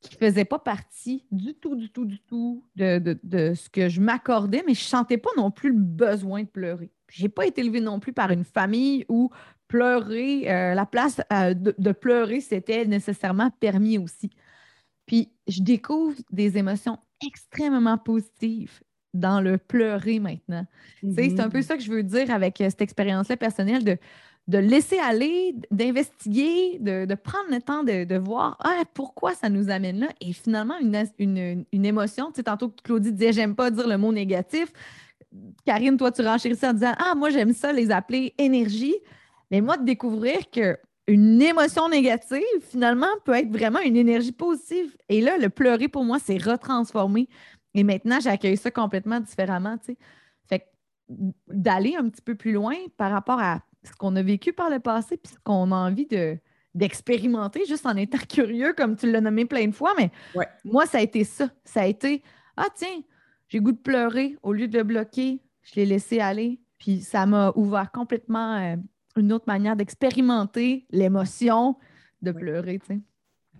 qui 0.00 0.14
ne 0.14 0.18
faisait 0.18 0.44
pas 0.44 0.58
partie 0.58 1.24
du 1.30 1.54
tout, 1.54 1.74
du 1.74 1.90
tout, 1.90 2.04
du 2.04 2.20
tout 2.20 2.64
de, 2.76 3.18
ce 3.54 3.68
que 3.68 3.88
je 3.88 4.00
m'accordais, 4.00 4.62
mais 4.66 4.74
je 4.74 4.84
ne 4.84 4.88
sentais 4.88 5.18
pas 5.18 5.30
non 5.36 5.50
plus 5.50 5.70
le 5.70 5.78
besoin 5.78 6.42
de 6.42 6.48
pleurer. 6.48 6.92
Je 7.08 7.22
n'ai 7.22 7.28
pas 7.28 7.46
été 7.46 7.62
élevée 7.62 7.80
non 7.80 7.98
plus 7.98 8.12
par 8.12 8.30
une 8.30 8.44
famille 8.44 9.04
où 9.08 9.30
pleurer, 9.68 10.50
euh, 10.50 10.74
la 10.74 10.86
place 10.86 11.20
euh, 11.32 11.54
de, 11.54 11.92
pleurer, 11.92 12.40
c'était 12.40 12.84
nécessairement 12.86 13.50
permis 13.60 13.98
aussi. 13.98 14.30
Puis 15.06 15.30
je 15.46 15.62
découvre 15.62 16.16
des 16.30 16.58
émotions 16.58 16.98
extrêmement 17.26 17.98
positives 17.98 18.80
dans 19.14 19.40
le 19.40 19.58
pleurer 19.58 20.20
maintenant. 20.20 20.66
C'est 21.14 21.40
un 21.40 21.48
peu 21.48 21.58
mm-hmm. 21.58 21.62
ça 21.62 21.76
que 21.76 21.82
je 21.82 21.90
veux 21.90 22.02
dire 22.02 22.30
avec 22.30 22.60
euh, 22.60 22.68
cette 22.70 22.82
expérience-là 22.82 23.36
personnelle 23.36 23.84
de 23.84 23.98
de 24.48 24.56
laisser 24.56 24.98
aller, 24.98 25.54
d'investiguer, 25.70 26.78
de, 26.80 27.14
prendre 27.14 27.50
le 27.50 27.60
temps 27.60 27.84
de, 27.84 28.16
voir 28.16 28.56
ah, 28.60 28.82
pourquoi 28.94 29.34
ça 29.34 29.50
nous 29.50 29.68
amène 29.68 30.00
là? 30.00 30.08
Et 30.22 30.32
finalement, 30.32 30.74
une, 30.80 31.66
émotion, 31.70 32.28
tu 32.28 32.36
sais, 32.36 32.42
tantôt 32.44 32.72
Claudie 32.82 33.12
disait 33.12 33.32
j'aime 33.32 33.54
pas 33.54 33.70
dire 33.70 33.86
le 33.86 33.98
mot 33.98 34.10
négatif. 34.10 34.72
Karine, 35.66 35.98
toi, 35.98 36.10
tu 36.10 36.22
renchérissais 36.22 36.66
en 36.66 36.72
disant 36.72 36.94
Ah, 36.98 37.14
moi, 37.14 37.28
j'aime 37.28 37.52
ça 37.52 37.72
les 37.72 37.90
appeler 37.90 38.34
énergie. 38.38 38.94
Mais 39.50 39.60
moi, 39.60 39.76
de 39.76 39.84
découvrir 39.84 40.50
que 40.50 40.78
une 41.06 41.40
émotion 41.40 41.88
négative, 41.88 42.42
finalement, 42.60 43.06
peut 43.24 43.32
être 43.32 43.50
vraiment 43.50 43.80
une 43.80 43.96
énergie 43.96 44.32
positive. 44.32 44.94
Et 45.08 45.22
là, 45.22 45.38
le 45.38 45.48
pleurer, 45.48 45.88
pour 45.88 46.04
moi, 46.04 46.18
c'est 46.18 46.36
retransformé. 46.36 47.28
Et 47.74 47.82
maintenant, 47.82 48.20
j'accueille 48.20 48.58
ça 48.58 48.70
complètement 48.70 49.18
différemment, 49.18 49.78
tu 49.78 49.92
sais. 49.92 49.98
Fait 50.48 50.66
d'aller 51.48 51.96
un 51.96 52.08
petit 52.10 52.20
peu 52.20 52.34
plus 52.34 52.52
loin 52.52 52.74
par 52.98 53.10
rapport 53.10 53.40
à 53.40 53.60
ce 53.82 53.92
qu'on 53.92 54.16
a 54.16 54.22
vécu 54.22 54.52
par 54.52 54.68
le 54.68 54.80
passé, 54.80 55.16
puis 55.16 55.32
ce 55.32 55.38
qu'on 55.42 55.72
a 55.72 55.76
envie 55.76 56.06
de, 56.06 56.38
d'expérimenter 56.74 57.64
juste 57.66 57.86
en 57.86 57.96
étant 57.96 58.18
curieux, 58.28 58.74
comme 58.74 58.96
tu 58.96 59.10
l'as 59.10 59.22
nommé 59.22 59.46
plein 59.46 59.66
de 59.66 59.74
fois. 59.74 59.94
Mais 59.96 60.10
moi, 60.64 60.84
ça 60.84 60.98
a 60.98 61.00
été 61.00 61.24
ça. 61.24 61.48
Ça 61.64 61.82
a 61.82 61.86
été 61.86 62.22
Ah, 62.56 62.68
tiens, 62.74 63.02
j'ai 63.48 63.60
goût 63.60 63.72
de 63.72 63.78
pleurer. 63.78 64.36
Au 64.42 64.52
lieu 64.52 64.68
de 64.68 64.76
le 64.76 64.84
bloquer, 64.84 65.40
je 65.62 65.76
l'ai 65.76 65.86
laissé 65.86 66.20
aller. 66.20 66.60
Puis 66.78 67.00
ça 67.00 67.24
m'a 67.24 67.52
ouvert 67.56 67.90
complètement 67.90 68.56
euh, 68.56 68.76
une 69.18 69.32
autre 69.32 69.44
manière 69.46 69.76
d'expérimenter 69.76 70.86
l'émotion 70.90 71.76
de 72.22 72.32
pleurer. 72.32 72.78
Tu 72.78 72.86
sais. 72.94 73.00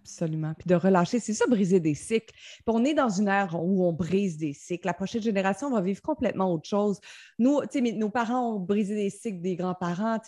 Absolument. 0.09 0.55
Puis 0.55 0.67
de 0.67 0.75
relâcher, 0.75 1.21
c'est 1.21 1.35
ça, 1.35 1.47
briser 1.47 1.81
des 1.81 1.95
cycles. 1.95 2.33
Puis 2.33 2.63
on 2.67 2.83
est 2.83 2.95
dans 2.95 3.11
une 3.11 3.29
ère 3.29 3.55
où 3.63 3.87
on 3.87 3.93
brise 3.93 4.39
des 4.39 4.55
cycles. 4.55 4.87
La 4.87 4.95
prochaine 4.95 5.21
génération 5.21 5.71
va 5.71 5.83
vivre 5.83 6.01
complètement 6.01 6.51
autre 6.51 6.67
chose. 6.67 6.99
Nous, 7.39 7.61
nos 7.95 8.09
parents 8.09 8.55
ont 8.55 8.59
brisé 8.59 8.95
des 8.95 9.11
cycles 9.11 9.43
des 9.43 9.55
grands-parents. 9.55 10.19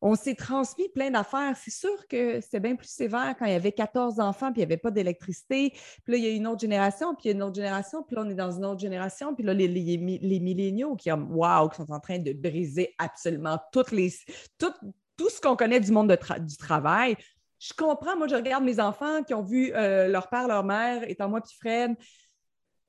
On 0.00 0.14
s'est 0.14 0.34
transmis 0.34 0.88
plein 0.88 1.10
d'affaires. 1.10 1.54
C'est 1.62 1.70
sûr 1.70 2.06
que 2.08 2.40
c'était 2.40 2.60
bien 2.60 2.76
plus 2.76 2.88
sévère 2.88 3.36
quand 3.38 3.44
il 3.44 3.52
y 3.52 3.56
avait 3.56 3.72
14 3.72 4.20
enfants 4.20 4.52
puis 4.52 4.62
il 4.62 4.66
n'y 4.66 4.72
avait 4.72 4.78
pas 4.78 4.90
d'électricité. 4.90 5.70
Puis 6.04 6.12
là, 6.12 6.16
il 6.16 6.24
y 6.24 6.28
a 6.28 6.30
une 6.30 6.46
autre 6.46 6.60
génération, 6.60 7.14
puis 7.14 7.24
il 7.24 7.28
y 7.28 7.32
a 7.32 7.36
une 7.36 7.42
autre 7.42 7.56
génération, 7.56 8.02
puis 8.04 8.16
là, 8.16 8.22
on 8.24 8.30
est 8.30 8.34
dans 8.34 8.52
une 8.52 8.64
autre 8.64 8.80
génération. 8.80 9.34
Puis 9.34 9.44
là, 9.44 9.52
les, 9.52 9.68
les, 9.68 9.98
les 9.98 10.40
milléniaux 10.40 10.96
qui, 10.96 11.12
wow, 11.12 11.68
qui 11.68 11.76
sont 11.76 11.92
en 11.92 12.00
train 12.00 12.18
de 12.18 12.32
briser 12.32 12.94
absolument 12.98 13.58
toutes 13.70 13.90
les, 13.90 14.10
tout 14.58 15.28
ce 15.28 15.40
qu'on 15.40 15.56
connaît 15.56 15.80
du 15.80 15.92
monde 15.92 16.16
du 16.40 16.56
travail 16.56 17.16
je 17.58 17.72
comprends, 17.74 18.16
moi, 18.16 18.26
je 18.28 18.34
regarde 18.34 18.64
mes 18.64 18.80
enfants 18.80 19.22
qui 19.22 19.34
ont 19.34 19.42
vu 19.42 19.72
euh, 19.74 20.08
leur 20.08 20.28
père, 20.28 20.46
leur 20.48 20.64
mère, 20.64 21.08
étant 21.08 21.28
moi 21.28 21.40
puis 21.40 21.56
Fred, 21.58 21.96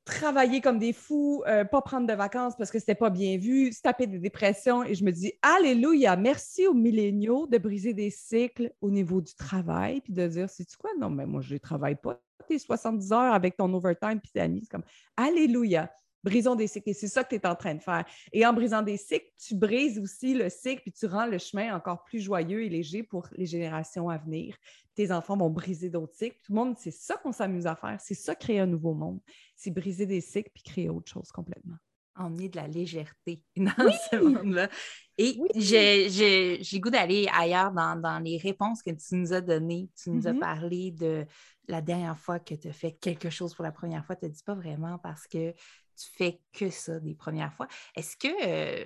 travailler 0.08 0.62
comme 0.62 0.80
des 0.80 0.94
fous, 0.94 1.44
euh, 1.48 1.66
pas 1.66 1.82
prendre 1.82 2.08
de 2.08 2.14
vacances 2.14 2.56
parce 2.58 2.72
que 2.72 2.80
c'était 2.80 2.96
pas 2.96 3.10
bien 3.10 3.38
vu, 3.38 3.72
se 3.72 3.82
taper 3.82 4.08
des 4.08 4.20
dépressions. 4.20 4.84
Et 4.84 4.96
je 4.96 5.04
me 5.04 5.12
dis, 5.12 5.34
Alléluia, 5.42 6.16
merci 6.16 6.66
aux 6.66 6.74
milléniaux 6.74 7.48
de 7.48 7.58
briser 7.58 7.94
des 7.94 8.10
cycles 8.10 8.72
au 8.82 8.90
niveau 8.90 9.22
du 9.22 9.36
travail, 9.36 10.02
puis 10.02 10.14
de 10.14 10.28
dire, 10.28 10.50
c'est 10.50 10.66
quoi? 10.78 10.90
Non, 11.00 11.10
mais 11.10 11.26
moi, 11.26 11.42
je 11.42 11.54
ne 11.54 11.60
travaille 11.60 11.96
pas 11.96 12.20
tes 12.48 12.60
70 12.60 13.12
heures 13.12 13.34
avec 13.34 13.58
ton 13.58 13.72
overtime 13.74 14.20
puis 14.22 14.32
tes 14.32 14.40
amis. 14.40 14.68
Comme, 14.68 14.84
Alléluia. 15.18 15.92
Brisons 16.24 16.56
des 16.56 16.68
cycles. 16.68 16.90
Et 16.90 16.94
c'est 16.94 17.08
ça 17.08 17.24
que 17.24 17.30
tu 17.30 17.36
es 17.36 17.48
en 17.48 17.56
train 17.56 17.76
de 17.76 17.82
faire. 17.82 18.06
Et 18.34 18.46
en 18.46 18.54
brisant 18.54 18.82
des 18.82 18.98
cycles, 18.98 19.32
tu 19.38 19.56
brises 19.56 20.00
aussi 20.00 20.34
le 20.34 20.50
cycle, 20.50 20.82
puis 20.82 20.92
tu 20.92 21.06
rends 21.06 21.28
le 21.28 21.38
chemin 21.38 21.76
encore 21.76 22.04
plus 22.04 22.20
joyeux 22.20 22.64
et 22.64 22.70
léger 22.70 23.04
pour 23.04 23.28
les 23.34 23.46
générations 23.46 24.10
à 24.10 24.18
venir. 24.18 24.56
Tes 24.96 25.12
enfants 25.12 25.38
vont 25.38 25.50
briser 25.50 25.90
d'autres 25.90 26.16
cycles. 26.16 26.38
Tout 26.44 26.54
le 26.54 26.60
monde, 26.60 26.76
c'est 26.78 26.92
ça 26.92 27.18
qu'on 27.18 27.32
s'amuse 27.32 27.68
à 27.68 27.76
faire. 27.76 27.98
C'est 28.02 28.16
ça, 28.16 28.36
créer 28.36 28.60
un 28.60 28.66
nouveau 28.66 28.94
monde. 28.94 29.20
C'est 29.56 29.72
briser 29.72 30.06
des 30.06 30.22
cycles 30.22 30.50
puis 30.54 30.64
créer 30.64 30.90
autre 30.90 31.12
chose 31.12 31.32
complètement. 31.32 31.76
Emmener 32.16 32.50
de 32.50 32.56
la 32.56 32.68
légèreté 32.68 33.44
dans 33.56 33.72
ce 34.12 34.16
monde-là. 34.16 34.70
Et 35.20 35.40
j'ai 35.56 36.80
goût 36.80 36.90
d'aller 36.90 37.28
ailleurs 37.32 37.72
dans, 37.72 38.22
les 38.24 38.38
réponses 38.38 38.82
que 38.82 38.90
tu 38.90 39.16
nous 39.16 39.34
as 39.34 39.42
données. 39.42 39.90
Tu 40.02 40.10
nous 40.10 40.28
as 40.28 40.34
mm-hmm. 40.34 40.40
parlé 40.40 40.92
de 40.92 41.26
la 41.68 41.82
dernière 41.82 42.18
fois 42.18 42.40
que 42.40 42.56
tu 42.56 42.68
as 42.68 42.74
fait 42.74 42.94
quelque 42.94 43.30
chose 43.30 43.54
pour 43.54 43.64
la 43.64 43.72
première 43.72 44.04
fois. 44.04 44.16
Tu 44.16 44.26
ne 44.26 44.32
dis 44.32 44.44
pas 44.44 44.56
vraiment 44.56 44.98
parce 44.98 45.28
que 45.28 45.54
tu 45.98 46.10
fais 46.16 46.40
que 46.54 46.70
ça 46.70 47.00
des 47.00 47.16
premières 47.16 47.54
fois. 47.54 47.68
Est-ce 47.96 48.16
que 48.16 48.28
euh, 48.46 48.86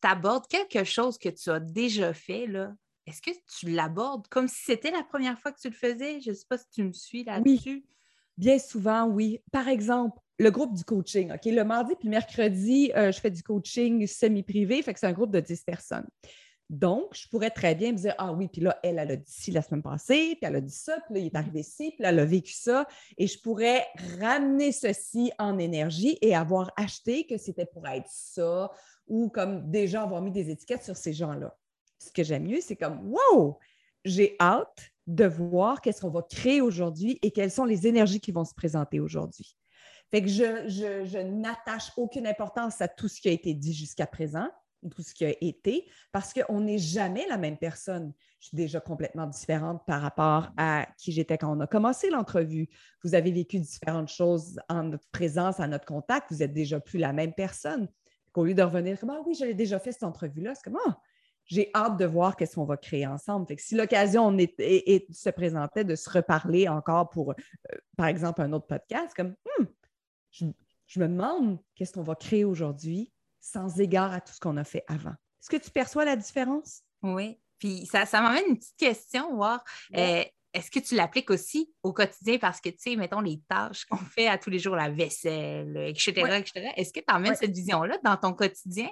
tu 0.00 0.08
abordes 0.08 0.46
quelque 0.46 0.84
chose 0.84 1.18
que 1.18 1.28
tu 1.28 1.50
as 1.50 1.60
déjà 1.60 2.12
fait, 2.12 2.46
là? 2.46 2.72
Est-ce 3.06 3.20
que 3.20 3.30
tu 3.58 3.70
l'abordes 3.70 4.28
comme 4.28 4.46
si 4.46 4.62
c'était 4.64 4.90
la 4.90 5.02
première 5.02 5.38
fois 5.38 5.52
que 5.52 5.60
tu 5.60 5.68
le 5.68 5.74
faisais? 5.74 6.20
Je 6.20 6.30
ne 6.30 6.34
sais 6.34 6.46
pas 6.48 6.58
si 6.58 6.68
tu 6.70 6.84
me 6.84 6.92
suis 6.92 7.24
là-dessus. 7.24 7.84
Bien 8.38 8.58
souvent, 8.58 9.06
oui. 9.06 9.40
Par 9.50 9.68
exemple, 9.68 10.18
le 10.38 10.50
groupe 10.50 10.74
du 10.74 10.84
coaching. 10.84 11.32
OK? 11.32 11.44
Le 11.46 11.64
mardi 11.64 11.94
puis 11.96 12.08
le 12.08 12.10
mercredi, 12.10 12.92
euh, 12.96 13.10
je 13.10 13.20
fais 13.20 13.30
du 13.30 13.42
coaching 13.42 14.06
semi-privé, 14.06 14.82
fait 14.82 14.94
que 14.94 15.00
c'est 15.00 15.06
un 15.06 15.12
groupe 15.12 15.32
de 15.32 15.40
10 15.40 15.64
personnes. 15.64 16.06
Donc, 16.72 17.10
je 17.12 17.28
pourrais 17.28 17.50
très 17.50 17.74
bien 17.74 17.92
me 17.92 17.98
dire, 17.98 18.14
ah 18.16 18.32
oui, 18.32 18.48
puis 18.48 18.62
là, 18.62 18.78
elle, 18.82 18.98
elle 18.98 19.10
a 19.10 19.16
dit 19.16 19.30
ci 19.30 19.50
la 19.50 19.60
semaine 19.60 19.82
passée, 19.82 20.38
puis 20.40 20.48
elle 20.48 20.56
a 20.56 20.60
dit 20.62 20.72
ça, 20.72 20.96
puis 21.04 21.14
là, 21.14 21.20
il 21.20 21.26
est 21.26 21.36
arrivé 21.36 21.62
ci, 21.62 21.90
puis 21.90 22.02
là, 22.02 22.08
elle 22.08 22.18
a 22.18 22.24
vécu 22.24 22.54
ça. 22.54 22.88
Et 23.18 23.26
je 23.26 23.38
pourrais 23.38 23.86
ramener 24.18 24.72
ceci 24.72 25.30
en 25.38 25.58
énergie 25.58 26.16
et 26.22 26.34
avoir 26.34 26.72
acheté 26.78 27.26
que 27.26 27.36
c'était 27.36 27.66
pour 27.66 27.86
être 27.86 28.08
ça, 28.08 28.70
ou 29.06 29.28
comme 29.28 29.70
déjà 29.70 30.02
avoir 30.02 30.22
mis 30.22 30.30
des 30.30 30.48
étiquettes 30.48 30.82
sur 30.82 30.96
ces 30.96 31.12
gens-là. 31.12 31.54
Ce 31.98 32.10
que 32.10 32.22
j'aime 32.22 32.44
mieux, 32.44 32.62
c'est 32.62 32.76
comme, 32.76 33.12
wow, 33.12 33.58
j'ai 34.06 34.34
hâte 34.40 34.92
de 35.06 35.26
voir 35.26 35.82
qu'est-ce 35.82 36.00
qu'on 36.00 36.08
va 36.08 36.22
créer 36.22 36.62
aujourd'hui 36.62 37.18
et 37.20 37.32
quelles 37.32 37.50
sont 37.50 37.66
les 37.66 37.86
énergies 37.86 38.20
qui 38.20 38.32
vont 38.32 38.46
se 38.46 38.54
présenter 38.54 38.98
aujourd'hui. 38.98 39.58
Fait 40.10 40.22
que 40.22 40.28
je, 40.28 40.68
je 40.68 41.18
n'attache 41.18 41.92
aucune 41.98 42.26
importance 42.26 42.80
à 42.80 42.88
tout 42.88 43.08
ce 43.08 43.20
qui 43.20 43.28
a 43.28 43.32
été 43.32 43.52
dit 43.52 43.74
jusqu'à 43.74 44.06
présent 44.06 44.48
tout 44.90 45.02
ce 45.02 45.14
qui 45.14 45.24
a 45.24 45.34
été, 45.40 45.88
parce 46.10 46.32
qu'on 46.32 46.60
n'est 46.60 46.78
jamais 46.78 47.26
la 47.28 47.38
même 47.38 47.56
personne. 47.56 48.12
Je 48.40 48.48
suis 48.48 48.56
déjà 48.56 48.80
complètement 48.80 49.26
différente 49.26 49.82
par 49.86 50.02
rapport 50.02 50.50
à 50.56 50.86
qui 50.98 51.12
j'étais 51.12 51.38
quand 51.38 51.56
on 51.56 51.60
a 51.60 51.66
commencé 51.66 52.10
l'entrevue. 52.10 52.68
Vous 53.04 53.14
avez 53.14 53.30
vécu 53.30 53.58
différentes 53.58 54.08
choses 54.08 54.58
en 54.68 54.84
notre 54.84 55.08
présence, 55.10 55.60
à 55.60 55.68
notre 55.68 55.86
contact. 55.86 56.30
Vous 56.30 56.38
n'êtes 56.38 56.52
déjà 56.52 56.80
plus 56.80 56.98
la 56.98 57.12
même 57.12 57.32
personne. 57.32 57.88
Au 58.34 58.44
lieu 58.44 58.54
de 58.54 58.62
revenir 58.62 58.98
comme 58.98 59.10
Ah 59.10 59.20
oui, 59.26 59.34
j'avais 59.34 59.54
déjà 59.54 59.78
fait 59.78 59.92
cette 59.92 60.04
entrevue-là, 60.04 60.54
c'est 60.54 60.64
comme 60.64 60.78
Ah, 60.86 60.98
j'ai 61.46 61.70
hâte 61.74 61.98
de 61.98 62.04
voir 62.04 62.36
qu'est-ce 62.36 62.54
qu'on 62.54 62.64
va 62.64 62.76
créer 62.76 63.06
ensemble. 63.06 63.46
Si 63.58 63.74
l'occasion 63.74 64.36
se 64.38 65.30
présentait 65.30 65.84
de 65.84 65.94
se 65.94 66.08
reparler 66.08 66.68
encore 66.68 67.10
pour, 67.10 67.32
euh, 67.32 67.76
par 67.96 68.06
exemple, 68.06 68.42
un 68.42 68.52
autre 68.52 68.66
podcast, 68.66 69.12
comme 69.14 69.34
hmm, 69.58 69.64
je 70.86 71.00
me 71.00 71.08
demande 71.08 71.58
qu'est-ce 71.74 71.92
qu'on 71.92 72.02
va 72.02 72.14
créer 72.14 72.44
aujourd'hui 72.44 73.11
sans 73.42 73.78
égard 73.80 74.12
à 74.12 74.20
tout 74.22 74.32
ce 74.32 74.40
qu'on 74.40 74.56
a 74.56 74.64
fait 74.64 74.84
avant. 74.86 75.10
Est-ce 75.10 75.50
que 75.50 75.56
tu 75.62 75.70
perçois 75.70 76.06
la 76.06 76.16
différence? 76.16 76.82
Oui. 77.02 77.38
Puis 77.58 77.86
ça, 77.86 78.06
ça 78.06 78.22
m'amène 78.22 78.44
une 78.48 78.58
petite 78.58 78.76
question, 78.78 79.36
voir. 79.36 79.62
Euh, 79.96 80.24
est-ce 80.54 80.70
que 80.70 80.80
tu 80.80 80.94
l'appliques 80.94 81.30
aussi 81.30 81.72
au 81.82 81.92
quotidien? 81.92 82.38
Parce 82.38 82.60
que, 82.60 82.68
tu 82.68 82.78
sais, 82.78 82.96
mettons 82.96 83.20
les 83.20 83.40
tâches 83.48 83.84
qu'on 83.86 83.96
fait 83.96 84.28
à 84.28 84.38
tous 84.38 84.50
les 84.50 84.58
jours, 84.58 84.76
la 84.76 84.90
vaisselle, 84.90 85.76
etc., 85.88 86.10
etc. 86.38 86.72
Est-ce 86.76 86.92
que 86.92 87.00
tu 87.00 87.14
emmènes 87.14 87.34
cette 87.34 87.54
vision-là 87.54 87.98
dans 88.04 88.16
ton 88.16 88.32
quotidien? 88.32 88.88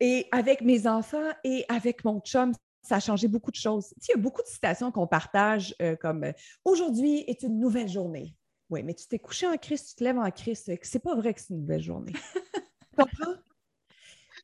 Et 0.00 0.26
avec 0.32 0.62
mes 0.62 0.86
enfants 0.86 1.30
et 1.44 1.64
avec 1.68 2.04
mon 2.04 2.20
chum, 2.20 2.52
ça 2.82 2.96
a 2.96 3.00
changé 3.00 3.28
beaucoup 3.28 3.50
de 3.50 3.56
choses. 3.56 3.94
il 4.08 4.10
y 4.10 4.14
a 4.14 4.16
beaucoup 4.16 4.42
de 4.42 4.48
citations 4.48 4.90
qu'on 4.90 5.06
partage 5.06 5.74
euh, 5.80 5.94
comme 5.96 6.24
euh, 6.24 6.32
Aujourd'hui 6.64 7.24
est 7.26 7.42
une 7.42 7.60
nouvelle 7.60 7.88
journée. 7.88 8.34
Oui, 8.70 8.82
mais 8.82 8.94
tu 8.94 9.06
t'es 9.06 9.18
couché 9.18 9.46
en 9.46 9.56
Christ, 9.56 9.90
tu 9.90 9.94
te 9.96 10.04
lèves 10.04 10.18
en 10.18 10.30
Christ. 10.30 10.72
C'est 10.82 11.02
pas 11.02 11.14
vrai 11.14 11.34
que 11.34 11.40
c'est 11.40 11.54
une 11.54 11.60
nouvelle 11.60 11.82
journée. 11.82 12.12
tu 12.52 12.96
comprends? 12.96 13.34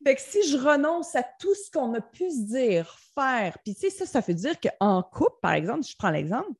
Fait 0.04 0.14
que 0.14 0.20
si 0.20 0.48
je 0.48 0.56
renonce 0.56 1.16
à 1.16 1.24
tout 1.40 1.54
ce 1.54 1.70
qu'on 1.70 1.92
a 1.94 2.00
pu 2.00 2.30
se 2.30 2.46
dire, 2.46 2.96
faire, 3.14 3.58
puis 3.64 3.74
tu 3.74 3.80
sais, 3.82 3.90
ça, 3.90 4.06
ça 4.06 4.20
veut 4.20 4.34
dire 4.34 4.54
qu'en 4.60 5.02
couple, 5.02 5.38
par 5.42 5.52
exemple, 5.52 5.84
je 5.84 5.96
prends 5.98 6.10
l'exemple, 6.10 6.52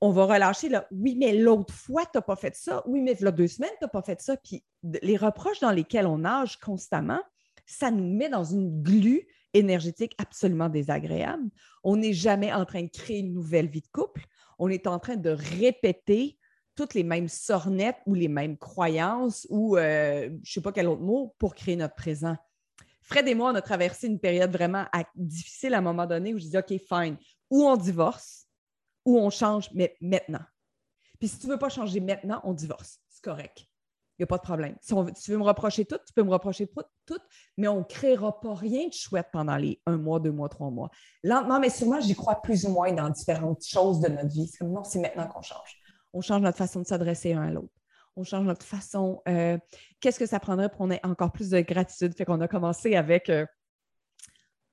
on 0.00 0.10
va 0.10 0.26
relâcher 0.26 0.68
là, 0.68 0.86
oui, 0.90 1.16
mais 1.18 1.32
l'autre 1.32 1.72
fois, 1.72 2.02
tu 2.04 2.10
n'as 2.16 2.22
pas 2.22 2.36
fait 2.36 2.54
ça, 2.54 2.82
oui, 2.86 3.00
mais 3.00 3.16
là, 3.20 3.30
deux 3.30 3.46
semaines, 3.46 3.70
tu 3.78 3.84
n'as 3.84 3.88
pas 3.88 4.02
fait 4.02 4.20
ça. 4.20 4.36
Puis 4.36 4.64
les 4.82 5.16
reproches 5.16 5.60
dans 5.60 5.70
lesquels 5.70 6.06
on 6.06 6.18
nage 6.18 6.58
constamment, 6.58 7.20
ça 7.64 7.90
nous 7.90 8.04
met 8.04 8.28
dans 8.28 8.44
une 8.44 8.82
glu 8.82 9.26
énergétique 9.54 10.14
absolument 10.18 10.68
désagréable. 10.68 11.48
On 11.82 11.96
n'est 11.96 12.12
jamais 12.12 12.52
en 12.52 12.64
train 12.64 12.82
de 12.82 12.90
créer 12.90 13.20
une 13.20 13.32
nouvelle 13.32 13.68
vie 13.68 13.80
de 13.80 13.88
couple. 13.92 14.26
On 14.58 14.68
est 14.68 14.86
en 14.86 14.98
train 14.98 15.16
de 15.16 15.30
répéter 15.30 16.38
toutes 16.74 16.94
les 16.94 17.04
mêmes 17.04 17.28
sornettes 17.28 17.96
ou 18.04 18.14
les 18.14 18.28
mêmes 18.28 18.58
croyances 18.58 19.46
ou 19.48 19.76
euh, 19.76 20.24
je 20.24 20.28
ne 20.28 20.44
sais 20.44 20.60
pas 20.60 20.72
quel 20.72 20.88
autre 20.88 21.02
mot 21.02 21.34
pour 21.38 21.54
créer 21.54 21.76
notre 21.76 21.94
présent. 21.94 22.36
Fred 23.06 23.28
et 23.28 23.36
moi, 23.36 23.52
on 23.52 23.54
a 23.54 23.62
traversé 23.62 24.08
une 24.08 24.18
période 24.18 24.50
vraiment 24.50 24.84
difficile 25.14 25.74
à 25.74 25.78
un 25.78 25.82
moment 25.82 26.06
donné 26.06 26.34
où 26.34 26.38
je 26.38 26.42
disais, 26.42 26.58
OK, 26.58 26.74
fine, 26.88 27.16
ou 27.50 27.64
on 27.64 27.76
divorce, 27.76 28.46
ou 29.04 29.16
on 29.18 29.30
change, 29.30 29.70
mais 29.72 29.96
maintenant. 30.00 30.42
Puis 31.20 31.28
si 31.28 31.38
tu 31.38 31.46
ne 31.46 31.52
veux 31.52 31.58
pas 31.58 31.68
changer 31.68 32.00
maintenant, 32.00 32.40
on 32.42 32.52
divorce. 32.52 32.98
C'est 33.08 33.22
correct. 33.22 33.64
Il 34.18 34.22
n'y 34.22 34.24
a 34.24 34.26
pas 34.26 34.38
de 34.38 34.42
problème. 34.42 34.74
Si 34.80 34.94
tu 35.22 35.30
veux 35.30 35.38
me 35.38 35.44
reprocher 35.44 35.84
tout, 35.84 35.98
tu 36.04 36.12
peux 36.14 36.24
me 36.24 36.30
reprocher 36.30 36.66
tout, 36.66 37.18
mais 37.56 37.68
on 37.68 37.78
ne 37.78 37.84
créera 37.84 38.40
pas 38.40 38.54
rien 38.54 38.88
de 38.88 38.92
chouette 38.92 39.28
pendant 39.32 39.56
les 39.56 39.80
un 39.86 39.98
mois, 39.98 40.18
deux 40.18 40.32
mois, 40.32 40.48
trois 40.48 40.70
mois. 40.70 40.90
Lentement, 41.22 41.60
mais 41.60 41.70
sûrement, 41.70 42.00
j'y 42.00 42.16
crois 42.16 42.42
plus 42.42 42.64
ou 42.64 42.70
moins 42.70 42.92
dans 42.92 43.08
différentes 43.10 43.64
choses 43.64 44.00
de 44.00 44.08
notre 44.08 44.30
vie. 44.30 44.48
C'est 44.48 44.58
comme 44.58 44.72
non, 44.72 44.82
c'est 44.82 44.98
maintenant 44.98 45.28
qu'on 45.28 45.42
change. 45.42 45.80
On 46.12 46.22
change 46.22 46.40
notre 46.40 46.58
façon 46.58 46.80
de 46.80 46.86
s'adresser 46.86 47.34
un 47.34 47.42
à 47.42 47.50
l'autre. 47.50 47.72
On 48.16 48.24
change 48.24 48.46
notre 48.46 48.64
façon. 48.64 49.22
Euh, 49.28 49.58
qu'est-ce 50.00 50.18
que 50.18 50.26
ça 50.26 50.40
prendrait 50.40 50.68
pour 50.68 50.78
qu'on 50.78 50.90
ait 50.90 51.04
encore 51.04 51.32
plus 51.32 51.50
de 51.50 51.60
gratitude? 51.60 52.16
Fait 52.16 52.24
qu'on 52.24 52.40
a 52.40 52.48
commencé 52.48 52.96
avec 52.96 53.28
euh, 53.28 53.46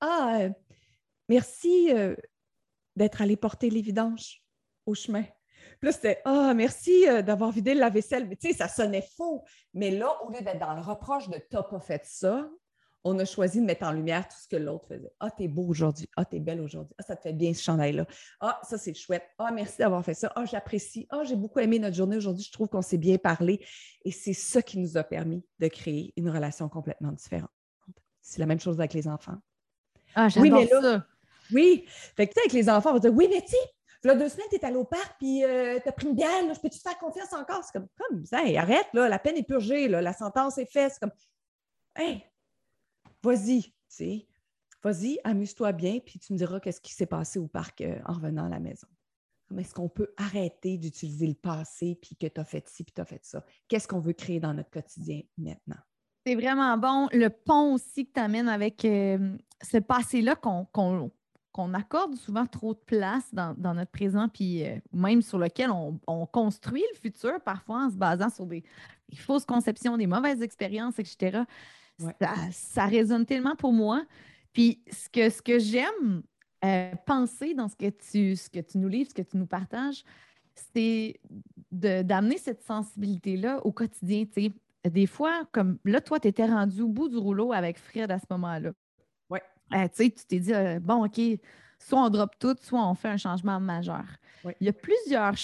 Ah, 0.00 0.38
euh, 0.40 0.50
merci 1.28 1.92
d'être 2.96 3.22
allé 3.22 3.36
porter 3.36 3.70
les 3.70 3.82
vidanges 3.82 4.42
au 4.86 4.94
chemin. 4.94 5.22
Puis 5.22 5.88
là, 5.88 5.92
c'était 5.92 6.22
Ah, 6.24 6.54
merci 6.54 7.04
d'avoir 7.22 7.50
vidé 7.50 7.74
la 7.74 7.90
vaisselle. 7.90 8.26
Mais 8.28 8.36
tu 8.36 8.48
sais, 8.48 8.54
ça 8.54 8.68
sonnait 8.68 9.06
faux. 9.16 9.44
Mais 9.74 9.90
là, 9.90 10.10
au 10.24 10.30
lieu 10.30 10.40
d'être 10.40 10.58
dans 10.58 10.74
le 10.74 10.82
reproche 10.82 11.28
de 11.28 11.38
T'as 11.50 11.62
pas 11.62 11.80
fait 11.80 12.04
ça, 12.04 12.48
on 13.04 13.18
a 13.18 13.24
choisi 13.26 13.60
de 13.60 13.66
mettre 13.66 13.84
en 13.84 13.92
lumière 13.92 14.26
tout 14.26 14.36
ce 14.42 14.48
que 14.48 14.56
l'autre 14.56 14.86
faisait. 14.88 15.12
Ah, 15.20 15.30
t'es 15.30 15.46
beau 15.46 15.66
aujourd'hui. 15.66 16.08
Ah, 16.16 16.24
t'es 16.24 16.40
belle 16.40 16.60
aujourd'hui. 16.60 16.94
Ah, 16.98 17.02
ça 17.02 17.16
te 17.16 17.22
fait 17.22 17.34
bien 17.34 17.52
ce 17.52 17.62
chandail-là. 17.62 18.06
Ah, 18.40 18.58
ça, 18.62 18.78
c'est 18.78 18.94
chouette. 18.94 19.24
Ah, 19.38 19.50
merci 19.52 19.78
d'avoir 19.78 20.02
fait 20.04 20.14
ça. 20.14 20.32
Ah, 20.34 20.44
j'apprécie. 20.46 21.06
Ah, 21.10 21.22
j'ai 21.24 21.36
beaucoup 21.36 21.58
aimé 21.58 21.78
notre 21.78 21.96
journée 21.96 22.16
aujourd'hui. 22.16 22.44
Je 22.44 22.52
trouve 22.52 22.68
qu'on 22.68 22.82
s'est 22.82 22.98
bien 22.98 23.18
parlé. 23.18 23.64
Et 24.04 24.10
c'est 24.10 24.32
ça 24.32 24.62
qui 24.62 24.78
nous 24.78 24.96
a 24.96 25.04
permis 25.04 25.44
de 25.58 25.68
créer 25.68 26.14
une 26.16 26.30
relation 26.30 26.68
complètement 26.68 27.12
différente. 27.12 27.50
C'est 28.22 28.40
la 28.40 28.46
même 28.46 28.60
chose 28.60 28.80
avec 28.80 28.94
les 28.94 29.06
enfants. 29.06 29.36
Ah, 30.14 30.28
j'adore 30.30 30.60
oui, 30.60 30.68
ça. 30.68 31.06
Oui. 31.52 31.84
Fait 32.16 32.26
que, 32.26 32.40
avec 32.40 32.52
les 32.52 32.70
enfants, 32.70 32.90
on 32.90 32.94
va 32.94 33.00
dire 33.00 33.14
Oui, 33.14 33.28
mais 33.30 33.42
tu 33.42 33.56
Là, 34.04 34.14
deux 34.14 34.28
semaines, 34.28 34.46
tu 34.50 34.56
es 34.56 34.64
allé 34.64 34.76
au 34.76 34.84
parc, 34.84 35.16
puis 35.18 35.42
euh, 35.44 35.78
tu 35.82 35.88
as 35.88 35.92
pris 35.92 36.06
une 36.06 36.14
bière, 36.14 36.28
je 36.54 36.60
peux-tu 36.60 36.78
te 36.78 36.82
faire 36.86 36.98
confiance 36.98 37.32
encore? 37.32 37.64
C'est 37.64 37.72
comme, 37.72 37.88
comme, 37.96 38.26
ça, 38.26 38.40
arrête, 38.58 38.86
là, 38.92 39.08
la 39.08 39.18
peine 39.18 39.38
est 39.38 39.44
purgée, 39.44 39.88
là, 39.88 40.02
la 40.02 40.12
sentence 40.12 40.58
est 40.58 40.70
faite. 40.70 40.92
C'est 40.92 41.00
comme, 41.00 41.12
hey, 41.96 42.22
vas-y, 43.24 43.62
tu 43.62 43.72
sais, 43.88 44.26
vas-y, 44.82 45.18
amuse-toi 45.24 45.72
bien, 45.72 45.98
puis 45.98 46.18
tu 46.18 46.32
me 46.32 46.38
diras 46.38 46.60
qu'est-ce 46.60 46.80
qui 46.80 46.92
s'est 46.92 47.06
passé 47.06 47.38
au 47.38 47.48
parc 47.48 47.80
euh, 47.80 47.98
en 48.06 48.12
revenant 48.12 48.46
à 48.46 48.48
la 48.48 48.60
maison. 48.60 48.86
Est-ce 49.58 49.74
qu'on 49.74 49.88
peut 49.88 50.12
arrêter 50.16 50.78
d'utiliser 50.78 51.26
le 51.26 51.34
passé, 51.34 51.98
puis 52.00 52.16
que 52.16 52.26
tu 52.26 52.40
as 52.40 52.44
fait 52.44 52.66
ci, 52.68 52.82
puis 52.82 52.92
tu 52.94 53.00
as 53.00 53.04
fait 53.04 53.24
ça? 53.24 53.44
Qu'est-ce 53.68 53.86
qu'on 53.86 54.00
veut 54.00 54.12
créer 54.12 54.40
dans 54.40 54.54
notre 54.54 54.70
quotidien 54.70 55.20
maintenant? 55.36 55.80
C'est 56.26 56.34
vraiment 56.34 56.76
bon. 56.78 57.08
Le 57.12 57.28
pont 57.28 57.74
aussi 57.74 58.06
que 58.06 58.12
tu 58.14 58.20
amènes 58.20 58.48
avec 58.48 58.84
euh, 58.84 59.36
ce 59.62 59.78
passé-là 59.78 60.36
qu'on 60.36 60.66
qu'on 61.54 61.72
accorde 61.72 62.16
souvent 62.16 62.46
trop 62.46 62.74
de 62.74 62.80
place 62.80 63.32
dans, 63.32 63.54
notre 63.56 63.92
présent, 63.92 64.28
puis 64.28 64.66
euh, 64.66 64.76
même 64.92 65.22
sur 65.22 65.38
lequel 65.38 65.70
on, 65.70 66.26
construit 66.26 66.82
le 66.92 66.98
futur, 66.98 67.40
parfois 67.44 67.84
en 67.84 67.90
se 67.90 67.94
basant 67.94 68.28
sur 68.28 68.44
des, 68.44 68.64
fausses 69.14 69.44
conceptions, 69.44 69.96
des 69.96 70.08
mauvaises 70.08 70.42
expériences, 70.42 70.98
etc. 70.98 71.44
Ça, 72.50 72.86
résonne 72.86 73.26
tellement 73.26 73.56
pour 73.56 73.72
moi. 73.72 74.04
Puis 74.52 74.82
ce 74.90 75.08
que, 75.08 75.30
ce 75.30 75.42
que 75.42 75.58
j'aime 75.58 76.22
euh, 76.64 76.94
penser 77.06 77.54
dans 77.54 77.68
ce 77.68 77.76
que, 77.76 77.90
tu, 77.90 78.36
ce 78.36 78.48
que 78.48 78.60
tu 78.60 78.78
nous 78.78 78.88
livres, 78.88 79.10
ce 79.10 79.14
que 79.14 79.28
tu 79.28 79.36
nous 79.36 79.46
partages, 79.46 80.04
c'est 80.54 81.20
d'amener 81.70 82.38
cette 82.38 82.62
sensibilité-là 82.62 83.64
au 83.66 83.72
quotidien. 83.72 84.24
Des 84.84 85.06
fois, 85.06 85.44
comme 85.52 85.78
là, 85.84 86.00
toi, 86.00 86.20
tu 86.20 86.28
étais 86.28 86.46
rendu 86.46 86.82
au 86.82 86.88
bout 86.88 87.08
du 87.08 87.16
rouleau 87.16 87.52
avec 87.52 87.78
Fred 87.78 88.10
à 88.10 88.18
ce 88.18 88.26
moment-là. 88.30 88.70
Euh, 89.72 89.88
tu 89.94 90.10
t'es 90.10 90.38
dit, 90.38 90.54
euh, 90.54 90.78
bon, 90.80 91.06
OK, 91.06 91.20
soit 91.84 92.02
on 92.02 92.10
drop 92.10 92.30
tout, 92.38 92.56
soit 92.62 92.86
on 92.86 92.94
fait 92.94 93.08
un 93.08 93.16
changement 93.16 93.60
majeur. 93.60 94.04
Il 94.60 94.66
y 94.66 94.68
a 94.68 94.74
plusieurs 94.74 95.34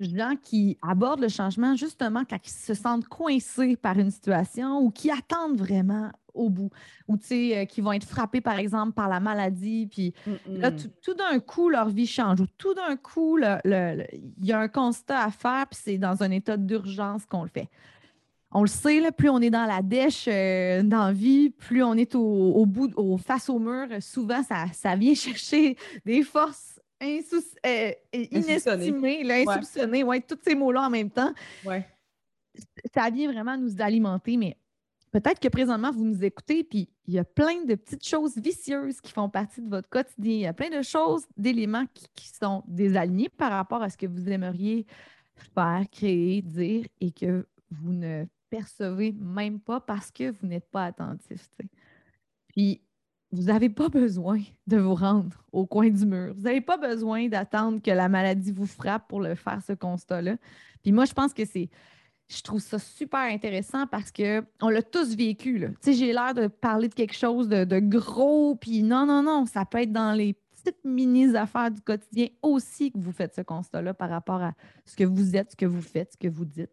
gens 0.00 0.34
qui 0.42 0.76
abordent 0.82 1.20
le 1.20 1.28
changement 1.28 1.74
justement 1.74 2.22
quand 2.28 2.38
ils 2.44 2.50
se 2.50 2.74
sentent 2.74 3.08
coincés 3.08 3.76
par 3.76 3.98
une 3.98 4.10
situation 4.10 4.78
ou 4.80 4.90
qui 4.90 5.10
attendent 5.10 5.56
vraiment 5.56 6.10
au 6.34 6.48
bout, 6.48 6.70
ou 7.08 7.18
euh, 7.30 7.64
qui 7.66 7.80
vont 7.82 7.92
être 7.92 8.06
frappés, 8.06 8.40
par 8.40 8.58
exemple, 8.58 8.92
par 8.92 9.08
la 9.08 9.20
maladie, 9.20 9.86
puis 9.86 10.14
là, 10.46 10.70
tout, 10.70 11.12
d'un 11.12 11.38
coup, 11.40 11.68
leur 11.68 11.90
vie 11.90 12.06
change, 12.06 12.40
ou 12.40 12.46
tout 12.56 12.72
d'un 12.72 12.96
coup, 12.96 13.38
il 13.38 14.06
y 14.42 14.52
a 14.52 14.58
un 14.58 14.68
constat 14.68 15.24
à 15.24 15.30
faire, 15.30 15.66
puis 15.70 15.78
c'est 15.82 15.98
dans 15.98 16.22
un 16.22 16.30
état 16.30 16.56
d'urgence 16.56 17.26
qu'on 17.26 17.42
le 17.42 17.50
fait 17.50 17.68
on 18.54 18.62
le 18.62 18.68
sait, 18.68 19.00
là, 19.00 19.12
plus 19.12 19.28
on 19.28 19.40
est 19.40 19.50
dans 19.50 19.64
la 19.64 19.82
dèche 19.82 20.26
euh, 20.28 20.82
dans 20.82 21.06
la 21.06 21.12
vie, 21.12 21.50
plus 21.50 21.82
on 21.82 21.94
est 21.94 22.14
au, 22.14 22.66
bout, 22.66 22.92
au, 22.96 23.16
face 23.16 23.48
au 23.48 23.58
mur, 23.58 23.88
souvent, 24.00 24.42
ça, 24.42 24.66
ça 24.72 24.94
vient 24.94 25.14
chercher 25.16 25.76
des 26.04 26.22
forces 26.22 26.80
euh, 27.02 27.92
inestimées, 28.12 29.44
insoupçonnées, 29.46 30.04
ouais. 30.04 30.20
tous 30.20 30.38
ces 30.42 30.54
mots-là 30.54 30.82
en 30.82 30.90
même 30.90 31.10
temps. 31.10 31.32
Ouais. 31.64 31.86
Ça 32.94 33.10
vient 33.10 33.32
vraiment 33.32 33.56
nous 33.56 33.80
alimenter, 33.80 34.36
mais 34.36 34.56
peut-être 35.10 35.40
que 35.40 35.48
présentement, 35.48 35.90
vous 35.90 36.04
nous 36.04 36.22
écoutez, 36.22 36.62
puis 36.62 36.90
il 37.06 37.14
y 37.14 37.18
a 37.18 37.24
plein 37.24 37.64
de 37.64 37.74
petites 37.74 38.06
choses 38.06 38.36
vicieuses 38.36 39.00
qui 39.00 39.10
font 39.10 39.28
partie 39.28 39.62
de 39.62 39.68
votre 39.68 39.88
quotidien. 39.88 40.32
Il 40.32 40.40
y 40.40 40.46
a 40.46 40.52
plein 40.52 40.70
de 40.70 40.82
choses, 40.82 41.24
d'éléments 41.36 41.86
qui, 41.94 42.06
qui 42.14 42.28
sont 42.28 42.62
désalignés 42.68 43.30
par 43.30 43.50
rapport 43.50 43.82
à 43.82 43.88
ce 43.88 43.96
que 43.96 44.06
vous 44.06 44.28
aimeriez 44.28 44.86
faire, 45.54 45.84
créer, 45.90 46.42
dire, 46.42 46.86
et 47.00 47.10
que 47.10 47.46
vous 47.70 47.92
ne 47.92 48.26
percevez 48.52 49.12
même 49.18 49.58
pas 49.58 49.80
parce 49.80 50.10
que 50.10 50.30
vous 50.30 50.46
n'êtes 50.46 50.70
pas 50.70 50.84
attentif. 50.84 51.48
Puis, 52.48 52.82
vous 53.30 53.44
n'avez 53.44 53.70
pas 53.70 53.88
besoin 53.88 54.42
de 54.66 54.76
vous 54.76 54.94
rendre 54.94 55.42
au 55.52 55.64
coin 55.64 55.88
du 55.88 56.04
mur. 56.04 56.34
Vous 56.34 56.42
n'avez 56.42 56.60
pas 56.60 56.76
besoin 56.76 57.28
d'attendre 57.28 57.80
que 57.80 57.90
la 57.90 58.10
maladie 58.10 58.52
vous 58.52 58.66
frappe 58.66 59.08
pour 59.08 59.20
le 59.20 59.34
faire, 59.34 59.62
ce 59.66 59.72
constat-là. 59.72 60.36
Puis 60.82 60.92
moi, 60.92 61.06
je 61.06 61.14
pense 61.14 61.32
que 61.32 61.46
c'est. 61.46 61.70
Je 62.28 62.42
trouve 62.42 62.60
ça 62.60 62.78
super 62.78 63.20
intéressant 63.20 63.86
parce 63.86 64.12
qu'on 64.12 64.68
l'a 64.68 64.82
tous 64.82 65.16
vécu. 65.16 65.58
Là. 65.58 65.68
J'ai 65.82 66.12
l'air 66.12 66.34
de 66.34 66.46
parler 66.46 66.88
de 66.88 66.94
quelque 66.94 67.16
chose 67.16 67.48
de 67.48 67.80
gros, 67.80 68.54
puis 68.54 68.82
non, 68.82 69.06
non, 69.06 69.22
non, 69.22 69.46
ça 69.46 69.64
peut 69.64 69.78
être 69.78 69.92
dans 69.92 70.12
les 70.12 70.34
petites 70.34 70.84
mini-affaires 70.84 71.70
du 71.70 71.80
quotidien 71.80 72.28
aussi 72.42 72.92
que 72.92 72.98
vous 72.98 73.12
faites 73.12 73.34
ce 73.34 73.40
constat-là 73.40 73.94
par 73.94 74.10
rapport 74.10 74.42
à 74.42 74.52
ce 74.84 74.94
que 74.94 75.04
vous 75.04 75.36
êtes, 75.36 75.52
ce 75.52 75.56
que 75.56 75.66
vous 75.66 75.82
faites, 75.82 76.12
ce 76.12 76.18
que 76.18 76.28
vous 76.28 76.44
dites. 76.44 76.70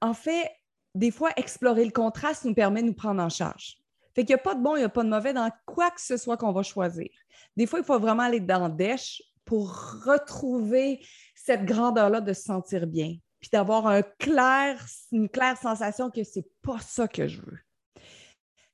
En 0.00 0.14
fait, 0.14 0.50
des 0.94 1.10
fois, 1.10 1.30
explorer 1.36 1.84
le 1.84 1.90
contraste 1.90 2.44
nous 2.44 2.54
permet 2.54 2.82
de 2.82 2.88
nous 2.88 2.94
prendre 2.94 3.22
en 3.22 3.28
charge. 3.28 3.78
Fait 4.14 4.24
qu'il 4.24 4.34
n'y 4.34 4.40
a 4.40 4.44
pas 4.44 4.54
de 4.54 4.62
bon, 4.62 4.76
il 4.76 4.80
n'y 4.80 4.84
a 4.84 4.90
pas 4.90 5.04
de 5.04 5.08
mauvais 5.08 5.32
dans 5.32 5.50
quoi 5.64 5.90
que 5.90 6.00
ce 6.00 6.16
soit 6.16 6.36
qu'on 6.36 6.52
va 6.52 6.62
choisir. 6.62 7.08
Des 7.56 7.66
fois, 7.66 7.78
il 7.78 7.84
faut 7.84 7.98
vraiment 7.98 8.24
aller 8.24 8.40
dans 8.40 8.68
dèche 8.68 9.22
pour 9.44 9.70
retrouver 10.04 11.04
cette 11.34 11.64
grandeur-là 11.64 12.20
de 12.20 12.32
se 12.32 12.42
sentir 12.42 12.86
bien, 12.86 13.16
puis 13.40 13.50
d'avoir 13.50 13.86
une 13.86 15.28
claire 15.28 15.56
sensation 15.58 16.10
que 16.10 16.24
c'est 16.24 16.46
pas 16.62 16.78
ça 16.78 17.08
que 17.08 17.26
je 17.26 17.40
veux. 17.40 17.58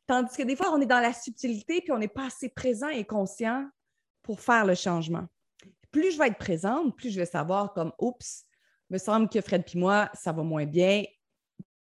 Tandis 0.06 0.36
que 0.36 0.42
des 0.42 0.56
fois, 0.56 0.72
on 0.72 0.80
est 0.80 0.86
dans 0.86 1.00
la 1.00 1.12
subtilité, 1.12 1.80
puis 1.80 1.92
on 1.92 1.98
n'est 1.98 2.08
pas 2.08 2.26
assez 2.26 2.48
présent 2.48 2.88
et 2.88 3.04
conscient 3.04 3.68
pour 4.22 4.40
faire 4.40 4.66
le 4.66 4.74
changement. 4.74 5.26
Plus 5.90 6.12
je 6.12 6.18
vais 6.18 6.28
être 6.28 6.38
présente, 6.38 6.96
plus 6.96 7.10
je 7.10 7.20
vais 7.20 7.26
savoir 7.26 7.72
comme, 7.72 7.92
oups, 7.98 8.44
me 8.90 8.98
semble 8.98 9.28
que 9.28 9.40
Fred 9.40 9.64
puis 9.64 9.78
moi, 9.78 10.10
ça 10.14 10.32
va 10.32 10.42
moins 10.42 10.66
bien 10.66 11.04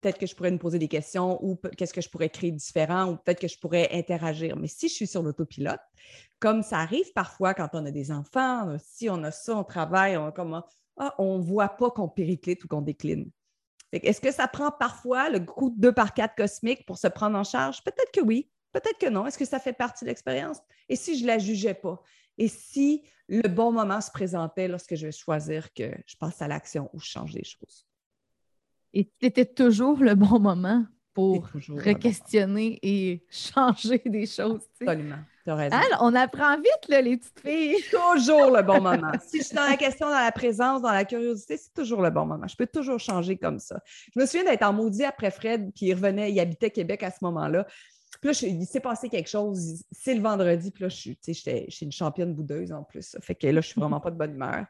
peut-être 0.02 0.18
que 0.18 0.26
je 0.26 0.36
pourrais 0.36 0.52
me 0.52 0.58
poser 0.58 0.80
des 0.80 0.88
questions 0.88 1.43
ou 1.43 1.60
qu'est-ce 1.78 1.93
que 1.93 2.02
je 2.02 2.10
pourrais 2.10 2.30
créer 2.30 2.52
différent 2.52 3.12
ou 3.12 3.18
peut-être 3.18 3.39
que 3.39 3.47
je 3.47 3.58
pourrais 3.60 3.89
interagir. 3.91 4.56
Mais 4.56 4.68
si 4.68 4.89
je 4.89 4.93
suis 4.93 5.08
sur 5.08 5.24
l'autopilote, 5.24 5.80
comme 6.39 6.64
ça 6.64 6.78
arrive 6.80 7.12
parfois 7.14 7.54
quand 7.54 7.70
on 7.74 7.86
a 7.86 7.91
des 7.91 8.12
enfants, 8.12 8.76
si 8.80 9.10
on 9.10 9.24
a 9.24 9.32
ça, 9.32 9.56
on 9.56 9.64
travaille, 9.64 10.18
on 10.18 10.28
ne 10.28 10.62
ah, 10.97 11.16
voit 11.39 11.70
pas 11.70 11.91
qu'on 11.91 12.10
périclite 12.10 12.64
ou 12.64 12.68
qu'on 12.68 12.82
décline. 12.82 13.30
Est-ce 13.91 14.22
que 14.22 14.32
ça 14.32 14.47
prend 14.47 14.72
parfois 14.72 15.30
le 15.30 15.39
coup 15.39 15.72
de 15.72 15.80
2 15.80 15.91
par 15.91 16.14
4 16.14 16.36
cosmique 16.36 16.86
pour 16.86 16.97
se 16.97 17.08
prendre 17.08 17.38
en 17.38 17.43
charge? 17.43 17.84
Peut-être 17.84 18.12
que 18.12 18.22
oui, 18.22 18.52
peut-être 18.72 19.00
que 19.00 19.10
non. 19.10 19.26
Est-ce 19.26 19.38
que 19.38 19.45
ça 19.45 19.60
fait 19.60 19.74
partie 19.74 20.06
de 20.06 20.10
l'expérience? 20.10 20.60
Et 20.88 20.95
si 20.95 21.18
je 21.18 21.24
ne 21.24 21.28
la 21.28 21.39
jugeais 21.39 21.74
pas? 21.74 22.02
Et 22.38 22.47
si 22.47 23.04
le 23.28 23.47
bon 23.47 23.72
moment 23.72 24.00
se 24.00 24.12
présentait 24.12 24.68
lorsque 24.68 24.95
je 24.95 25.08
vais 25.08 25.12
choisir 25.12 25.74
que 25.74 25.91
je 26.06 26.16
passe 26.18 26.41
à 26.41 26.47
l'action 26.47 26.89
ou 26.93 27.00
je 27.00 27.08
change 27.08 27.34
des 27.34 27.43
choses? 27.43 27.89
Et 28.94 29.10
c'était 29.22 29.46
toujours 29.46 30.00
le 30.00 30.16
bon 30.16 30.40
moment 30.40 30.86
pour 31.14 31.46
re-questionner 31.46 32.80
et 32.82 33.26
changer 33.30 34.02
des 34.06 34.26
choses. 34.26 34.62
Absolument. 34.80 35.18
Tu 35.44 35.50
as 35.50 35.56
raison. 35.56 35.78
on 36.02 36.16
apprend 36.16 36.56
vite, 36.58 36.88
là, 36.88 37.02
les 37.02 37.18
petites 37.18 37.40
filles. 37.40 37.76
Toujours 37.92 38.52
le 38.52 38.62
bon 38.62 38.82
moment. 38.82 39.12
si 39.28 39.40
je 39.40 39.46
suis 39.46 39.56
dans 39.56 39.68
la 39.68 39.78
question, 39.78 40.08
dans 40.08 40.20
la 40.20 40.32
présence, 40.32 40.82
dans 40.82 40.92
la 40.92 41.06
curiosité, 41.06 41.58
c'est 41.58 41.74
toujours 41.74 42.02
le 42.02 42.10
bon 42.10 42.26
moment. 42.26 42.48
Je 42.48 42.56
peux 42.56 42.68
toujours 42.68 43.00
changer 43.00 43.38
comme 43.38 43.60
ça. 43.60 43.82
Je 44.14 44.20
me 44.20 44.26
souviens 44.26 44.44
d'être 44.44 44.64
en 44.64 44.74
maudit 44.74 45.04
après 45.04 45.32
Fred, 45.32 45.72
puis 45.76 45.88
il 45.88 45.94
revenait, 45.94 46.32
il 46.32 46.40
habitait 46.40 46.70
Québec 46.70 47.04
à 47.04 47.12
ce 47.12 47.18
moment-là. 47.22 47.66
Puis 48.22 48.32
là, 48.32 48.50
il 48.50 48.66
s'est 48.66 48.80
passé 48.80 49.10
quelque 49.10 49.30
chose. 49.30 49.84
C'est 49.92 50.14
le 50.14 50.22
vendredi, 50.22 50.72
puis 50.72 50.84
là, 50.84 50.90
je 50.90 50.96
suis, 50.96 51.18
une 51.82 51.92
championne 51.92 52.34
boudeuse 52.34 52.72
en 52.72 52.84
plus. 52.84 53.04
Ça 53.04 53.20
fait 53.22 53.36
que 53.36 53.48
là, 53.48 53.62
je 53.62 53.68
suis 53.68 53.80
vraiment 53.80 54.00
pas 54.00 54.12
de 54.12 54.18
bonne 54.18 54.34
humeur. 54.34 54.66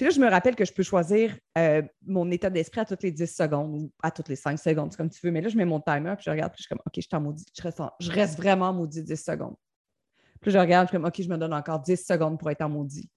Puis 0.00 0.06
là, 0.06 0.14
je 0.14 0.20
me 0.20 0.30
rappelle 0.30 0.56
que 0.56 0.64
je 0.64 0.72
peux 0.72 0.82
choisir 0.82 1.36
euh, 1.58 1.82
mon 2.06 2.30
état 2.30 2.48
d'esprit 2.48 2.80
à 2.80 2.86
toutes 2.86 3.02
les 3.02 3.12
10 3.12 3.36
secondes 3.36 3.74
ou 3.74 3.92
à 4.02 4.10
toutes 4.10 4.30
les 4.30 4.36
5 4.36 4.58
secondes, 4.58 4.96
comme 4.96 5.10
tu 5.10 5.20
veux. 5.22 5.30
Mais 5.30 5.42
là, 5.42 5.50
je 5.50 5.58
mets 5.58 5.66
mon 5.66 5.78
timer, 5.78 6.14
puis 6.16 6.24
je 6.24 6.30
regarde, 6.30 6.54
puis 6.54 6.62
je 6.62 6.62
suis 6.62 6.68
comme, 6.70 6.80
OK, 6.86 6.92
je 6.96 7.02
suis 7.02 7.08
en 7.12 7.20
maudit. 7.20 7.44
Je 7.54 7.62
reste, 7.62 7.82
reste 8.08 8.38
vraiment 8.38 8.72
maudit 8.72 9.02
10 9.02 9.22
secondes. 9.22 9.56
Puis 10.40 10.52
je 10.52 10.58
regarde, 10.58 10.86
je 10.86 10.92
suis 10.92 10.96
comme, 10.96 11.06
OK, 11.06 11.20
je 11.20 11.28
me 11.28 11.36
donne 11.36 11.52
encore 11.52 11.80
10 11.80 12.02
secondes 12.02 12.38
pour 12.38 12.50
être 12.50 12.62
en 12.62 12.70
maudit. 12.70 13.10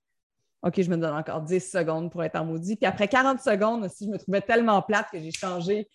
OK, 0.61 0.81
je 0.81 0.89
me 0.89 0.97
donne 0.97 1.15
encore 1.15 1.41
10 1.43 1.71
secondes 1.71 2.11
pour 2.11 2.21
être 2.21 2.36
en 2.36 2.43
maudit. 2.43 2.75
Puis 2.75 2.86
après 2.86 3.07
40 3.07 3.39
secondes 3.39 3.86
aussi, 3.86 4.03
je 4.03 4.11
me 4.11 4.17
trouvais 4.17 4.41
tellement 4.41 4.81
plate 4.81 5.07
que 5.09 5.21
j'ai 5.21 5.31
changé 5.31 5.88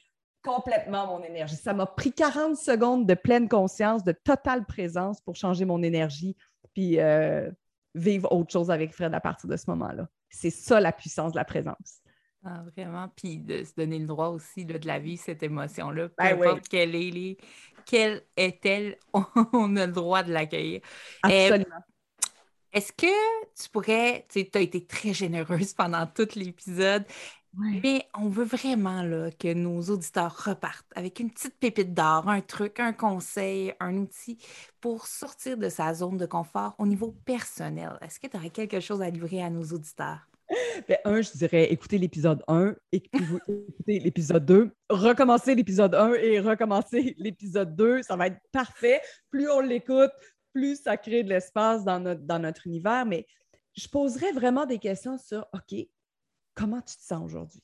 complètement 0.43 1.07
mon 1.07 1.23
énergie. 1.23 1.57
Ça 1.57 1.75
m'a 1.75 1.85
pris 1.85 2.15
40 2.15 2.57
secondes 2.57 3.07
de 3.07 3.13
pleine 3.13 3.51
conscience, 3.51 4.05
de 4.05 4.13
totale 4.13 4.65
présence 4.65 5.21
pour 5.21 5.37
changer 5.37 5.67
mon 5.67 5.83
énergie, 5.83 6.35
puis 6.73 6.99
euh, 6.99 7.51
vivre 7.95 8.33
autre 8.33 8.51
chose 8.51 8.71
avec 8.71 8.95
Fred 8.95 9.13
à 9.13 9.21
partir 9.21 9.51
de 9.51 9.57
ce 9.59 9.69
moment-là. 9.69 10.09
C'est 10.31 10.51
ça 10.51 10.81
la 10.81 10.93
puissance 10.93 11.33
de 11.33 11.37
la 11.39 11.45
présence. 11.45 12.01
Ah, 12.45 12.63
vraiment. 12.77 13.09
Puis 13.17 13.39
de 13.39 13.65
se 13.65 13.75
donner 13.75 13.99
le 13.99 14.07
droit 14.07 14.29
aussi 14.29 14.65
de 14.65 14.79
la 14.87 14.99
vie, 14.99 15.17
cette 15.17 15.43
émotion-là. 15.43 16.09
Peu 16.09 16.15
ben 16.19 16.41
importe 16.41 16.69
quelle 16.69 16.95
est, 16.95 17.37
quelle 17.85 18.23
est-elle, 18.37 18.97
on 19.53 19.77
a 19.77 19.87
le 19.87 19.93
droit 19.93 20.23
de 20.23 20.33
l'accueillir. 20.33 20.81
Absolument. 21.23 21.83
Est-ce 22.73 22.93
que 22.93 23.07
tu 23.61 23.71
pourrais, 23.71 24.27
tu 24.29 24.47
as 24.55 24.61
été 24.61 24.85
très 24.85 25.15
généreuse 25.15 25.73
pendant 25.73 26.07
tout 26.07 26.29
l'épisode, 26.37 27.05
mais 27.55 28.07
on 28.15 28.29
veut 28.29 28.45
vraiment 28.45 29.03
là, 29.03 29.31
que 29.31 29.53
nos 29.53 29.81
auditeurs 29.83 30.45
repartent 30.45 30.91
avec 30.95 31.19
une 31.21 31.31
petite 31.31 31.59
pépite 31.59 31.95
d'or, 31.95 32.29
un 32.29 32.41
truc, 32.41 32.79
un 32.79 32.93
conseil, 32.93 33.73
un 33.81 33.97
outil 33.97 34.39
pour 34.81 35.07
sortir 35.07 35.57
de 35.57 35.69
sa 35.69 35.95
zone 35.95 36.19
de 36.19 36.27
confort 36.27 36.75
au 36.79 36.87
niveau 36.87 37.13
personnel. 37.25 37.99
Est-ce 38.03 38.21
que 38.21 38.27
tu 38.27 38.37
aurais 38.37 38.51
quelque 38.51 38.81
chose 38.81 39.03
à 39.03 39.11
livrer 39.11 39.43
à 39.43 39.51
nos 39.51 39.65
auditeurs? 39.65 40.29
Ben, 40.89 40.99
un, 41.05 41.21
je 41.21 41.31
dirais 41.33 41.71
écoutez 41.71 41.99
l'épisode 41.99 42.43
1, 42.49 42.75
écoutez 42.93 43.99
l'épisode 43.99 44.47
2, 44.47 44.71
recommencez 44.89 45.55
l'épisode 45.55 45.95
1 45.95 46.15
et 46.15 46.41
recommencez 46.41 47.15
l'épisode 47.19 47.77
2. 47.77 48.03
Ça 48.03 48.17
va 48.17 48.29
être 48.29 48.39
parfait. 48.53 49.01
Plus 49.31 49.51
on 49.51 49.61
l'écoute, 49.61 50.11
plus 50.55 50.81
ça 50.81 50.97
crée 50.97 51.23
de 51.23 51.29
l'espace 51.29 51.85
dans 51.85 52.01
notre, 52.01 52.23
dans 52.23 52.39
notre 52.39 52.67
univers. 52.67 53.05
Mais 53.05 53.27
je 53.75 53.89
poserais 53.89 54.33
vraiment 54.33 54.65
des 54.65 54.79
questions 54.79 55.19
sur 55.19 55.47
OK, 55.53 55.87
comment 56.59 56.83
tu 56.83 56.97
te 56.97 57.03
sens 57.03 57.25
aujourd'hui? 57.25 57.63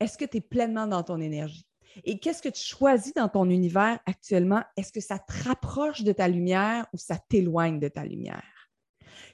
Est-ce 0.00 0.16
que 0.16 0.24
tu 0.24 0.38
es 0.38 0.40
pleinement 0.40 0.86
dans 0.86 1.02
ton 1.02 1.20
énergie? 1.20 1.66
Et 2.02 2.18
qu'est-ce 2.18 2.42
que 2.42 2.48
tu 2.48 2.62
choisis 2.62 3.14
dans 3.14 3.28
ton 3.28 3.48
univers 3.48 4.00
actuellement? 4.06 4.64
Est-ce 4.76 4.90
que 4.90 5.00
ça 5.00 5.18
te 5.18 5.32
rapproche 5.44 6.02
de 6.02 6.12
ta 6.12 6.26
lumière 6.26 6.86
ou 6.92 6.96
ça 6.96 7.18
t'éloigne 7.18 7.78
de 7.78 7.88
ta 7.88 8.04
lumière? 8.04 8.70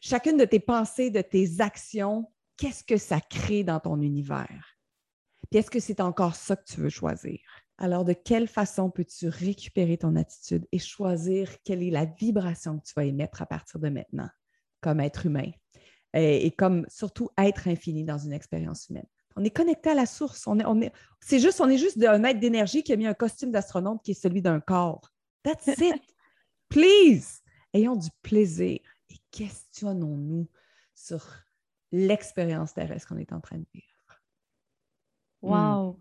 Chacune 0.02 0.36
de 0.36 0.44
tes 0.44 0.60
pensées, 0.60 1.10
de 1.10 1.22
tes 1.22 1.60
actions, 1.60 2.30
qu'est-ce 2.56 2.84
que 2.84 2.98
ça 2.98 3.20
crée 3.20 3.64
dans 3.64 3.80
ton 3.80 4.00
univers? 4.00 4.76
Puis 5.50 5.60
est-ce 5.60 5.70
que 5.70 5.80
c'est 5.80 6.00
encore 6.00 6.34
ça 6.34 6.56
que 6.56 6.64
tu 6.64 6.80
veux 6.80 6.90
choisir? 6.90 7.40
Alors, 7.78 8.04
de 8.04 8.12
quelle 8.12 8.46
façon 8.46 8.90
peux-tu 8.90 9.28
récupérer 9.28 9.96
ton 9.96 10.16
attitude 10.16 10.66
et 10.70 10.78
choisir 10.78 11.50
quelle 11.62 11.82
est 11.82 11.90
la 11.90 12.04
vibration 12.04 12.78
que 12.78 12.84
tu 12.84 12.92
vas 12.94 13.04
émettre 13.04 13.40
à 13.40 13.46
partir 13.46 13.80
de 13.80 13.88
maintenant 13.88 14.28
comme 14.82 15.00
être 15.00 15.26
humain? 15.26 15.50
Et, 16.14 16.50
comme 16.52 16.86
surtout 16.88 17.30
être 17.38 17.68
infini 17.68 18.04
dans 18.04 18.18
une 18.18 18.32
expérience 18.32 18.88
humaine? 18.88 19.06
On 19.36 19.44
est 19.44 19.50
connecté 19.50 19.90
à 19.90 19.94
la 19.94 20.06
source. 20.06 20.46
On 20.46 20.58
est, 20.58 20.64
on 20.66 20.80
est, 20.80 20.92
c'est 21.20 21.38
juste, 21.38 21.60
on 21.60 21.68
est 21.68 21.78
juste 21.78 22.02
un 22.02 22.24
être 22.24 22.40
d'énergie 22.40 22.82
qui 22.82 22.92
a 22.92 22.96
mis 22.96 23.06
un 23.06 23.14
costume 23.14 23.52
d'astronaute 23.52 24.02
qui 24.02 24.10
est 24.10 24.20
celui 24.20 24.42
d'un 24.42 24.60
corps. 24.60 25.12
That's 25.42 25.66
it. 25.78 26.02
Please! 26.68 27.40
Ayons 27.72 27.96
du 27.96 28.08
plaisir 28.22 28.80
et 29.08 29.16
questionnons-nous 29.30 30.48
sur 30.94 31.24
l'expérience 31.92 32.74
terrestre 32.74 33.08
qu'on 33.08 33.18
est 33.18 33.32
en 33.32 33.40
train 33.40 33.58
de 33.58 33.66
vivre. 33.72 33.86
Wow! 35.42 36.00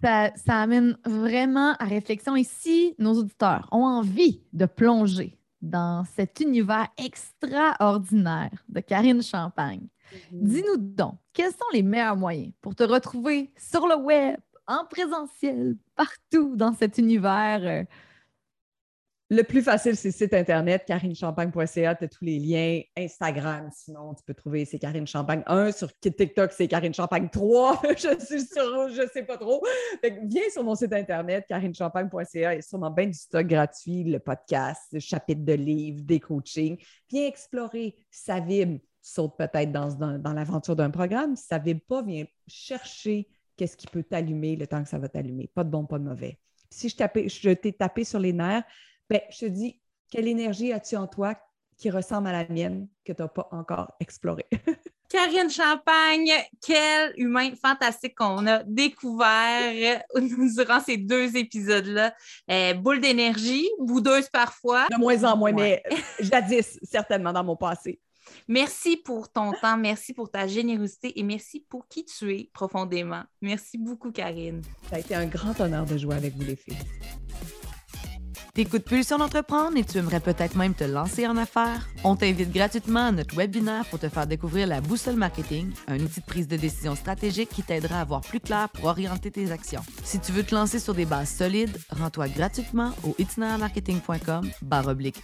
ça, 0.00 0.32
amène 0.46 0.96
vraiment 1.04 1.74
à 1.74 1.84
réflexion. 1.84 2.36
Et 2.36 2.44
si 2.44 2.94
nos 2.98 3.14
auditeurs 3.14 3.68
ont 3.72 3.84
envie 3.84 4.42
de 4.52 4.66
plonger 4.66 5.39
dans 5.60 6.04
cet 6.16 6.40
univers 6.40 6.88
extraordinaire 6.96 8.64
de 8.68 8.80
Karine 8.80 9.22
Champagne, 9.22 9.86
mhm. 10.32 10.44
dis-nous 10.44 10.76
donc, 10.76 11.16
quels 11.32 11.52
sont 11.52 11.58
les 11.72 11.82
meilleurs 11.82 12.16
moyens 12.16 12.52
pour 12.60 12.74
te 12.74 12.82
retrouver 12.82 13.52
sur 13.56 13.86
le 13.86 13.96
web, 13.96 14.36
en 14.66 14.84
présentiel, 14.84 15.76
partout 15.96 16.54
dans 16.56 16.72
cet 16.72 16.98
univers 16.98 17.60
euh, 17.62 17.84
le 19.32 19.44
plus 19.44 19.62
facile, 19.62 19.94
c'est 19.94 20.08
le 20.08 20.12
site 20.12 20.34
internet, 20.34 20.84
carinechampagne.ca. 20.86 21.94
Tu 21.94 22.04
as 22.04 22.08
tous 22.08 22.24
les 22.24 22.40
liens. 22.40 22.80
Instagram, 22.96 23.70
sinon, 23.72 24.12
tu 24.12 24.24
peux 24.26 24.34
trouver 24.34 24.64
c'est 24.64 24.80
Karine 24.80 25.06
Champagne 25.06 25.44
1. 25.46 25.70
Sur 25.70 25.96
TikTok, 26.00 26.50
c'est 26.50 26.66
Karine 26.66 26.92
Champagne 26.92 27.28
3. 27.30 27.80
je 27.96 28.24
suis 28.24 28.40
sur, 28.40 28.88
je 28.88 29.08
sais 29.12 29.22
pas 29.22 29.38
trop. 29.38 29.64
viens 30.02 30.50
sur 30.52 30.64
mon 30.64 30.74
site 30.74 30.92
internet, 30.92 31.44
carinechampagne.ca. 31.48 32.54
Il 32.54 32.56
y 32.56 32.58
a 32.58 32.60
sûrement 32.60 32.90
bien 32.90 33.06
du 33.06 33.14
stock 33.14 33.46
gratuit, 33.46 34.02
le 34.02 34.18
podcast, 34.18 34.82
le 34.92 34.98
chapitre 34.98 35.44
de 35.44 35.52
livres, 35.52 36.02
des 36.02 36.18
coachings. 36.18 36.76
Viens 37.08 37.28
explorer. 37.28 37.94
ça 38.10 38.40
vibre, 38.40 38.80
tu 39.00 39.10
sautes 39.12 39.36
peut-être 39.38 39.70
dans, 39.70 40.32
l'aventure 40.34 40.74
d'un 40.74 40.90
programme. 40.90 41.36
Si 41.36 41.46
ça 41.46 41.58
vibre 41.58 41.82
pas, 41.88 42.02
viens 42.02 42.24
chercher 42.48 43.28
qu'est-ce 43.56 43.76
qui 43.76 43.86
peut 43.86 44.02
t'allumer 44.02 44.56
le 44.56 44.66
temps 44.66 44.82
que 44.82 44.88
ça 44.88 44.98
va 44.98 45.08
t'allumer. 45.08 45.48
Pas 45.54 45.62
de 45.62 45.70
bon, 45.70 45.86
pas 45.86 46.00
de 46.00 46.04
mauvais. 46.04 46.36
Si 46.68 46.88
je, 46.88 46.96
je 47.28 47.50
t'ai 47.50 47.72
tapé 47.72 48.02
sur 48.02 48.18
les 48.18 48.32
nerfs, 48.32 48.64
ben, 49.10 49.20
je 49.30 49.40
te 49.40 49.46
dis, 49.46 49.80
quelle 50.10 50.28
énergie 50.28 50.72
as-tu 50.72 50.96
en 50.96 51.08
toi 51.08 51.34
qui 51.76 51.90
ressemble 51.90 52.28
à 52.28 52.32
la 52.32 52.48
mienne 52.48 52.88
que 53.04 53.12
tu 53.12 53.20
n'as 53.20 53.28
pas 53.28 53.48
encore 53.50 53.92
explorée? 53.98 54.46
Karine 55.08 55.50
Champagne, 55.50 56.30
quel 56.64 57.12
humain 57.16 57.50
fantastique 57.60 58.14
qu'on 58.14 58.46
a 58.46 58.62
découvert 58.62 60.00
durant 60.14 60.78
ces 60.78 60.96
deux 60.96 61.36
épisodes-là. 61.36 62.14
Euh, 62.48 62.74
boule 62.74 63.00
d'énergie, 63.00 63.68
boudeuse 63.80 64.28
parfois. 64.28 64.86
De 64.88 64.96
moins 64.96 65.24
en 65.24 65.36
moins, 65.36 65.50
mais 65.50 65.82
jadis, 66.20 66.78
certainement 66.84 67.32
dans 67.32 67.42
mon 67.42 67.56
passé. 67.56 68.00
Merci 68.46 68.96
pour 68.96 69.32
ton 69.32 69.50
temps, 69.52 69.76
merci 69.76 70.14
pour 70.14 70.30
ta 70.30 70.46
générosité 70.46 71.18
et 71.18 71.24
merci 71.24 71.66
pour 71.68 71.88
qui 71.88 72.04
tu 72.04 72.32
es 72.32 72.50
profondément. 72.52 73.24
Merci 73.42 73.76
beaucoup, 73.76 74.12
Karine. 74.12 74.62
Ça 74.88 74.96
a 74.96 74.98
été 75.00 75.16
un 75.16 75.26
grand 75.26 75.58
honneur 75.58 75.84
de 75.86 75.98
jouer 75.98 76.14
avec 76.14 76.36
vous, 76.36 76.44
les 76.44 76.54
filles. 76.54 76.78
T'écoutes 78.54 78.84
Pulsion 78.84 79.18
d'entreprendre 79.18 79.76
et 79.76 79.84
tu 79.84 79.98
aimerais 79.98 80.18
peut-être 80.18 80.56
même 80.56 80.74
te 80.74 80.82
lancer 80.82 81.26
en 81.26 81.36
affaires? 81.36 81.88
On 82.02 82.16
t'invite 82.16 82.50
gratuitement 82.52 83.06
à 83.06 83.12
notre 83.12 83.36
webinaire 83.36 83.84
pour 83.86 84.00
te 84.00 84.08
faire 84.08 84.26
découvrir 84.26 84.66
la 84.66 84.80
boussole 84.80 85.14
marketing, 85.14 85.70
un 85.86 86.00
outil 86.00 86.20
de 86.20 86.26
prise 86.26 86.48
de 86.48 86.56
décision 86.56 86.96
stratégique 86.96 87.50
qui 87.50 87.62
t'aidera 87.62 88.00
à 88.00 88.04
voir 88.04 88.22
plus 88.22 88.40
clair 88.40 88.68
pour 88.70 88.86
orienter 88.86 89.30
tes 89.30 89.52
actions. 89.52 89.82
Si 90.02 90.18
tu 90.18 90.32
veux 90.32 90.42
te 90.42 90.54
lancer 90.54 90.80
sur 90.80 90.94
des 90.94 91.04
bases 91.04 91.30
solides, 91.30 91.76
rends-toi 91.90 92.28
gratuitement 92.28 92.92
au 93.04 93.14
itinermarketing.com 93.18 94.50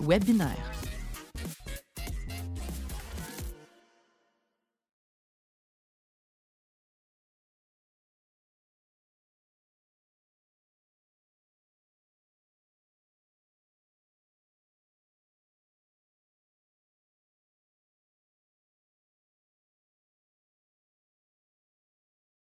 webinaire. 0.00 0.72